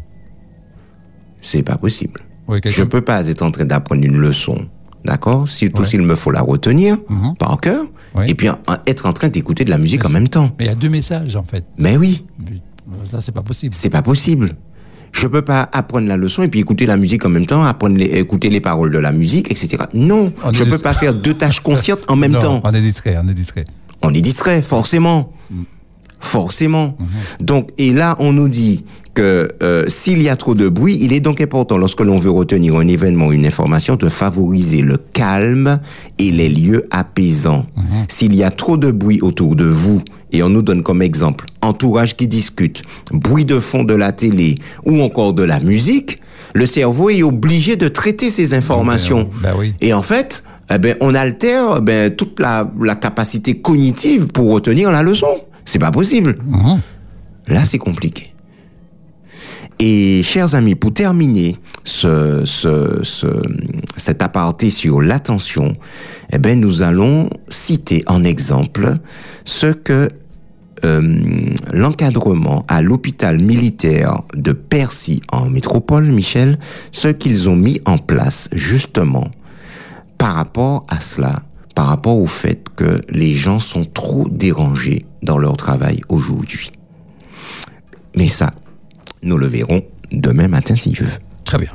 C'est 1.40 1.62
pas 1.62 1.76
possible. 1.76 2.20
Ouais, 2.48 2.56
Je 2.58 2.62
quelqu'un- 2.70 2.86
peux 2.86 3.00
pas 3.00 3.26
être 3.28 3.42
en 3.42 3.50
train 3.50 3.64
d'apprendre 3.64 4.04
une 4.04 4.16
leçon, 4.18 4.66
d'accord? 5.04 5.48
Surtout 5.48 5.82
Ouais. 5.82 5.88
s'il 5.88 6.02
me 6.02 6.14
faut 6.16 6.30
la 6.30 6.42
retenir 6.42 6.98
Mhm. 7.08 7.36
par 7.36 7.58
cœur, 7.60 7.84
Ouais. 8.14 8.28
et 8.28 8.34
puis 8.34 8.50
en- 8.50 8.58
en- 8.66 8.76
être 8.86 9.06
en 9.06 9.12
train 9.12 9.28
d'écouter 9.28 9.64
de 9.64 9.70
la 9.70 9.78
musique 9.78 10.04
en 10.04 10.08
même 10.10 10.28
temps. 10.28 10.50
Mais 10.58 10.64
il 10.66 10.68
y 10.68 10.70
a 10.70 10.74
deux 10.74 10.88
messages, 10.88 11.36
en 11.36 11.44
fait. 11.44 11.64
Mais 11.78 11.96
oui, 11.96 12.26
Ça, 13.04 13.20
c'est 13.20 13.32
pas 13.32 13.42
possible. 13.42 13.74
c'est 13.74 13.90
pas 13.90 14.02
possible. 14.02 14.50
Je 15.12 15.26
peux 15.26 15.42
pas 15.42 15.68
apprendre 15.72 16.06
la 16.06 16.16
leçon 16.16 16.42
et 16.44 16.48
puis 16.48 16.60
écouter 16.60 16.86
la 16.86 16.96
musique 16.96 17.24
en 17.24 17.30
même 17.30 17.46
temps, 17.46 17.64
apprendre 17.64 17.96
les, 17.98 18.04
écouter 18.04 18.48
les 18.48 18.60
paroles 18.60 18.92
de 18.92 18.98
la 18.98 19.10
musique, 19.12 19.50
etc. 19.50 19.76
Non, 19.92 20.32
On 20.44 20.52
je 20.52 20.60
peux 20.62 20.70
distrait. 20.70 20.82
pas 20.82 20.92
faire 20.94 21.14
deux 21.14 21.34
tâches 21.34 21.60
conscientes 21.60 22.02
en 22.08 22.14
même 22.16 22.30
non, 22.32 22.40
temps. 22.40 22.60
On 22.62 22.70
est 22.72 22.80
distrait, 22.80 23.16
on 23.22 23.26
est 23.28 23.34
distrait. 23.34 23.64
On 24.02 24.14
est 24.14 24.20
distrait, 24.20 24.62
forcément. 24.62 25.32
Forcément. 26.20 26.96
Donc, 27.40 27.70
et 27.78 27.92
là, 27.92 28.14
on 28.18 28.32
nous 28.32 28.48
dit 28.48 28.84
que 29.14 29.48
euh, 29.62 29.84
s'il 29.88 30.22
y 30.22 30.28
a 30.28 30.36
trop 30.36 30.54
de 30.54 30.68
bruit, 30.68 30.98
il 31.00 31.12
est 31.12 31.20
donc 31.20 31.40
important, 31.40 31.78
lorsque 31.78 32.00
l'on 32.00 32.18
veut 32.18 32.30
retenir 32.30 32.76
un 32.76 32.86
événement 32.86 33.28
ou 33.28 33.32
une 33.32 33.46
information, 33.46 33.96
de 33.96 34.08
favoriser 34.08 34.82
le 34.82 34.98
calme 34.98 35.80
et 36.18 36.30
les 36.30 36.48
lieux 36.48 36.86
apaisants. 36.90 37.66
S'il 38.08 38.34
y 38.34 38.44
a 38.44 38.50
trop 38.50 38.76
de 38.76 38.92
bruit 38.92 39.20
autour 39.22 39.56
de 39.56 39.64
vous, 39.64 40.02
et 40.32 40.42
on 40.42 40.48
nous 40.48 40.62
donne 40.62 40.82
comme 40.82 41.02
exemple 41.02 41.46
entourage 41.62 42.16
qui 42.16 42.28
discute, 42.28 42.82
bruit 43.12 43.44
de 43.44 43.58
fond 43.58 43.82
de 43.82 43.94
la 43.94 44.12
télé 44.12 44.56
ou 44.84 45.00
encore 45.02 45.32
de 45.32 45.42
la 45.42 45.58
musique, 45.58 46.18
le 46.54 46.66
cerveau 46.66 47.10
est 47.10 47.22
obligé 47.22 47.76
de 47.76 47.88
traiter 47.88 48.30
ces 48.30 48.54
informations. 48.54 49.28
Ben 49.42 49.54
oui. 49.58 49.74
Et 49.80 49.92
en 49.92 50.02
fait, 50.02 50.42
eh 50.72 50.78
ben, 50.78 50.96
on 51.00 51.14
altère 51.14 51.76
eh 51.78 51.80
ben, 51.80 52.14
toute 52.14 52.38
la, 52.40 52.70
la 52.80 52.94
capacité 52.94 53.54
cognitive 53.54 54.28
pour 54.28 54.52
retenir 54.52 54.92
la 54.92 55.02
leçon. 55.02 55.26
C'est 55.70 55.78
pas 55.78 55.92
possible. 55.92 56.36
Là, 57.46 57.64
c'est 57.64 57.78
compliqué. 57.78 58.34
Et 59.78 60.20
chers 60.24 60.56
amis, 60.56 60.74
pour 60.74 60.92
terminer 60.92 61.58
ce, 61.84 62.42
ce, 62.44 62.98
ce, 63.04 63.28
cet 63.96 64.20
aparté 64.20 64.68
sur 64.68 65.00
l'attention, 65.00 65.72
eh 66.32 66.38
ben, 66.38 66.58
nous 66.58 66.82
allons 66.82 67.30
citer 67.48 68.02
en 68.08 68.24
exemple 68.24 68.94
ce 69.44 69.68
que 69.68 70.08
euh, 70.84 71.20
l'encadrement 71.72 72.64
à 72.66 72.82
l'hôpital 72.82 73.38
militaire 73.38 74.22
de 74.34 74.50
Percy 74.50 75.22
en 75.30 75.48
métropole, 75.48 76.10
Michel, 76.10 76.58
ce 76.90 77.06
qu'ils 77.06 77.48
ont 77.48 77.56
mis 77.56 77.80
en 77.84 77.96
place 77.96 78.48
justement 78.52 79.28
par 80.18 80.34
rapport 80.34 80.84
à 80.88 81.00
cela, 81.00 81.44
par 81.76 81.86
rapport 81.86 82.18
au 82.18 82.26
fait 82.26 82.69
les 83.10 83.34
gens 83.34 83.60
sont 83.60 83.84
trop 83.84 84.28
dérangés 84.28 85.02
dans 85.22 85.38
leur 85.38 85.56
travail 85.56 86.00
aujourd'hui. 86.08 86.72
Mais 88.16 88.28
ça, 88.28 88.52
nous 89.22 89.38
le 89.38 89.46
verrons 89.46 89.84
demain 90.12 90.48
matin 90.48 90.74
si 90.74 90.90
Dieu 90.90 91.04
veut. 91.04 91.20
Très 91.44 91.58
bien. 91.58 91.70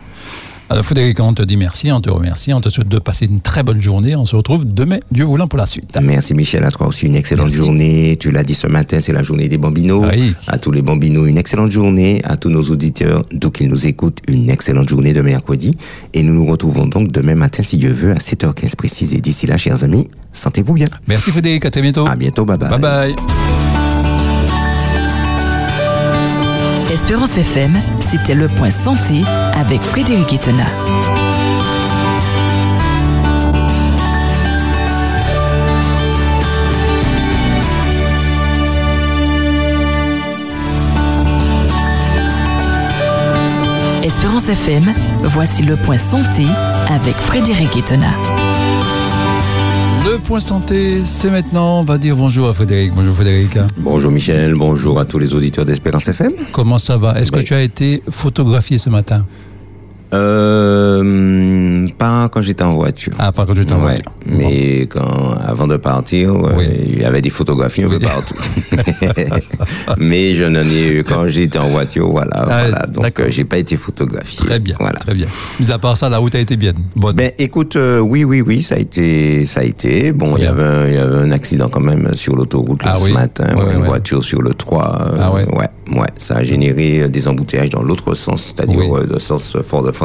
Alors, 0.68 0.84
Frédéric, 0.84 1.20
on 1.20 1.34
te 1.34 1.44
dit 1.44 1.58
merci, 1.58 1.92
on 1.92 2.02
te 2.02 2.10
remercie, 2.10 2.52
on 2.52 2.60
te 2.60 2.70
souhaite 2.70 2.88
de 2.88 2.98
passer 2.98 3.26
une 3.26 3.40
très 3.40 3.62
bonne 3.62 3.80
journée. 3.80 4.16
On 4.16 4.26
se 4.26 4.36
retrouve 4.36 4.66
demain, 4.66 4.98
Dieu 5.12 5.24
voulant, 5.26 5.48
pour 5.48 5.60
la 5.60 5.68
suite. 5.68 5.96
Merci 6.02 6.34
Michel, 6.34 6.64
à 6.64 6.72
toi 6.72 6.88
aussi 6.88 7.06
une 7.06 7.16
excellente 7.16 7.46
Merci. 7.48 7.58
journée. 7.58 8.18
Tu 8.20 8.32
l'as 8.32 8.44
dit 8.44 8.56
ce 8.56 8.66
matin, 8.66 9.00
c'est 9.00 9.14
la 9.14 9.22
journée 9.22 9.48
des 9.48 9.60
bambinos. 9.60 10.06
Oui. 10.12 10.34
À 10.48 10.58
tous 10.58 10.72
les 10.72 10.82
bambinos, 10.82 11.28
une 11.30 11.38
excellente 11.38 11.70
journée. 11.72 12.22
À 12.24 12.36
tous 12.36 12.50
nos 12.50 12.64
auditeurs, 12.64 13.24
d'où 13.32 13.52
qu'ils 13.52 13.68
nous 13.68 13.86
écoutent, 13.88 14.20
une 14.28 14.50
excellente 14.50 14.90
journée 14.90 15.14
de 15.14 15.22
mercredi. 15.22 15.78
Et 16.14 16.24
nous 16.24 16.34
nous 16.34 16.46
retrouvons 16.48 16.88
donc 16.88 17.12
demain 17.12 17.36
matin, 17.36 17.62
si 17.62 17.78
Dieu 17.78 17.92
veut, 17.92 18.12
à 18.12 18.16
7h15 18.16 18.76
précise. 18.76 19.14
Et 19.14 19.22
d'ici 19.22 19.46
là, 19.46 19.58
chers 19.58 19.84
amis, 19.84 20.08
sentez-vous 20.32 20.74
bien. 20.74 20.88
Merci 21.08 21.30
Frédéric, 21.30 21.64
à 21.66 21.70
très 21.70 21.82
bientôt. 21.82 22.08
À 22.08 22.16
bientôt, 22.16 22.44
bye 22.44 22.58
bye. 22.58 22.70
Bye 22.70 22.80
bye. 22.80 23.16
Espérance 26.96 27.38
FM, 27.38 27.78
c'était 28.00 28.34
le 28.34 28.48
point 28.48 28.72
santé 28.72 29.22
avec 29.54 29.82
Frédéric 29.82 30.32
Etena. 30.32 30.64
Espérance 44.02 44.48
FM, 44.48 44.86
voici 45.24 45.64
le 45.64 45.76
point 45.76 45.98
santé 45.98 46.46
avec 46.90 47.18
Frédéric 47.18 47.76
Etena. 47.76 48.45
Le 50.06 50.18
point 50.20 50.40
santé, 50.40 51.04
c'est 51.04 51.32
maintenant. 51.32 51.80
On 51.80 51.84
va 51.84 51.98
dire 51.98 52.16
bonjour 52.16 52.48
à 52.48 52.54
Frédéric. 52.54 52.94
Bonjour 52.94 53.14
Frédéric. 53.16 53.58
Bonjour 53.78 54.12
Michel, 54.12 54.54
bonjour 54.54 55.00
à 55.00 55.06
tous 55.06 55.18
les 55.20 55.34
auditeurs 55.34 55.66
d'Espérance 55.66 56.08
FM. 56.08 56.34
Comment 56.52 56.78
ça 56.80 56.98
va? 56.98 57.20
Est-ce 57.20 57.32
que 57.32 57.38
Oui. 57.40 57.44
tu 57.44 57.54
as 57.54 57.62
été 57.64 58.02
photographié 58.10 58.78
ce 58.78 58.90
matin? 58.90 59.26
Euh, 60.16 61.88
pas 61.98 62.30
quand 62.30 62.42
j'étais 62.42 62.64
en 62.64 62.76
voiture. 62.76 63.14
Ah, 63.20 63.32
par 63.32 63.46
contre, 63.46 63.60
je 63.60 63.64
t'en 63.64 63.84
Ouais, 63.86 64.00
mais 64.26 64.82
quand, 64.88 65.36
avant 65.46 65.68
de 65.68 65.78
partir, 65.78 66.32
euh, 66.34 66.52
il 66.88 67.00
y 67.00 67.04
avait 67.06 67.22
des 67.22 67.30
photographies 67.30 67.84
un 67.84 67.90
peu 67.90 68.00
partout. 68.00 68.36
mais 70.00 70.34
je 70.34 70.46
n'en 70.46 70.62
ai 70.62 70.88
eu 70.98 71.04
quand 71.04 71.28
j'étais 71.28 71.60
en 71.60 71.70
voiture, 71.70 72.10
voilà. 72.10 72.32
Ah, 72.48 72.62
voilà. 72.68 72.86
Donc, 72.88 73.20
euh, 73.20 73.26
j'ai 73.30 73.44
pas 73.46 73.58
été 73.58 73.78
photographié. 73.78 74.46
Très 74.46 74.60
bien, 74.60 74.76
Voilà. 74.80 74.98
très 75.00 75.14
bien. 75.14 75.28
Mis 75.60 75.72
à 75.72 75.78
part 75.78 75.98
ça, 75.98 76.10
la 76.10 76.18
route 76.18 76.36
a 76.36 76.40
été 76.40 76.56
bien. 76.58 76.74
Bonne. 76.96 77.16
Ben, 77.16 77.32
écoute, 77.38 77.76
euh, 77.76 78.00
oui, 78.00 78.24
oui, 78.24 78.42
oui, 78.42 78.62
ça 78.62 78.76
a 78.76 78.78
été, 78.80 79.46
ça 79.46 79.60
a 79.62 79.64
été. 79.64 80.12
Bon, 80.12 80.36
il 80.38 80.44
y 80.44 80.48
avait, 80.48 80.64
un, 80.64 80.88
il 80.88 80.94
y 80.94 80.98
avait 80.98 81.18
un 81.20 81.32
accident 81.32 81.70
quand 81.70 81.82
même 81.82 82.12
sur 82.16 82.36
l'autoroute 82.36 82.82
Ah 82.84 82.98
ce 82.98 83.10
matin, 83.10 83.56
Ouais, 83.56 83.74
une 83.74 83.82
ouais. 83.82 83.88
voiture 83.88 84.24
sur 84.24 84.42
le 84.42 84.54
3. 84.54 84.84
euh, 85.14 85.18
Ah 85.22 85.34
ouais. 85.34 85.46
ouais, 85.56 85.68
ouais, 86.00 86.08
ça 86.18 86.38
a 86.38 86.44
généré 86.44 87.02
euh, 87.04 87.08
des 87.08 87.28
embouteillages 87.28 87.70
dans 87.70 87.84
l'autre 87.84 88.14
sens, 88.16 88.54
c'est-à-dire 88.56 88.80
Oui. 88.90 89.00
euh, 89.02 89.06
le 89.14 89.20
sens 89.20 89.58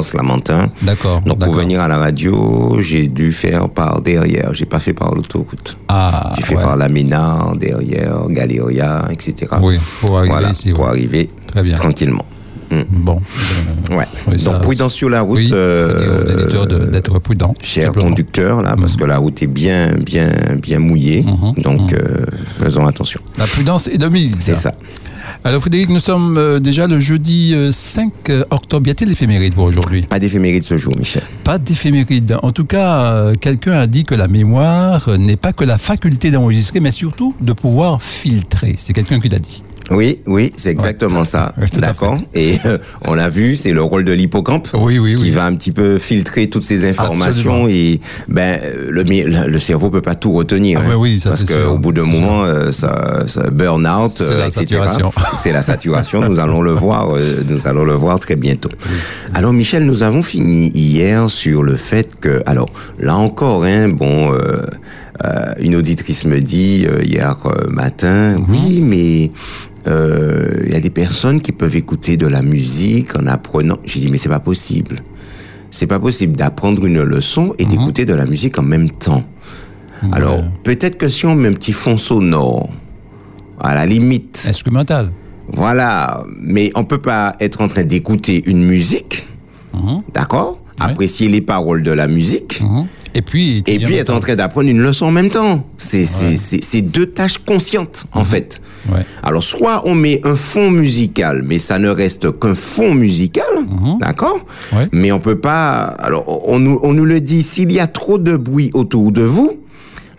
Fort-de-France-Lamentin. 0.03 0.69
D'accord. 0.83 1.21
Donc 1.23 1.39
pour 1.43 1.55
venir 1.55 1.81
à 1.81 1.89
la 1.89 1.99
radio, 1.99 2.77
j'ai 2.81 3.07
dû 3.07 3.33
faire 3.33 3.69
par 3.69 4.01
derrière. 4.01 4.53
J'ai 4.55 4.67
pas 4.67 4.81
fait 4.81 4.93
par 4.95 5.15
l'autoroute. 5.15 5.77
Ah, 5.89 6.33
j'ai 6.37 6.43
fait 6.43 6.57
ouais. 6.57 6.63
par 6.63 6.77
la 6.77 6.89
Ménard, 6.89 7.57
derrière, 7.57 8.27
Galéria, 8.29 9.05
etc. 9.11 9.47
Oui, 9.63 9.77
pour 10.01 10.19
arriver 10.19 10.33
voilà, 10.33 10.51
ici. 10.51 10.73
pour 10.73 10.85
ouais. 10.85 10.91
arriver 10.91 11.29
Très 11.47 11.63
bien. 11.63 11.75
tranquillement. 11.75 12.25
Bon. 12.89 13.21
euh, 13.91 13.97
Ouais. 13.97 14.05
oui, 14.29 14.39
ça- 14.39 14.53
Donc 14.53 14.63
prudence 14.63 14.95
sur 14.95 15.11
la 15.11 15.23
route. 15.23 15.39
Oui, 15.39 15.51
euh, 15.53 16.87
d'être 16.93 17.19
prudents. 17.19 17.53
Cher 17.61 17.87
simplement. 17.87 18.11
conducteur, 18.11 18.63
là, 18.63 18.77
parce 18.81 18.97
que 18.97 19.03
la 19.05 19.19
route 19.19 19.43
est 19.43 19.49
bien, 19.49 19.95
bien, 19.97 20.31
bien 20.57 20.79
mouillée. 20.79 21.25
Mhm, 21.25 21.55
Donc, 21.65 21.93
euh, 21.93 21.99
faisons 22.47 22.87
attention. 22.87 23.21
La 23.39 23.47
prudence 23.49 23.89
est 23.89 23.99
de 23.99 24.07
mise. 24.09 24.37
C'est 24.39 24.55
ça. 24.55 24.75
Alors, 25.45 25.61
Frédéric, 25.61 25.89
nous 25.89 26.01
sommes 26.01 26.37
euh, 26.37 26.61
déjà 26.61 26.87
le 26.87 26.99
jeudi 26.99 27.55
euh, 27.55 27.73
5 27.73 28.13
octobre. 28.51 28.87
Y 28.87 28.91
a-t-il 28.91 29.09
l'éphéméride 29.09 29.55
pour 29.55 29.65
aujourd'hui? 29.65 30.03
Pas 30.03 30.19
d'éphéméride 30.19 30.65
ce 30.65 30.77
jour, 30.77 30.93
Michel. 30.99 31.23
Pas 31.45 31.59
d'éphéméride. 31.59 32.39
En 32.43 32.53
tout 32.53 32.65
cas, 32.65 33.15
euh, 33.15 33.35
quelqu'un 33.35 33.73
a 33.73 33.87
dit 33.87 34.05
que 34.05 34.15
la 34.15 34.29
mémoire 34.29 35.09
euh, 35.09 35.17
n'est 35.17 35.37
pas 35.37 35.53
que 35.53 35.65
la 35.65 35.79
faculté 35.79 36.31
d'enregistrer, 36.31 36.81
mais 36.81 36.93
surtout 36.93 37.35
de 37.41 37.53
pouvoir 37.53 38.03
filtrer. 38.03 38.75
C'est 38.79 38.93
quelqu'un 38.93 39.21
qui 39.21 39.29
l'a 39.29 39.39
dit. 39.39 39.63
Oui, 39.91 40.21
oui, 40.27 40.53
c'est 40.57 40.71
exactement 40.71 41.25
ça. 41.25 41.53
D'accord. 41.79 42.17
Et 42.35 42.59
euh, 42.67 42.79
on 43.07 43.15
l'a 43.15 43.29
vu, 43.29 43.55
c'est 43.57 43.73
le 43.73 43.83
rôle 43.83 44.05
de 44.05 44.13
l'hippocampe 44.13 44.69
Oui, 44.75 44.99
oui, 45.01 45.17
qui 45.17 45.23
oui. 45.25 45.31
va 45.31 45.47
un 45.47 45.55
petit 45.57 45.73
peu 45.73 45.99
filtrer 45.99 46.49
toutes 46.49 46.63
ces 46.63 46.85
informations 46.89 47.65
Absolument. 47.65 47.69
et 47.69 48.01
ben 48.29 48.61
euh, 48.63 48.87
le 48.91 49.03
le, 49.03 49.49
le 49.49 49.59
cerveau 49.59 49.91
peut 49.91 50.01
pas 50.01 50.15
tout 50.15 50.33
retenir. 50.33 50.81
Ah 50.83 50.91
hein. 50.93 50.97
oui, 50.97 51.19
ça, 51.19 51.31
parce 51.31 51.41
c'est 51.41 51.49
que 51.55 51.61
sûr. 51.61 51.73
au 51.73 51.79
bout 51.79 51.91
d'un 51.93 52.07
moment, 52.07 52.45
euh, 52.45 52.71
ça, 52.71 53.25
ça 53.27 53.51
burn 53.51 53.87
out, 53.87 54.13
C'est 54.13 54.31
la 54.37 54.47
etc. 54.47 54.61
saturation. 54.67 55.13
C'est 55.39 55.53
la 55.53 55.63
saturation. 55.63 56.21
nous 56.29 56.39
allons 56.39 56.63
le 56.63 56.73
voir. 56.73 57.17
euh, 57.17 57.43
nous 57.49 57.67
allons 57.67 57.85
le 57.85 57.95
voir 57.95 58.21
très 58.21 58.37
bientôt. 58.37 58.71
Alors 59.35 59.53
Michel, 59.53 59.85
nous 59.85 60.03
avons 60.05 60.23
fini 60.23 60.71
hier 60.75 61.29
sur 61.29 61.63
le 61.65 61.75
fait 61.75 62.09
que, 62.21 62.43
alors 62.47 62.69
là 63.01 63.17
encore, 63.17 63.65
hein, 63.65 63.89
bon. 63.89 64.33
euh, 64.33 64.63
euh, 65.27 65.53
une 65.61 65.77
auditrice 65.77 66.25
me 66.25 66.41
dit 66.41 66.87
euh, 66.89 67.03
hier 67.05 67.37
euh, 67.45 67.69
matin, 67.69 68.39
Mhm. 68.39 68.45
oui, 68.49 68.81
mais 68.81 69.31
euh, 69.87 70.49
il 70.67 70.73
y 70.73 70.77
a 70.77 70.81
des 70.81 70.91
personnes 70.91 71.41
qui 71.41 71.53
peuvent 71.53 71.77
écouter 71.77 72.17
de 72.17 72.27
la 72.27 72.43
musique 72.43 73.17
en 73.17 73.27
apprenant. 73.27 73.79
J'ai 73.85 74.01
dit, 74.01 74.11
mais 74.11 74.19
c'est 74.19 74.29
pas 74.29 74.41
possible. 74.41 74.97
C'est 75.71 75.87
pas 75.87 75.99
possible 76.01 76.37
d'apprendre 76.37 76.85
une 76.85 77.03
leçon 77.03 77.55
et 77.59 77.65
d'écouter 77.65 78.05
de 78.05 78.15
la 78.15 78.27
musique 78.27 78.59
en 78.59 78.63
même 78.63 78.91
temps. 78.91 79.23
Alors, 80.13 80.43
peut-être 80.65 80.97
que 80.99 81.09
si 81.09 81.27
on 81.27 81.35
met 81.35 81.49
un 81.49 81.53
petit 81.53 81.73
fond 81.73 81.97
sonore, 81.97 82.69
à 83.61 83.75
la 83.75 83.85
limite, 83.87 84.47
Instrumental. 84.49 85.11
voilà, 85.53 86.25
mais 86.41 86.73
on 86.75 86.85
peut 86.85 87.01
pas 87.01 87.35
être 87.41 87.61
en 87.61 87.69
train 87.69 87.85
d'écouter 87.85 88.43
une 88.47 88.65
musique, 88.65 89.29
Mhm. 89.75 90.03
d'accord? 90.15 90.61
Ouais. 90.81 90.87
Apprécier 90.87 91.29
les 91.29 91.43
paroles 91.43 91.83
de 91.83 91.91
la 91.91 92.09
musique, 92.09 92.61
Mhm. 92.63 92.87
Et 93.15 93.23
puis, 93.23 93.63
et 93.67 93.79
puis 93.79 93.97
être 93.97 94.11
en 94.11 94.21
train 94.21 94.35
d'apprendre 94.35 94.69
une 94.69 94.81
leçon 94.81 95.07
en 95.07 95.11
même 95.11 95.31
temps. 95.31 95.67
C'est 95.77 96.83
deux 96.83 97.07
tâches 97.07 97.39
conscientes, 97.39 98.05
en 98.13 98.25
fait. 98.25 98.61
Ouais. 98.91 99.01
Alors, 99.23 99.43
soit 99.43 99.83
on 99.87 99.95
met 99.95 100.21
un 100.25 100.37
fond 100.37 100.71
musical, 100.71 101.43
mais 101.45 101.59
ça 101.59 101.79
ne 101.79 101.89
reste 101.89 102.39
qu'un 102.39 102.55
fond 102.55 102.95
musical, 102.95 103.45
d'accord 104.01 104.39
Ouais. 104.73 104.89
Mais 104.93 105.13
on 105.13 105.21
peut 105.21 105.39
pas... 105.39 105.83
Alors, 105.83 106.49
on 106.49 106.59
nous, 106.59 106.79
on 106.83 106.93
nous 106.93 107.05
le 107.05 107.21
dit, 107.21 107.43
s'il 107.43 107.73
y 107.73 107.81
a 107.81 107.87
trop 107.87 108.19
de 108.19 108.37
bruit 108.37 108.71
autour 108.75 109.13
de 109.13 109.23
vous, 109.23 109.61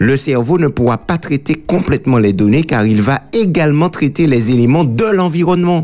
le 0.01 0.17
cerveau 0.17 0.57
ne 0.57 0.67
pourra 0.67 0.97
pas 0.97 1.17
traiter 1.17 1.53
complètement 1.53 2.17
les 2.17 2.33
données 2.33 2.63
car 2.63 2.87
il 2.87 3.03
va 3.03 3.21
également 3.33 3.89
traiter 3.89 4.25
les 4.25 4.51
éléments 4.51 4.83
de 4.83 5.05
l'environnement. 5.05 5.83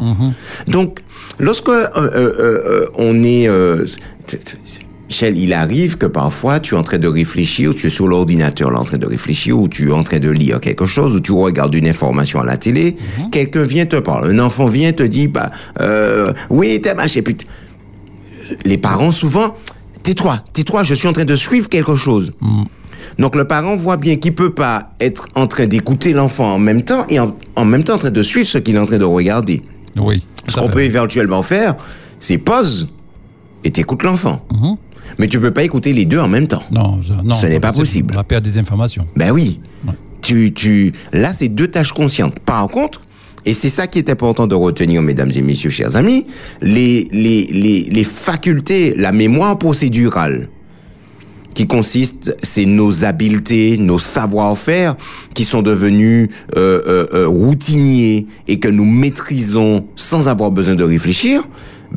Donc, 0.67 0.99
lorsque 1.39 1.69
euh, 1.69 1.87
euh, 1.95 2.33
euh, 2.39 2.87
on 2.95 3.23
est... 3.23 3.47
Michel, 5.09 5.37
il 5.37 5.53
arrive 5.53 5.97
que 5.97 6.05
parfois 6.05 6.59
tu 6.59 6.75
es 6.75 6.77
en 6.77 6.81
train 6.81 6.97
de 6.97 7.07
réfléchir, 7.07 7.73
tu 7.73 7.87
es 7.87 7.89
sur 7.89 8.07
l'ordinateur 8.07 8.71
là, 8.71 8.79
en 8.79 8.83
train 8.85 8.97
de 8.97 9.05
réfléchir, 9.07 9.57
ou 9.57 9.67
tu 9.69 9.89
es 9.89 9.91
en 9.93 10.03
train 10.03 10.19
de 10.19 10.29
lire 10.29 10.59
quelque 10.59 10.85
chose, 10.85 11.15
ou 11.15 11.19
tu 11.21 11.31
regardes 11.31 11.73
une 11.75 11.87
information 11.87 12.41
à 12.41 12.45
la 12.45 12.57
télé, 12.57 12.95
quelqu'un 13.31 13.63
vient 13.63 13.85
te 13.85 13.95
parler, 13.97 14.33
un 14.33 14.39
enfant 14.39 14.67
vient 14.67 14.91
te 14.91 15.03
dire, 15.03 15.29
bah, 15.31 15.49
euh, 15.79 16.33
oui, 16.49 16.79
t'es 16.81 16.93
machin, 16.93 17.21
t- 17.21 17.37
les 18.65 18.77
parents 18.77 19.11
souvent, 19.13 19.55
tais-toi, 20.03 20.43
tais-toi, 20.53 20.83
je 20.83 20.93
suis 20.93 21.07
en 21.07 21.13
train 21.13 21.25
de 21.25 21.35
suivre 21.35 21.69
quelque 21.69 21.95
chose. 21.95 22.33
Donc 23.17 23.35
le 23.35 23.45
parent 23.45 23.75
voit 23.77 23.95
bien 23.97 24.17
qu'il 24.17 24.35
peut 24.35 24.53
pas 24.53 24.91
être 24.99 25.27
en 25.35 25.47
train 25.47 25.67
d'écouter 25.67 26.11
l'enfant 26.11 26.53
en 26.55 26.59
même 26.59 26.81
temps 26.81 27.05
et 27.09 27.19
en, 27.19 27.33
en 27.55 27.63
même 27.65 27.83
temps 27.83 27.95
en 27.95 27.99
train 27.99 28.11
de 28.11 28.21
suivre 28.21 28.45
ce 28.47 28.57
qu'il 28.57 28.75
est 28.75 28.79
en 28.79 28.85
train 28.85 28.97
de 28.97 29.05
regarder. 29.05 29.61
Oui. 29.97 30.23
Ce 30.47 30.55
qu'on 30.55 30.67
peut 30.69 30.83
éventuellement 30.83 31.43
faire, 31.43 31.75
c'est 32.19 32.37
pause 32.37 32.87
et 33.63 33.71
t'écoutes 33.71 34.03
l'enfant. 34.03 34.45
Mais 35.17 35.27
tu 35.27 35.39
peux 35.39 35.51
pas 35.51 35.63
écouter 35.63 35.93
les 35.93 36.05
deux 36.05 36.19
en 36.19 36.27
même 36.27 36.47
temps. 36.47 36.63
Non, 36.71 36.99
non, 37.23 37.33
Ce 37.33 37.45
n'est 37.47 37.59
pas 37.59 37.73
possible. 37.73 38.13
On 38.13 38.17
va 38.17 38.23
perdre 38.23 38.47
des 38.47 38.57
informations. 38.57 39.07
Ben 39.15 39.31
oui. 39.31 39.59
Ouais. 39.85 39.93
Tu, 40.21 40.53
tu, 40.53 40.91
là, 41.13 41.33
c'est 41.33 41.47
deux 41.47 41.67
tâches 41.67 41.93
conscientes. 41.93 42.39
Par 42.39 42.67
contre, 42.67 43.01
et 43.45 43.53
c'est 43.53 43.69
ça 43.69 43.87
qui 43.87 43.97
est 43.97 44.09
important 44.09 44.45
de 44.45 44.55
retenir, 44.55 45.01
mesdames 45.01 45.31
et 45.33 45.41
messieurs, 45.41 45.69
chers 45.69 45.95
amis, 45.95 46.25
les, 46.61 47.07
les, 47.11 47.45
les, 47.45 47.83
les 47.83 48.03
facultés, 48.03 48.93
la 48.97 49.13
mémoire 49.13 49.57
procédurale, 49.57 50.49
qui 51.57 51.65
consiste, 51.65 52.35
c'est 52.43 52.65
nos 52.65 53.03
habiletés, 53.03 53.79
nos 53.79 53.97
savoir-faire, 53.97 54.95
qui 55.33 55.43
sont 55.43 55.63
devenus 55.63 56.29
euh, 56.55 56.81
euh, 56.85 57.07
euh, 57.13 57.27
routiniers 57.27 58.27
et 58.47 58.59
que 58.59 58.67
nous 58.67 58.85
maîtrisons 58.85 59.83
sans 59.95 60.27
avoir 60.27 60.51
besoin 60.51 60.75
de 60.75 60.83
réfléchir. 60.83 61.41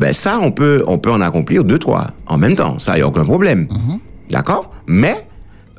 Ben 0.01 0.13
ça, 0.15 0.41
on 0.43 0.51
peut, 0.51 0.83
on 0.87 0.97
peut 0.99 1.13
en 1.13 1.21
accomplir 1.21 1.63
deux, 1.63 1.79
trois 1.79 2.07
en 2.27 2.39
même 2.39 2.57
temps. 2.57 2.79
Ça, 2.79 2.99
y 2.99 3.03
a 3.03 3.07
aucun 3.07 3.25
problème. 3.25 3.69
D'accord? 4.31 4.71
Mais 4.87 5.15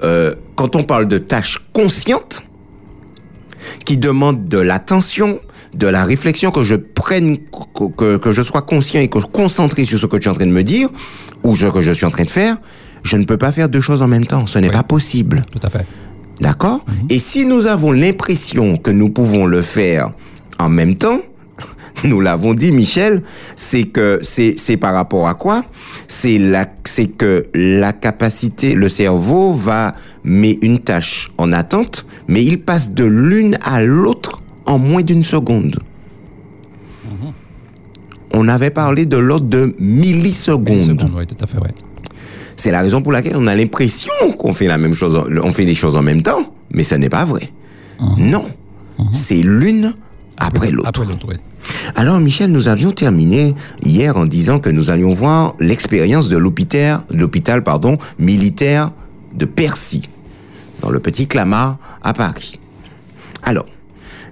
euh, 0.04 0.34
quand 0.56 0.76
on 0.76 0.84
parle 0.84 1.08
de 1.08 1.18
tâches 1.18 1.60
conscientes, 1.74 2.44
qui 3.86 3.98
demandent 3.98 4.48
de 4.48 4.60
l'attention, 4.60 5.40
de 5.74 5.88
la 5.88 6.04
réflexion, 6.06 6.52
que 6.52 6.64
je 6.64 6.76
prenne, 6.76 7.38
que, 7.76 7.86
que, 7.96 8.18
que 8.18 8.32
je 8.32 8.42
sois 8.42 8.62
conscient 8.62 9.02
et 9.02 9.08
que 9.08 9.20
je 9.20 9.26
concentré 9.26 9.84
sur 9.86 10.00
ce 10.00 10.06
que 10.06 10.18
tu 10.18 10.28
es 10.28 10.32
en 10.32 10.36
train 10.36 10.46
de 10.46 10.52
me 10.52 10.64
dire, 10.64 10.90
ou 11.44 11.56
ce 11.56 11.66
que 11.68 11.82
je 11.82 11.92
suis 11.92 12.06
en 12.06 12.10
train 12.12 12.24
de 12.26 12.30
faire, 12.30 12.58
je 13.04 13.18
ne 13.18 13.26
peux 13.26 13.38
pas 13.38 13.52
faire 13.52 13.70
deux 13.70 13.82
choses 13.82 14.02
en 14.02 14.08
même 14.08 14.26
temps. 14.26 14.46
Ce 14.48 14.60
n'est 14.60 14.68
Oui. 14.68 14.74
pas 14.74 14.84
possible. 14.84 15.42
Tout 15.52 15.60
à 15.66 15.70
fait. 15.70 15.86
D'accord? 16.40 16.84
Et 17.10 17.20
si 17.20 17.46
nous 17.46 17.68
avons 17.68 17.92
l'impression 17.92 18.78
que 18.78 18.92
nous 18.92 19.10
pouvons 19.10 19.46
le 19.46 19.62
faire 19.62 20.12
en 20.60 20.70
même 20.70 20.96
temps, 20.96 21.20
nous 22.04 22.20
l'avons 22.22 22.54
dit, 22.54 22.72
Michel, 22.72 23.24
c'est 23.56 23.84
que 23.84 24.20
c'est 24.22 24.78
par 24.78 24.94
rapport 24.94 25.28
à 25.28 25.34
quoi? 25.34 25.64
C'est 26.08 26.40
c'est 26.86 27.08
que 27.08 27.46
la 27.54 27.94
capacité, 27.94 28.74
le 28.74 28.90
cerveau 28.90 29.54
va 29.54 29.96
met 30.24 30.58
une 30.62 30.80
tâche 30.80 31.32
en 31.38 31.52
attente, 31.52 32.06
mais 32.28 32.44
il 32.44 32.62
passe 32.62 32.92
de 32.92 33.06
l'une 33.06 33.58
à 33.64 33.82
l'autre 33.82 34.42
en 34.66 34.78
moins 34.78 35.02
d'une 35.02 35.24
seconde. 35.24 35.78
On 38.34 38.48
avait 38.48 38.70
parlé 38.70 39.06
de 39.06 39.18
l'ordre 39.18 39.48
de 39.48 39.76
millisecondes. 39.78 40.70
Millisecondes, 40.70 41.12
Oui, 41.16 41.28
tout 41.28 41.36
à 41.42 41.46
fait, 41.48 41.58
ouais. 41.58 41.74
C'est 42.56 42.72
la 42.72 42.82
raison 42.82 43.02
pour 43.02 43.12
laquelle 43.12 43.36
on 43.36 43.48
a 43.48 43.56
l'impression 43.56 44.14
qu'on 44.38 44.54
fait 44.54 44.68
la 44.68 44.78
même 44.78 44.94
chose, 44.94 45.22
on 45.44 45.52
fait 45.52 45.66
des 45.66 45.74
choses 45.74 45.96
en 45.96 46.04
même 46.04 46.22
temps, 46.22 46.54
mais 46.72 46.84
ce 46.84 46.96
n'est 46.96 47.10
pas 47.10 47.26
vrai. 47.26 47.50
Non, 48.18 48.46
c'est 49.14 49.42
l'une 49.42 49.94
après 50.38 50.72
l'autre. 50.72 50.88
Après 50.88 51.06
l'autre, 51.06 51.26
oui. 51.28 51.36
Alors 51.96 52.20
Michel, 52.20 52.52
nous 52.52 52.68
avions 52.68 52.92
terminé 52.92 53.56
hier 53.84 54.18
en 54.18 54.26
disant 54.26 54.60
que 54.60 54.70
nous 54.70 54.90
allions 54.90 55.14
voir 55.14 55.56
l'expérience 55.60 56.30
de 56.30 56.38
l'hôpital, 56.38 57.02
militaire 58.20 58.92
de 59.34 59.46
Percy, 59.46 60.10
dans 60.82 60.90
le 60.90 61.00
petit 61.00 61.28
Clamart 61.28 61.78
à 62.04 62.14
Paris. 62.14 62.60
Alors, 63.44 63.66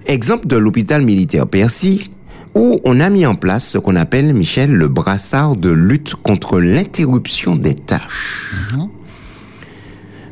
exemple 0.06 0.46
de 0.46 0.56
l'hôpital 0.56 1.02
militaire 1.02 1.46
Percy, 1.46 2.10
où 2.54 2.80
on 2.84 3.00
a 3.00 3.10
mis 3.10 3.26
en 3.26 3.34
place 3.34 3.66
ce 3.68 3.78
qu'on 3.78 3.96
appelle, 3.96 4.34
Michel, 4.34 4.72
le 4.72 4.88
brassard 4.88 5.56
de 5.56 5.70
lutte 5.70 6.14
contre 6.16 6.60
l'interruption 6.60 7.54
des 7.54 7.74
tâches. 7.74 8.54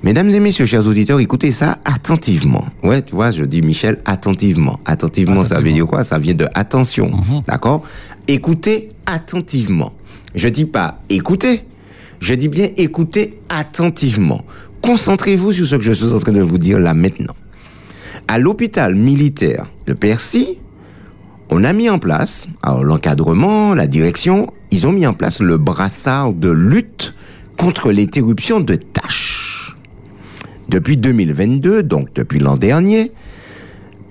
Mesdames 0.04 0.28
et 0.28 0.38
messieurs, 0.38 0.64
chers 0.64 0.86
auditeurs, 0.86 1.18
écoutez 1.18 1.50
ça 1.50 1.78
attentivement. 1.84 2.64
Ouais, 2.84 3.02
tu 3.02 3.16
vois, 3.16 3.32
je 3.32 3.42
dis 3.42 3.62
Michel 3.62 3.98
attentivement. 4.04 4.78
Attentivement, 4.84 5.42
ça 5.42 5.60
veut 5.60 5.72
dire 5.72 5.86
quoi? 5.86 6.04
Ça 6.04 6.18
vient 6.18 6.34
de 6.34 6.46
attention, 6.54 7.10
d'accord? 7.48 7.82
Écoutez 8.28 8.90
attentivement. 9.06 9.92
Je 10.36 10.48
dis 10.48 10.66
pas 10.66 11.02
écoutez, 11.10 11.64
je 12.20 12.34
dis 12.34 12.48
bien 12.48 12.68
écoutez 12.76 13.40
attentivement. 13.48 14.44
Concentrez-vous 14.82 15.50
sur 15.50 15.66
ce 15.66 15.74
que 15.74 15.82
je 15.82 15.92
suis 15.92 16.12
en 16.12 16.20
train 16.20 16.32
de 16.32 16.42
vous 16.42 16.58
dire 16.58 16.78
là 16.78 16.94
maintenant. 16.94 17.34
À 18.28 18.38
l'hôpital 18.38 18.94
militaire 18.94 19.66
de 19.86 19.94
Percy, 19.94 20.58
on 21.50 21.64
a 21.64 21.72
mis 21.72 21.90
en 21.90 21.98
place, 21.98 22.46
alors 22.62 22.84
l'encadrement, 22.84 23.74
la 23.74 23.86
direction, 23.86 24.52
ils 24.70 24.86
ont 24.86 24.92
mis 24.92 25.06
en 25.06 25.14
place 25.14 25.40
le 25.40 25.56
brassard 25.56 26.34
de 26.34 26.50
lutte 26.50 27.14
contre 27.56 27.90
l'interruption 27.90 28.60
de 28.60 28.76
tâches. 28.76 29.27
Depuis 30.68 30.98
2022, 30.98 31.82
donc 31.82 32.12
depuis 32.14 32.38
l'an 32.38 32.58
dernier, 32.58 33.10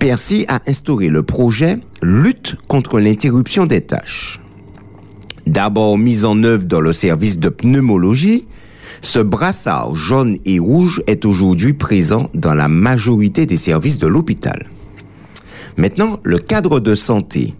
Percy 0.00 0.44
a 0.48 0.60
instauré 0.66 1.08
le 1.08 1.22
projet 1.22 1.78
Lutte 2.02 2.56
contre 2.66 2.98
l'interruption 2.98 3.64
des 3.64 3.80
tâches. 3.80 4.40
D'abord 5.46 5.98
mis 5.98 6.24
en 6.24 6.42
œuvre 6.42 6.64
dans 6.64 6.80
le 6.80 6.92
service 6.92 7.38
de 7.38 7.48
pneumologie, 7.48 8.46
ce 9.02 9.20
brassard 9.20 9.94
jaune 9.94 10.36
et 10.44 10.58
rouge 10.58 11.00
est 11.06 11.24
aujourd'hui 11.24 11.74
présent 11.74 12.28
dans 12.34 12.54
la 12.54 12.68
majorité 12.68 13.46
des 13.46 13.56
services 13.56 13.98
de 13.98 14.08
l'hôpital. 14.08 14.66
Maintenant, 15.76 16.18
le 16.24 16.38
cadre 16.38 16.80
de 16.80 16.96
santé 16.96 17.54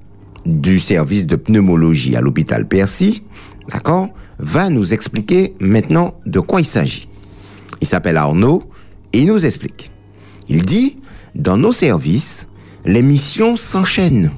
du 0.45 0.81
service 0.81 1.27
de 1.27 1.37
pneumologie 1.37 2.17
à 2.17 2.21
l'hôpital 2.21 2.67
Percy, 2.67 3.23
d'accord, 3.71 4.09
va 4.41 4.71
nous 4.71 4.93
expliquer 4.93 5.55
maintenant 5.61 6.15
de 6.27 6.41
quoi 6.41 6.61
il 6.61 6.67
s'agit. 6.67 7.09
Il 7.81 7.87
s'appelle 7.87 8.17
Arnaud 8.17 8.65
il 9.13 9.27
nous 9.27 9.45
explique. 9.45 9.91
Il 10.49 10.63
dit, 10.63 10.99
dans 11.35 11.57
nos 11.57 11.73
services, 11.73 12.49
les 12.85 13.03
missions 13.03 13.57
s'enchaînent. 13.57 14.31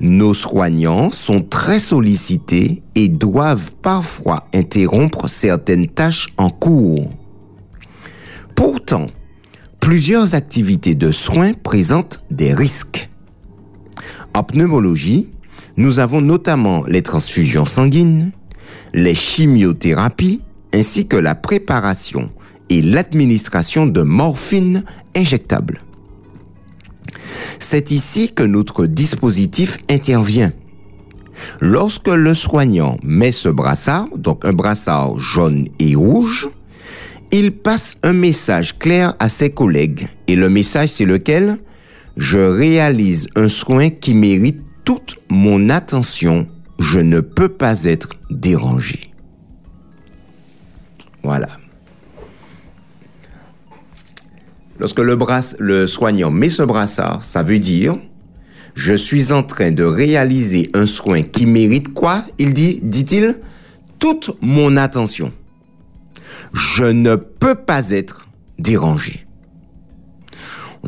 Nos 0.00 0.34
soignants 0.34 1.10
sont 1.10 1.42
très 1.42 1.78
sollicités 1.78 2.82
et 2.94 3.08
doivent 3.08 3.72
parfois 3.80 4.46
interrompre 4.52 5.28
certaines 5.28 5.88
tâches 5.88 6.28
en 6.36 6.50
cours. 6.50 7.08
Pourtant, 8.54 9.06
plusieurs 9.80 10.34
activités 10.34 10.94
de 10.94 11.12
soins 11.12 11.52
présentent 11.52 12.24
des 12.30 12.52
risques. 12.52 13.10
En 14.34 14.42
pneumologie, 14.42 15.28
nous 15.78 15.98
avons 15.98 16.20
notamment 16.20 16.84
les 16.86 17.02
transfusions 17.02 17.64
sanguines, 17.64 18.32
les 18.92 19.14
chimiothérapies, 19.14 20.42
ainsi 20.74 21.06
que 21.06 21.16
la 21.16 21.34
préparation 21.34 22.30
et 22.70 22.82
l'administration 22.82 23.86
de 23.86 24.02
morphine 24.02 24.84
injectable. 25.16 25.80
C'est 27.58 27.90
ici 27.90 28.32
que 28.32 28.42
notre 28.42 28.86
dispositif 28.86 29.78
intervient. 29.90 30.52
Lorsque 31.60 32.08
le 32.08 32.34
soignant 32.34 32.98
met 33.02 33.32
ce 33.32 33.48
brassard, 33.48 34.08
donc 34.16 34.44
un 34.44 34.52
brassard 34.52 35.18
jaune 35.18 35.66
et 35.78 35.94
rouge, 35.94 36.48
il 37.32 37.52
passe 37.52 37.96
un 38.02 38.12
message 38.12 38.78
clair 38.78 39.14
à 39.18 39.28
ses 39.28 39.50
collègues. 39.50 40.08
Et 40.28 40.36
le 40.36 40.48
message, 40.48 40.90
c'est 40.90 41.04
lequel? 41.04 41.58
Je 42.16 42.38
réalise 42.38 43.28
un 43.36 43.48
soin 43.48 43.90
qui 43.90 44.14
mérite 44.14 44.62
toute 44.84 45.16
mon 45.28 45.68
attention. 45.68 46.46
Je 46.78 47.00
ne 47.00 47.20
peux 47.20 47.48
pas 47.48 47.84
être 47.84 48.08
dérangé. 48.30 49.00
Voilà. 51.22 51.48
Lorsque 54.78 54.98
le, 54.98 55.86
soignant 55.86 56.30
met 56.30 56.50
ce 56.50 56.62
brassard, 56.62 57.22
ça 57.24 57.42
veut 57.42 57.58
dire 57.58 57.96
je 58.74 58.92
suis 58.92 59.32
en 59.32 59.42
train 59.42 59.70
de 59.72 59.82
réaliser 59.82 60.68
un 60.74 60.84
soin 60.84 61.22
qui 61.22 61.46
mérite 61.46 61.94
quoi? 61.94 62.22
Il 62.38 62.52
dit, 62.52 62.78
dit-il, 62.82 63.38
toute 63.98 64.36
mon 64.42 64.76
attention. 64.76 65.32
Je 66.52 66.84
ne 66.84 67.16
peux 67.16 67.54
pas 67.54 67.90
être 67.90 68.28
dérangé. 68.58 69.24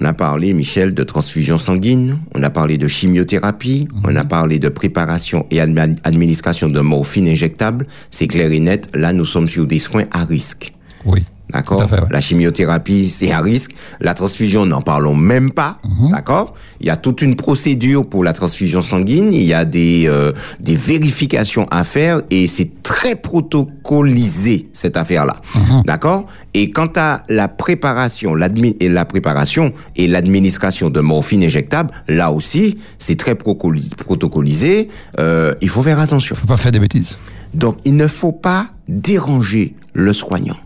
On 0.00 0.04
a 0.04 0.12
parlé, 0.12 0.52
Michel, 0.52 0.94
de 0.94 1.02
transfusion 1.02 1.56
sanguine, 1.56 2.18
on 2.34 2.42
a 2.42 2.50
parlé 2.50 2.78
de 2.78 2.86
chimiothérapie, 2.86 3.88
on 4.04 4.14
a 4.14 4.24
parlé 4.24 4.58
de 4.58 4.68
préparation 4.68 5.46
et 5.50 5.60
administration 5.60 6.68
de 6.68 6.80
morphine 6.80 7.26
injectable. 7.26 7.86
C'est 8.10 8.28
clair 8.28 8.52
et 8.52 8.60
net, 8.60 8.90
là 8.94 9.12
nous 9.12 9.24
sommes 9.24 9.48
sur 9.48 9.66
des 9.66 9.78
soins 9.78 10.04
à 10.12 10.24
risque. 10.24 10.72
Oui. 11.04 11.24
D'accord 11.52 11.86
La 12.10 12.20
chimiothérapie, 12.20 13.08
c'est 13.08 13.32
à 13.32 13.40
risque. 13.40 13.74
La 14.00 14.14
transfusion, 14.14 14.66
n'en 14.66 14.82
parlons 14.82 15.14
même 15.14 15.50
pas. 15.50 15.78
Mhm. 15.84 16.10
D'accord 16.10 16.54
Il 16.80 16.86
y 16.86 16.90
a 16.90 16.96
toute 16.96 17.22
une 17.22 17.36
procédure 17.36 18.06
pour 18.06 18.22
la 18.22 18.32
transfusion 18.32 18.82
sanguine. 18.82 19.32
Il 19.32 19.42
y 19.42 19.54
a 19.54 19.64
des, 19.64 20.04
euh, 20.06 20.32
des 20.60 20.76
vérifications 20.76 21.66
à 21.70 21.84
faire 21.84 22.20
et 22.30 22.46
c'est 22.46 22.82
très 22.82 23.16
protocolisé, 23.16 24.68
cette 24.72 24.96
affaire-là. 24.96 25.34
Mhm. 25.54 25.82
D'accord 25.86 26.26
Et 26.54 26.70
quant 26.70 26.90
à 26.96 27.22
la 27.28 27.48
préparation, 27.48 28.34
et 28.80 28.88
la 28.88 29.04
préparation 29.04 29.72
et 29.96 30.06
l'administration 30.06 30.90
de 30.90 31.00
morphine 31.00 31.44
injectable, 31.44 31.90
là 32.08 32.30
aussi, 32.30 32.78
c'est 32.98 33.16
très 33.16 33.34
protocolisé. 33.34 34.88
Euh, 35.18 35.52
il 35.60 35.68
faut 35.68 35.82
faire 35.82 35.98
attention. 35.98 36.36
Faut 36.36 36.46
pas 36.46 36.56
faire 36.56 36.72
des 36.72 36.80
bêtises. 36.80 37.16
Donc, 37.54 37.78
il 37.84 37.96
ne 37.96 38.06
faut 38.06 38.32
pas 38.32 38.66
déranger 38.88 39.74
le 39.94 40.12
soignant. 40.12 40.56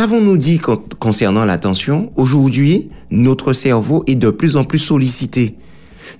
Qu'avons-nous 0.00 0.38
dit 0.38 0.58
con- 0.58 0.82
concernant 0.98 1.44
l'attention? 1.44 2.10
Aujourd'hui, 2.16 2.88
notre 3.10 3.52
cerveau 3.52 4.02
est 4.06 4.14
de 4.14 4.30
plus 4.30 4.56
en 4.56 4.64
plus 4.64 4.78
sollicité. 4.78 5.56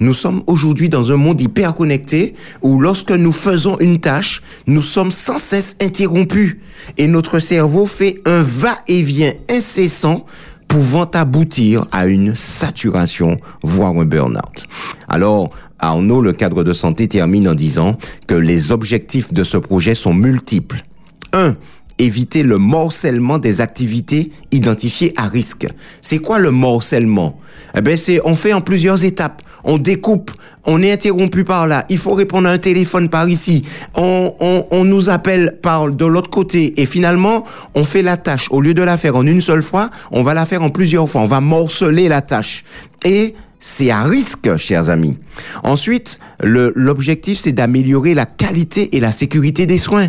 Nous 0.01 0.13
sommes 0.13 0.43
aujourd'hui 0.47 0.91
dans 0.91 1.13
un 1.13 1.17
monde 1.17 1.41
hyper 1.41 1.73
connecté 1.73 2.35
où 2.61 2.79
lorsque 2.79 3.11
nous 3.11 3.33
faisons 3.33 3.79
une 3.79 3.99
tâche, 3.99 4.43
nous 4.67 4.83
sommes 4.83 5.11
sans 5.11 5.39
cesse 5.39 5.79
interrompus 5.81 6.59
et 6.99 7.07
notre 7.07 7.39
cerveau 7.39 7.87
fait 7.87 8.21
un 8.27 8.43
va-et-vient 8.43 9.33
incessant 9.49 10.27
pouvant 10.69 11.11
aboutir 11.15 11.87
à 11.91 12.07
une 12.07 12.35
saturation, 12.37 13.39
voire 13.63 13.97
un 13.97 14.05
burn-out. 14.05 14.67
Alors, 15.09 15.49
Arnaud, 15.79 16.21
le 16.21 16.35
cadre 16.35 16.65
de 16.65 16.75
santé, 16.75 17.09
termine 17.09 17.49
en 17.49 17.55
disant 17.55 17.97
que 18.27 18.35
les 18.35 18.73
objectifs 18.73 19.33
de 19.33 19.43
ce 19.43 19.57
projet 19.57 19.95
sont 19.95 20.13
multiples. 20.13 20.85
1 21.33 21.57
éviter 22.01 22.43
le 22.43 22.59
morcellement 22.59 23.39
des 23.39 23.61
activités 23.61 24.33
identifiées 24.51 25.13
à 25.17 25.29
risque. 25.29 25.67
C'est 26.01 26.19
quoi 26.19 26.39
le 26.39 26.51
morcellement? 26.51 27.39
Eh 27.77 27.81
ben 27.81 27.97
c'est 27.97 28.21
on 28.25 28.35
fait 28.35 28.53
en 28.53 28.61
plusieurs 28.61 29.05
étapes. 29.05 29.43
On 29.63 29.77
découpe, 29.77 30.31
on 30.65 30.83
est 30.83 30.91
interrompu 30.91 31.45
par 31.45 31.67
là, 31.67 31.85
il 31.91 31.99
faut 31.99 32.15
répondre 32.15 32.49
à 32.49 32.53
un 32.53 32.57
téléphone 32.57 33.11
par 33.11 33.29
ici, 33.29 33.63
on, 33.95 34.33
on, 34.41 34.67
on 34.71 34.85
nous 34.85 35.11
appelle 35.11 35.59
par 35.61 35.93
de 35.93 36.07
l'autre 36.07 36.31
côté 36.31 36.81
et 36.81 36.87
finalement 36.87 37.45
on 37.75 37.85
fait 37.85 38.01
la 38.01 38.17
tâche. 38.17 38.47
Au 38.51 38.63
lieu 38.63 38.73
de 38.73 38.83
la 38.83 38.97
faire 38.97 39.17
en 39.17 39.27
une 39.27 39.43
seule 39.43 39.63
fois, 39.63 39.91
on 40.13 40.23
va 40.23 40.33
la 40.33 40.47
faire 40.47 40.63
en 40.63 40.71
plusieurs 40.71 41.11
fois, 41.11 41.21
on 41.21 41.27
va 41.27 41.43
morceler 41.43 42.09
la 42.09 42.23
tâche. 42.23 42.65
Et 43.05 43.35
c'est 43.59 43.91
à 43.91 44.05
risque, 44.05 44.57
chers 44.57 44.89
amis. 44.89 45.19
Ensuite, 45.63 46.19
l'objectif, 46.43 47.39
c'est 47.39 47.53
d'améliorer 47.53 48.15
la 48.15 48.25
qualité 48.25 48.97
et 48.97 49.01
la 49.01 49.13
sécurité 49.13 49.67
des 49.67 49.77
soins. 49.77 50.09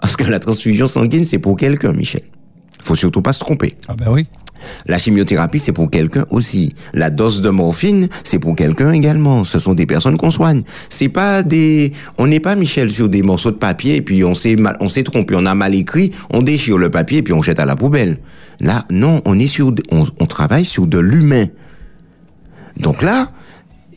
Parce 0.00 0.16
que 0.16 0.24
la 0.24 0.38
transfusion 0.38 0.88
sanguine, 0.88 1.24
c'est 1.24 1.38
pour 1.38 1.56
quelqu'un, 1.56 1.92
Michel. 1.92 2.22
Faut 2.82 2.94
surtout 2.94 3.22
pas 3.22 3.32
se 3.32 3.40
tromper. 3.40 3.74
Ah 3.88 3.94
ben 3.94 4.06
oui. 4.10 4.26
La 4.86 4.98
chimiothérapie, 4.98 5.58
c'est 5.58 5.72
pour 5.72 5.90
quelqu'un 5.90 6.24
aussi. 6.30 6.72
La 6.94 7.10
dose 7.10 7.42
de 7.42 7.50
morphine, 7.50 8.08
c'est 8.24 8.38
pour 8.38 8.54
quelqu'un 8.54 8.92
également. 8.92 9.44
Ce 9.44 9.58
sont 9.58 9.74
des 9.74 9.86
personnes 9.86 10.16
qu'on 10.16 10.30
soigne. 10.30 10.62
C'est 10.88 11.08
pas 11.08 11.42
des, 11.42 11.92
on 12.18 12.26
n'est 12.26 12.40
pas, 12.40 12.56
Michel, 12.56 12.90
sur 12.90 13.08
des 13.08 13.22
morceaux 13.22 13.50
de 13.50 13.56
papier 13.56 13.96
et 13.96 14.02
puis 14.02 14.24
on 14.24 14.34
s'est 14.34 14.56
mal, 14.56 14.76
on 14.80 14.88
s'est 14.88 15.02
trompé, 15.02 15.34
on 15.36 15.46
a 15.46 15.54
mal 15.54 15.74
écrit, 15.74 16.10
on 16.30 16.42
déchire 16.42 16.78
le 16.78 16.90
papier 16.90 17.18
et 17.18 17.22
puis 17.22 17.32
on 17.32 17.42
jette 17.42 17.60
à 17.60 17.66
la 17.66 17.76
poubelle. 17.76 18.18
Là, 18.60 18.84
non, 18.90 19.20
on 19.24 19.38
est 19.38 19.46
sur, 19.46 19.72
on, 19.90 20.04
on 20.18 20.26
travaille 20.26 20.64
sur 20.64 20.86
de 20.86 20.98
l'humain. 20.98 21.46
Donc 22.78 23.02
là, 23.02 23.30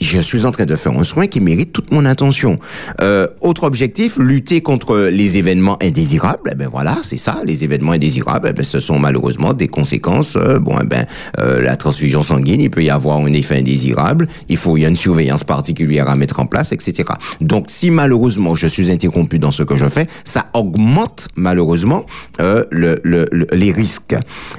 je 0.01 0.19
suis 0.19 0.45
en 0.45 0.51
train 0.51 0.65
de 0.65 0.75
faire 0.75 0.91
un 0.93 1.03
soin 1.03 1.27
qui 1.27 1.41
mérite 1.41 1.73
toute 1.73 1.91
mon 1.91 2.05
attention. 2.05 2.57
Euh, 3.01 3.27
autre 3.41 3.63
objectif, 3.63 4.17
lutter 4.17 4.61
contre 4.61 4.97
les 5.11 5.37
événements 5.37 5.77
indésirables. 5.81 6.49
Eh 6.51 6.55
ben 6.55 6.67
voilà, 6.71 6.97
c'est 7.03 7.17
ça, 7.17 7.41
les 7.45 7.63
événements 7.63 7.91
indésirables. 7.93 8.47
Eh 8.49 8.53
ben 8.53 8.63
ce 8.63 8.79
sont 8.79 8.97
malheureusement 8.99 9.53
des 9.53 9.67
conséquences. 9.67 10.35
euh, 10.37 10.59
bon, 10.59 10.75
eh 10.81 10.85
ben 10.85 11.05
euh, 11.39 11.61
la 11.61 11.75
transfusion 11.75 12.23
sanguine, 12.23 12.61
il 12.61 12.69
peut 12.69 12.83
y 12.83 12.89
avoir 12.89 13.17
un 13.17 13.33
effet 13.33 13.57
indésirable. 13.59 14.27
Il 14.47 14.57
faut, 14.57 14.77
il 14.77 14.81
y 14.81 14.85
a 14.85 14.89
une 14.89 14.95
surveillance 14.95 15.43
particulière 15.43 16.07
à 16.09 16.15
mettre 16.15 16.39
en 16.39 16.45
place, 16.45 16.71
etc. 16.71 17.09
Donc, 17.41 17.65
si 17.67 17.91
malheureusement 17.91 18.55
je 18.55 18.67
suis 18.67 18.91
interrompu 18.91 19.37
dans 19.39 19.51
ce 19.51 19.63
que 19.63 19.75
je 19.75 19.85
fais, 19.85 20.07
ça 20.23 20.45
augmente 20.53 21.27
malheureusement 21.35 22.05
euh, 22.39 22.63
le, 22.71 22.99
le- 23.03 23.25
le- 23.31 23.47
les 23.53 23.71
risques. 23.71 24.15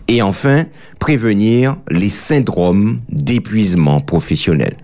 Et 0.08 0.22
enfin, 0.22 0.64
prévenir 0.98 1.76
les 1.90 2.08
syndromes 2.08 3.00
d'épuisement 3.10 4.00
professionnel. 4.00 4.76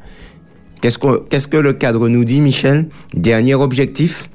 Qu'est-ce 0.87 1.49
que, 1.49 1.57
le 1.57 1.73
cadre 1.73 2.09
nous 2.09 2.25
dit, 2.25 2.41
Michel? 2.41 2.89
Dernier 3.13 3.55
objectif 3.55 4.31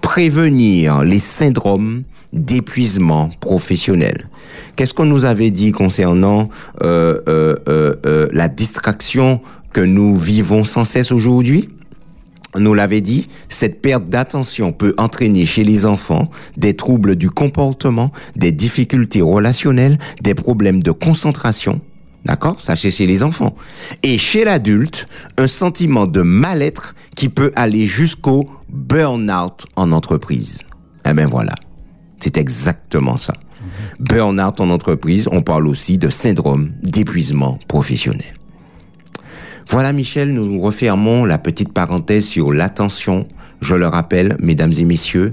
prévenir 0.00 1.02
les 1.02 1.18
syndromes 1.18 2.04
d'épuisement 2.32 3.28
professionnel. 3.40 4.28
Qu'est-ce 4.76 4.94
qu'on 4.94 5.06
nous 5.06 5.24
avait 5.24 5.50
dit 5.50 5.72
concernant 5.72 6.48
euh, 6.84 7.20
euh, 7.28 7.56
euh, 7.68 8.28
la 8.30 8.46
distraction 8.46 9.40
que 9.72 9.80
nous 9.80 10.16
vivons 10.16 10.62
sans 10.62 10.84
cesse 10.84 11.10
aujourd'hui? 11.10 11.70
Nous 12.56 12.74
l'avait 12.74 13.00
dit, 13.00 13.26
cette 13.48 13.82
perte 13.82 14.08
d'attention 14.08 14.72
peut 14.72 14.94
entraîner 14.96 15.44
chez 15.44 15.64
les 15.64 15.86
enfants 15.86 16.30
des 16.56 16.76
troubles 16.76 17.16
du 17.16 17.30
comportement, 17.30 18.12
des 18.36 18.52
difficultés 18.52 19.22
relationnelles, 19.22 19.98
des 20.22 20.34
problèmes 20.34 20.84
de 20.84 20.92
concentration. 20.92 21.80
D'accord? 22.24 22.60
Ça 22.60 22.76
chez 22.76 23.06
les 23.06 23.22
enfants. 23.22 23.54
Et 24.02 24.18
chez 24.18 24.44
l'adulte, 24.44 25.06
un 25.38 25.46
sentiment 25.46 26.06
de 26.06 26.22
mal-être 26.22 26.94
qui 27.16 27.28
peut 27.28 27.50
aller 27.56 27.86
jusqu'au 27.86 28.48
burn-out 28.68 29.66
en 29.76 29.92
entreprise. 29.92 30.60
Eh 31.08 31.14
ben 31.14 31.26
voilà. 31.26 31.54
C'est 32.20 32.36
exactement 32.36 33.16
ça. 33.16 33.32
Burn-out 33.98 34.60
en 34.60 34.70
entreprise, 34.70 35.28
on 35.32 35.42
parle 35.42 35.66
aussi 35.66 35.98
de 35.98 36.10
syndrome 36.10 36.72
d'épuisement 36.82 37.58
professionnel. 37.68 38.34
Voilà, 39.68 39.92
Michel, 39.92 40.32
nous 40.32 40.60
refermons 40.60 41.24
la 41.24 41.38
petite 41.38 41.72
parenthèse 41.72 42.26
sur 42.26 42.52
l'attention. 42.52 43.26
Je 43.60 43.74
le 43.74 43.86
rappelle, 43.86 44.36
mesdames 44.40 44.72
et 44.78 44.84
messieurs, 44.84 45.32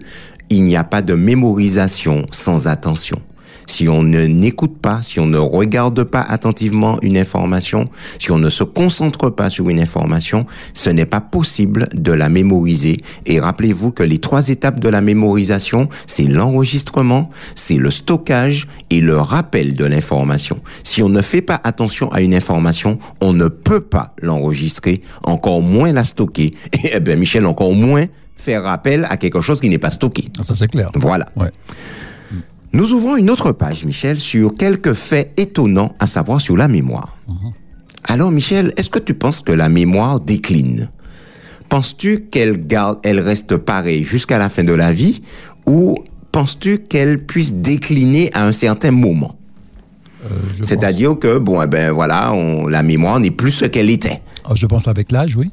il 0.49 0.63
n'y 0.63 0.75
a 0.75 0.83
pas 0.83 1.01
de 1.01 1.15
mémorisation 1.15 2.25
sans 2.31 2.67
attention. 2.67 3.21
Si 3.67 3.87
on 3.87 4.01
ne 4.01 4.25
n'écoute 4.25 4.77
pas, 4.81 5.03
si 5.03 5.19
on 5.19 5.27
ne 5.27 5.37
regarde 5.37 6.03
pas 6.03 6.21
attentivement 6.21 6.97
une 7.01 7.17
information, 7.17 7.85
si 8.19 8.31
on 8.31 8.39
ne 8.39 8.49
se 8.49 8.63
concentre 8.63 9.29
pas 9.29 9.49
sur 9.49 9.69
une 9.69 9.79
information, 9.79 10.45
ce 10.73 10.89
n'est 10.89 11.05
pas 11.05 11.21
possible 11.21 11.87
de 11.93 12.11
la 12.11 12.29
mémoriser. 12.29 12.97
Et 13.25 13.39
rappelez-vous 13.39 13.91
que 13.91 14.03
les 14.03 14.17
trois 14.17 14.49
étapes 14.49 14.79
de 14.79 14.89
la 14.89 15.01
mémorisation, 15.01 15.89
c'est 16.07 16.23
l'enregistrement, 16.23 17.29
c'est 17.55 17.75
le 17.75 17.91
stockage 17.91 18.67
et 18.89 19.01
le 19.01 19.17
rappel 19.17 19.75
de 19.75 19.85
l'information. 19.85 20.59
Si 20.83 21.03
on 21.03 21.09
ne 21.09 21.21
fait 21.21 21.41
pas 21.41 21.59
attention 21.63 22.11
à 22.11 22.21
une 22.21 22.33
information, 22.33 22.97
on 23.21 23.33
ne 23.33 23.47
peut 23.47 23.81
pas 23.81 24.15
l'enregistrer, 24.21 25.01
encore 25.23 25.61
moins 25.61 25.91
la 25.91 26.03
stocker. 26.03 26.51
Et 26.73 26.91
eh 26.95 26.99
ben 26.99 27.19
Michel, 27.19 27.45
encore 27.45 27.73
moins 27.73 28.05
faire 28.35 28.63
rappel 28.63 29.05
à 29.09 29.17
quelque 29.17 29.41
chose 29.41 29.59
qui 29.59 29.69
n'est 29.69 29.77
pas 29.77 29.91
stocké. 29.91 30.25
Ah, 30.39 30.43
Ça, 30.43 30.55
c'est 30.55 30.67
clair. 30.67 30.89
Voilà. 30.95 31.25
Ouais. 31.35 31.51
Nous 32.73 32.91
ouvrons 32.93 33.15
une 33.17 33.29
autre 33.29 33.51
page, 33.51 33.85
Michel, 33.85 34.17
sur 34.19 34.53
quelques 34.55 34.93
faits 34.93 35.31
étonnants 35.37 35.93
à 35.99 36.07
savoir 36.07 36.41
sur 36.41 36.57
la 36.57 36.67
mémoire. 36.67 37.17
Alors, 38.09 38.31
Michel, 38.31 38.71
est-ce 38.77 38.89
que 38.89 38.99
tu 38.99 39.13
penses 39.13 39.41
que 39.41 39.51
la 39.51 39.69
mémoire 39.69 40.19
décline? 40.19 40.89
Penses-tu 41.69 42.21
qu'elle 42.31 42.65
garde, 42.65 42.99
elle 43.03 43.19
reste 43.19 43.57
pareille 43.57 44.03
jusqu'à 44.03 44.37
la 44.37 44.47
fin 44.49 44.63
de 44.63 44.73
la 44.73 44.93
vie, 44.93 45.21
ou 45.65 45.97
penses-tu 46.31 46.79
qu'elle 46.79 47.25
puisse 47.25 47.53
décliner 47.53 48.29
à 48.33 48.45
un 48.45 48.51
certain 48.53 48.91
moment? 48.91 49.35
Euh, 50.25 50.29
C'est-à-dire 50.63 51.17
que, 51.19 51.37
bon, 51.37 51.61
eh 51.61 51.67
ben 51.67 51.91
voilà, 51.91 52.33
on- 52.33 52.67
la 52.67 52.83
mémoire 52.83 53.19
n'est 53.19 53.31
plus 53.31 53.51
ce 53.51 53.65
qu'elle 53.65 53.89
était. 53.89 54.21
Ah, 54.45 54.53
je 54.55 54.65
pense 54.65 54.87
avec 54.87 55.11
l'âge, 55.11 55.35
oui. 55.35 55.51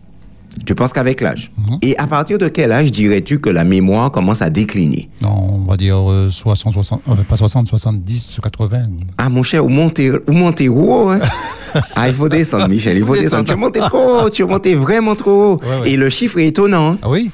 Tu 0.66 0.74
penses 0.74 0.92
qu'avec 0.92 1.20
l'âge 1.20 1.50
Et 1.82 1.96
à 1.98 2.07
partir 2.07 2.38
de 2.38 2.48
quel 2.48 2.72
âge 2.72 2.90
dirais-tu 2.92 3.38
que 3.38 3.50
la 3.50 3.64
mémoire 3.64 4.11
commence 4.11 4.40
à 4.40 4.50
décliner? 4.50 5.09
Non, 5.20 5.62
on 5.66 5.70
va 5.70 5.76
dire 5.76 5.96
euh, 6.11 6.30
60, 6.30 6.72
60, 6.72 7.02
enfin, 7.07 7.22
pas 7.28 7.36
60, 7.36 7.66
70, 7.68 8.38
80. 8.42 8.82
Ah, 9.18 9.28
mon 9.28 9.42
cher, 9.42 9.64
où 9.64 9.68
montez, 9.68 10.11
où 10.12 10.32
montez 10.32 10.68
haut, 10.68 11.09
hein? 11.11 11.20
Ah, 11.96 12.09
il 12.09 12.14
faut 12.14 12.28
descendre, 12.28 12.68
Michel, 12.68 12.96
il 12.96 13.05
faut 13.05 13.16
descendre. 13.16 13.44
Tu 13.44 13.52
es 13.52 13.57
monté 13.57 13.80
trop 13.80 14.20
haut, 14.20 14.30
tu 14.30 14.42
es 14.42 14.46
monté 14.46 14.74
vraiment 14.76 15.16
trop 15.16 15.30
haut. 15.55 15.61
Ouais, 15.61 15.80
ouais. 15.82 15.90
Et 15.90 15.96
le 15.96 16.09
chiffre 16.09 16.38
est 16.38 16.46
étonnant, 16.46 16.92
hein. 16.92 16.98
Ah 17.02 17.11
oui? 17.11 17.30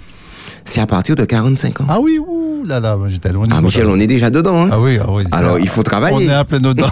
C'est 0.64 0.80
à 0.80 0.86
partir 0.86 1.14
de 1.14 1.24
45 1.24 1.82
ans. 1.82 1.86
Ah 1.88 2.00
oui, 2.00 2.18
ouh 2.18 2.64
là 2.64 2.80
là, 2.80 2.96
j'étais 3.08 3.32
loin. 3.32 3.46
Ah, 3.50 3.60
Michel, 3.60 3.86
on 3.86 3.98
est 3.98 4.06
déjà 4.06 4.30
dedans, 4.30 4.62
hein. 4.62 4.68
Ah 4.72 4.80
oui, 4.80 4.98
ah 5.00 5.06
oui. 5.10 5.24
Alors, 5.32 5.58
il 5.58 5.68
faut 5.68 5.82
travailler. 5.82 6.16
On 6.28 6.30
est 6.30 6.34
à 6.34 6.44
plein 6.44 6.60
dedans. 6.60 6.88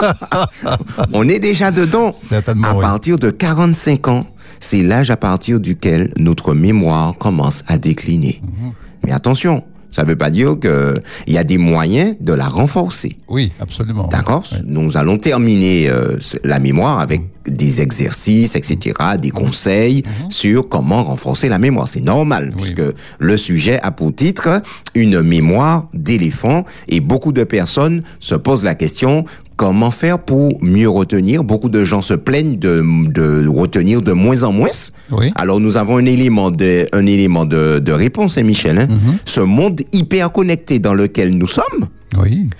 On 1.12 1.28
est 1.28 1.38
déjà 1.38 1.70
dedans. 1.70 2.12
Certainement, 2.12 2.68
À 2.68 2.74
oui. 2.74 2.80
partir 2.80 3.18
de 3.18 3.30
45 3.30 4.08
ans, 4.08 4.24
c'est 4.64 4.82
l'âge 4.82 5.10
à 5.10 5.16
partir 5.16 5.60
duquel 5.60 6.10
notre 6.16 6.54
mémoire 6.54 7.16
commence 7.18 7.62
à 7.68 7.76
décliner. 7.78 8.40
Mhm. 8.42 8.72
Mais 9.04 9.12
attention, 9.12 9.62
ça 9.90 10.02
ne 10.02 10.08
veut 10.08 10.16
pas 10.16 10.30
dire 10.30 10.56
qu'il 10.58 11.02
y 11.34 11.38
a 11.38 11.44
des 11.44 11.58
moyens 11.58 12.16
de 12.20 12.32
la 12.32 12.48
renforcer. 12.48 13.16
oui, 13.28 13.52
absolument. 13.60 14.08
D'accord? 14.08 14.42
Nous 14.64 14.96
allons 14.96 15.18
terminer 15.18 15.88
euh, 15.88 16.16
la 16.44 16.58
mémoire 16.58 16.98
avec 17.00 17.20
des 17.46 17.82
exercices, 17.82 18.56
etc., 18.56 18.94
des 19.20 19.28
conseils 19.30 20.02
sur 20.30 20.68
comment 20.68 21.04
renforcer 21.04 21.48
la 21.50 21.58
mémoire. 21.58 21.86
C'est 21.88 22.00
normal, 22.00 22.54
Oui. 22.56 22.62
puisque 22.74 22.94
le 23.18 23.36
sujet 23.36 23.78
a 23.82 23.90
pour 23.90 24.14
titre 24.14 24.62
une 24.94 25.20
mémoire 25.20 25.86
d'éléphant 25.92 26.64
et 26.88 27.00
beaucoup 27.00 27.32
de 27.32 27.44
personnes 27.44 28.02
se 28.18 28.34
posent 28.34 28.64
la 28.64 28.74
question 28.74 29.26
comment 29.56 29.90
faire 29.90 30.18
pour 30.18 30.62
mieux 30.62 30.88
retenir. 30.88 31.44
Beaucoup 31.44 31.68
de 31.68 31.84
gens 31.84 32.02
se 32.02 32.14
plaignent 32.14 32.58
de, 32.58 32.82
de 33.08 33.46
retenir 33.48 34.02
de 34.02 34.12
moins 34.12 34.42
en 34.42 34.52
moins. 34.52 34.68
Oui. 35.10 35.30
Alors 35.36 35.60
nous 35.60 35.76
avons 35.76 35.98
un 35.98 36.04
élément 36.06 36.50
de, 36.50 36.86
un 36.92 37.06
élément 37.06 37.44
de, 37.44 37.78
de 37.78 37.92
réponse, 37.92 38.36
hein, 38.38 38.42
Michel. 38.42 38.78
hein. 38.78 38.88
Ce 39.24 39.40
monde 39.40 39.80
hyper 39.92 40.32
connecté 40.32 40.78
dans 40.78 40.94
lequel 40.94 41.36
nous 41.38 41.46
sommes, 41.46 41.86
Oui. 42.20 42.50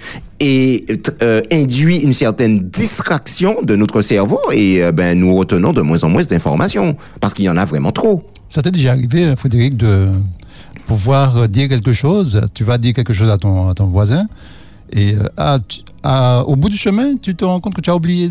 et 0.40 0.84
euh, 1.22 1.42
induit 1.53 1.99
une 1.99 2.12
certaine 2.14 2.68
distraction 2.68 3.57
de 3.62 3.74
notre 3.76 4.01
cerveau 4.03 4.38
et 4.53 4.82
euh, 4.82 4.92
ben 4.92 5.18
nous 5.18 5.34
retenons 5.36 5.72
de 5.72 5.80
moins 5.82 6.03
en 6.05 6.09
moins 6.11 6.22
d'informations 6.22 6.97
parce 7.20 7.34
qu'il 7.34 7.45
y 7.45 7.49
en 7.51 7.57
a 7.57 7.64
vraiment 7.64 7.92
trop. 7.92 8.22
Ça 8.49 8.62
t'est 8.62 8.70
déjà 8.70 8.92
arrivé, 8.92 9.24
euh, 9.24 9.36
Frédéric, 9.36 9.76
de 9.76 10.09
pouvoir 10.86 11.49
dire 11.49 11.68
quelque 11.68 11.92
chose. 11.92 12.40
Tu 12.55 12.62
vas 12.64 12.78
dire 12.78 12.92
quelque 12.95 13.12
chose 13.12 13.30
à 13.30 13.38
ton, 13.38 13.68
à 13.68 13.74
ton 13.74 13.86
voisin. 13.86 14.26
Et 14.92 15.14
euh, 15.14 15.24
ah, 15.36 15.59
tu- 15.66 15.80
ah, 16.05 16.42
au 16.46 16.55
bout 16.57 16.68
du 16.68 16.76
chemin, 16.76 17.16
tu 17.16 17.34
te 17.34 17.44
rends 17.44 17.59
compte 17.61 17.74
que 17.74 17.80
tu 17.80 17.90
as 17.90 17.96
oublié. 17.96 18.30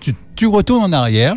Tu, 0.00 0.14
tu 0.36 0.46
retournes 0.46 0.84
en 0.84 0.92
arrière 0.92 1.34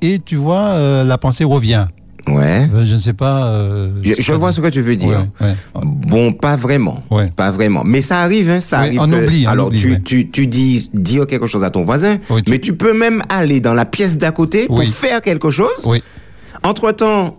et 0.00 0.18
tu 0.18 0.36
vois, 0.36 0.70
euh, 0.74 1.04
la 1.04 1.16
pensée 1.16 1.44
revient. 1.44 1.86
Ouais. 2.28 2.68
Euh, 2.74 2.84
je 2.84 2.94
ne 2.94 2.98
sais 2.98 3.12
pas. 3.12 3.46
euh, 3.46 3.90
Je, 4.04 4.32
vois 4.32 4.52
ce 4.52 4.60
que 4.60 4.68
tu 4.68 4.80
veux 4.80 4.94
dire. 4.96 5.24
Ouais, 5.40 5.46
ouais. 5.48 5.54
Bon, 5.84 6.32
pas 6.32 6.56
vraiment. 6.56 7.02
Ouais. 7.10 7.32
Pas 7.34 7.50
vraiment. 7.50 7.82
Mais 7.84 8.00
ça 8.02 8.20
arrive, 8.20 8.48
hein, 8.50 8.60
ça 8.60 8.80
arrive. 8.80 9.00
on 9.00 9.08
que- 9.08 9.24
oublie, 9.24 9.44
on 9.46 9.50
alors, 9.50 9.66
oublie, 9.68 9.78
tu, 9.80 9.90
ouais. 9.92 10.00
tu, 10.04 10.30
tu 10.30 10.46
dis 10.46 10.88
dire 10.94 11.26
quelque 11.26 11.46
chose 11.48 11.64
à 11.64 11.70
ton 11.70 11.82
voisin, 11.84 12.16
Oui, 12.30 12.42
tu- 12.42 12.50
mais 12.52 12.58
tu 12.60 12.74
peux 12.76 12.92
même 12.96 13.22
aller 13.28 13.60
dans 13.60 13.74
la 13.74 13.84
pièce 13.84 14.18
d'à 14.18 14.30
côté 14.30 14.66
pour 14.66 14.78
Oui. 14.78 14.86
faire 14.86 15.20
quelque 15.20 15.50
chose. 15.50 15.84
Oui. 15.86 16.02
Entre-temps, 16.62 17.36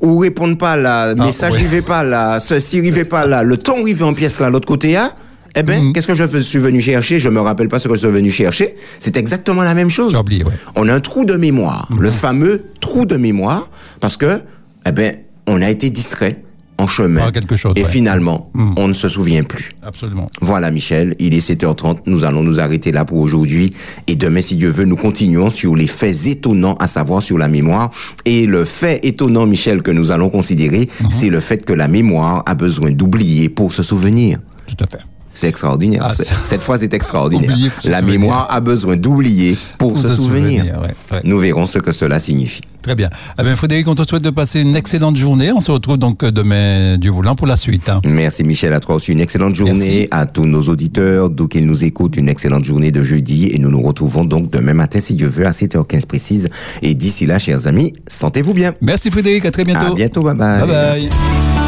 ou 0.00 0.18
répondent 0.18 0.58
pas 0.58 0.76
là, 0.76 1.12
Ah, 1.18 1.24
message 1.24 1.52
n'arrivait 1.52 1.82
pas 1.82 2.02
là, 2.02 2.40
ceci 2.40 2.76
n'arrivait 2.78 3.04
pas 3.04 3.26
là, 3.26 3.42
le 3.42 3.56
temps 3.58 3.78
arrivait 3.80 4.04
en 4.04 4.14
pièce 4.14 4.40
là, 4.40 4.48
l'autre 4.50 4.66
côté 4.68 4.94
là, 4.94 5.12
eh 5.56 5.62
ben, 5.62 5.82
Mhm. 5.82 5.92
qu'est-ce 5.92 6.06
que 6.08 6.14
je 6.14 6.38
suis 6.40 6.58
venu 6.58 6.80
chercher? 6.80 7.18
Je 7.18 7.28
me 7.28 7.40
rappelle 7.40 7.68
pas 7.68 7.78
ce 7.78 7.88
que 7.88 7.94
je 7.94 8.00
suis 8.00 8.08
venu 8.08 8.30
chercher. 8.30 8.74
C'est 8.98 9.16
exactement 9.16 9.62
la 9.62 9.74
même 9.74 9.90
chose. 9.90 10.14
Oublié, 10.14 10.44
ouais. 10.44 10.52
On 10.76 10.88
a 10.88 10.94
un 10.94 11.00
trou 11.00 11.24
de 11.24 11.34
mémoire, 11.36 11.86
Mhm. 11.90 12.00
le 12.00 12.10
fameux 12.10 12.64
trou 12.80 13.06
de 13.06 13.16
mémoire, 13.16 13.70
parce 14.00 14.16
que, 14.16 14.40
eh 14.86 14.92
ben, 14.92 15.14
on 15.46 15.60
a 15.62 15.70
été 15.70 15.90
distrait 15.90 16.40
en 16.76 16.88
chemin. 16.88 17.30
Quelque 17.30 17.54
chose, 17.54 17.74
Et 17.76 17.82
ouais. 17.84 17.88
finalement, 17.88 18.50
Mhm. 18.54 18.74
on 18.78 18.88
ne 18.88 18.92
se 18.92 19.08
souvient 19.08 19.44
plus. 19.44 19.70
Absolument. 19.80 20.26
Voilà, 20.40 20.72
Michel, 20.72 21.14
il 21.20 21.32
est 21.32 21.38
7h30. 21.40 22.00
Nous 22.06 22.24
allons 22.24 22.42
nous 22.42 22.58
arrêter 22.58 22.90
là 22.90 23.04
pour 23.04 23.18
aujourd'hui. 23.18 23.72
Et 24.08 24.16
demain, 24.16 24.40
si 24.42 24.56
Dieu 24.56 24.70
veut, 24.70 24.82
nous 24.84 24.96
continuons 24.96 25.50
sur 25.50 25.76
les 25.76 25.86
faits 25.86 26.26
étonnants 26.26 26.74
à 26.80 26.88
savoir 26.88 27.22
sur 27.22 27.38
la 27.38 27.46
mémoire. 27.46 27.92
Et 28.24 28.46
le 28.46 28.64
fait 28.64 28.98
étonnant, 29.06 29.46
Michel, 29.46 29.82
que 29.82 29.92
nous 29.92 30.10
allons 30.10 30.30
considérer, 30.30 30.88
c'est 31.10 31.28
le 31.28 31.38
fait 31.38 31.64
que 31.64 31.72
la 31.72 31.86
mémoire 31.86 32.42
a 32.44 32.56
besoin 32.56 32.90
d'oublier 32.90 33.48
pour 33.48 33.72
se 33.72 33.84
souvenir. 33.84 34.38
Tout 34.66 34.82
à 34.82 34.88
fait. 34.88 35.04
C'est 35.34 35.48
extraordinaire. 35.48 36.02
Ah, 36.06 36.12
Cette 36.44 36.60
phrase 36.62 36.84
est 36.84 36.94
extraordinaire. 36.94 37.50
La 37.84 37.98
souvenir. 37.98 38.02
mémoire 38.20 38.46
a 38.50 38.60
besoin 38.60 38.96
d'oublier 38.96 39.58
pour, 39.78 39.94
Pour 39.94 40.02
se, 40.02 40.10
se 40.10 40.16
souvenir. 40.16 40.62
souvenir, 40.62 40.80
ouais, 40.80 40.94
ouais. 41.12 41.20
Nous 41.24 41.38
verrons 41.38 41.66
ce 41.66 41.78
que 41.78 41.92
cela 41.92 42.18
signifie. 42.18 42.60
Très 42.82 42.94
bien. 42.94 43.08
Eh 43.40 43.42
bien, 43.42 43.56
Frédéric, 43.56 43.88
on 43.88 43.94
te 43.94 44.06
souhaite 44.06 44.22
de 44.22 44.28
passer 44.30 44.60
une 44.60 44.76
excellente 44.76 45.16
journée. 45.16 45.50
On 45.52 45.60
se 45.60 45.70
retrouve 45.72 45.96
donc 45.96 46.22
euh, 46.22 46.30
demain, 46.30 46.98
Dieu 46.98 47.10
voulant, 47.10 47.34
pour 47.34 47.46
la 47.46 47.56
suite. 47.56 47.88
hein. 47.88 48.00
Merci 48.04 48.44
Michel, 48.44 48.74
à 48.74 48.78
toi 48.80 48.96
aussi 48.96 49.12
une 49.12 49.20
excellente 49.20 49.54
journée. 49.54 49.72
Merci. 49.72 50.08
À 50.10 50.26
tous 50.26 50.44
nos 50.44 50.60
auditeurs, 50.68 51.30
d'où 51.30 51.48
qu'ils 51.48 51.64
nous 51.66 51.82
écoutent, 51.84 52.16
une 52.18 52.28
excellente 52.28 52.64
journée 52.64 52.92
de 52.92 53.02
jeudi. 53.02 53.48
Et 53.52 53.58
nous 53.58 53.70
nous 53.70 53.80
retrouvons 53.82 54.24
donc 54.26 54.50
demain 54.50 54.74
matin, 54.74 55.00
si 55.00 55.14
Dieu 55.14 55.28
veut, 55.28 55.46
à 55.46 55.50
7h15 55.52 56.04
précise. 56.06 56.48
Et 56.82 56.94
d'ici 56.94 57.24
là, 57.24 57.38
chers 57.38 57.66
amis, 57.66 57.94
sentez-vous 58.06 58.52
bien. 58.52 58.74
Merci 58.82 59.10
Frédéric, 59.10 59.46
à 59.46 59.50
très 59.50 59.64
bientôt. 59.64 59.92
À 59.92 59.94
bientôt, 59.94 60.22
bye 60.22 60.34
bye. 60.34 60.60
Bye 60.60 60.68
bye. 60.68 61.63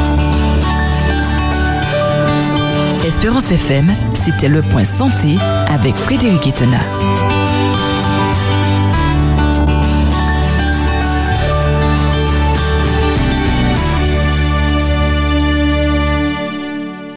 Espérance 3.17 3.51
FM, 3.51 3.91
c'était 4.13 4.47
le 4.47 4.61
point 4.61 4.85
santé 4.85 5.37
avec 5.69 5.97
Frédéric 5.97 6.49
Etena. 6.49 6.81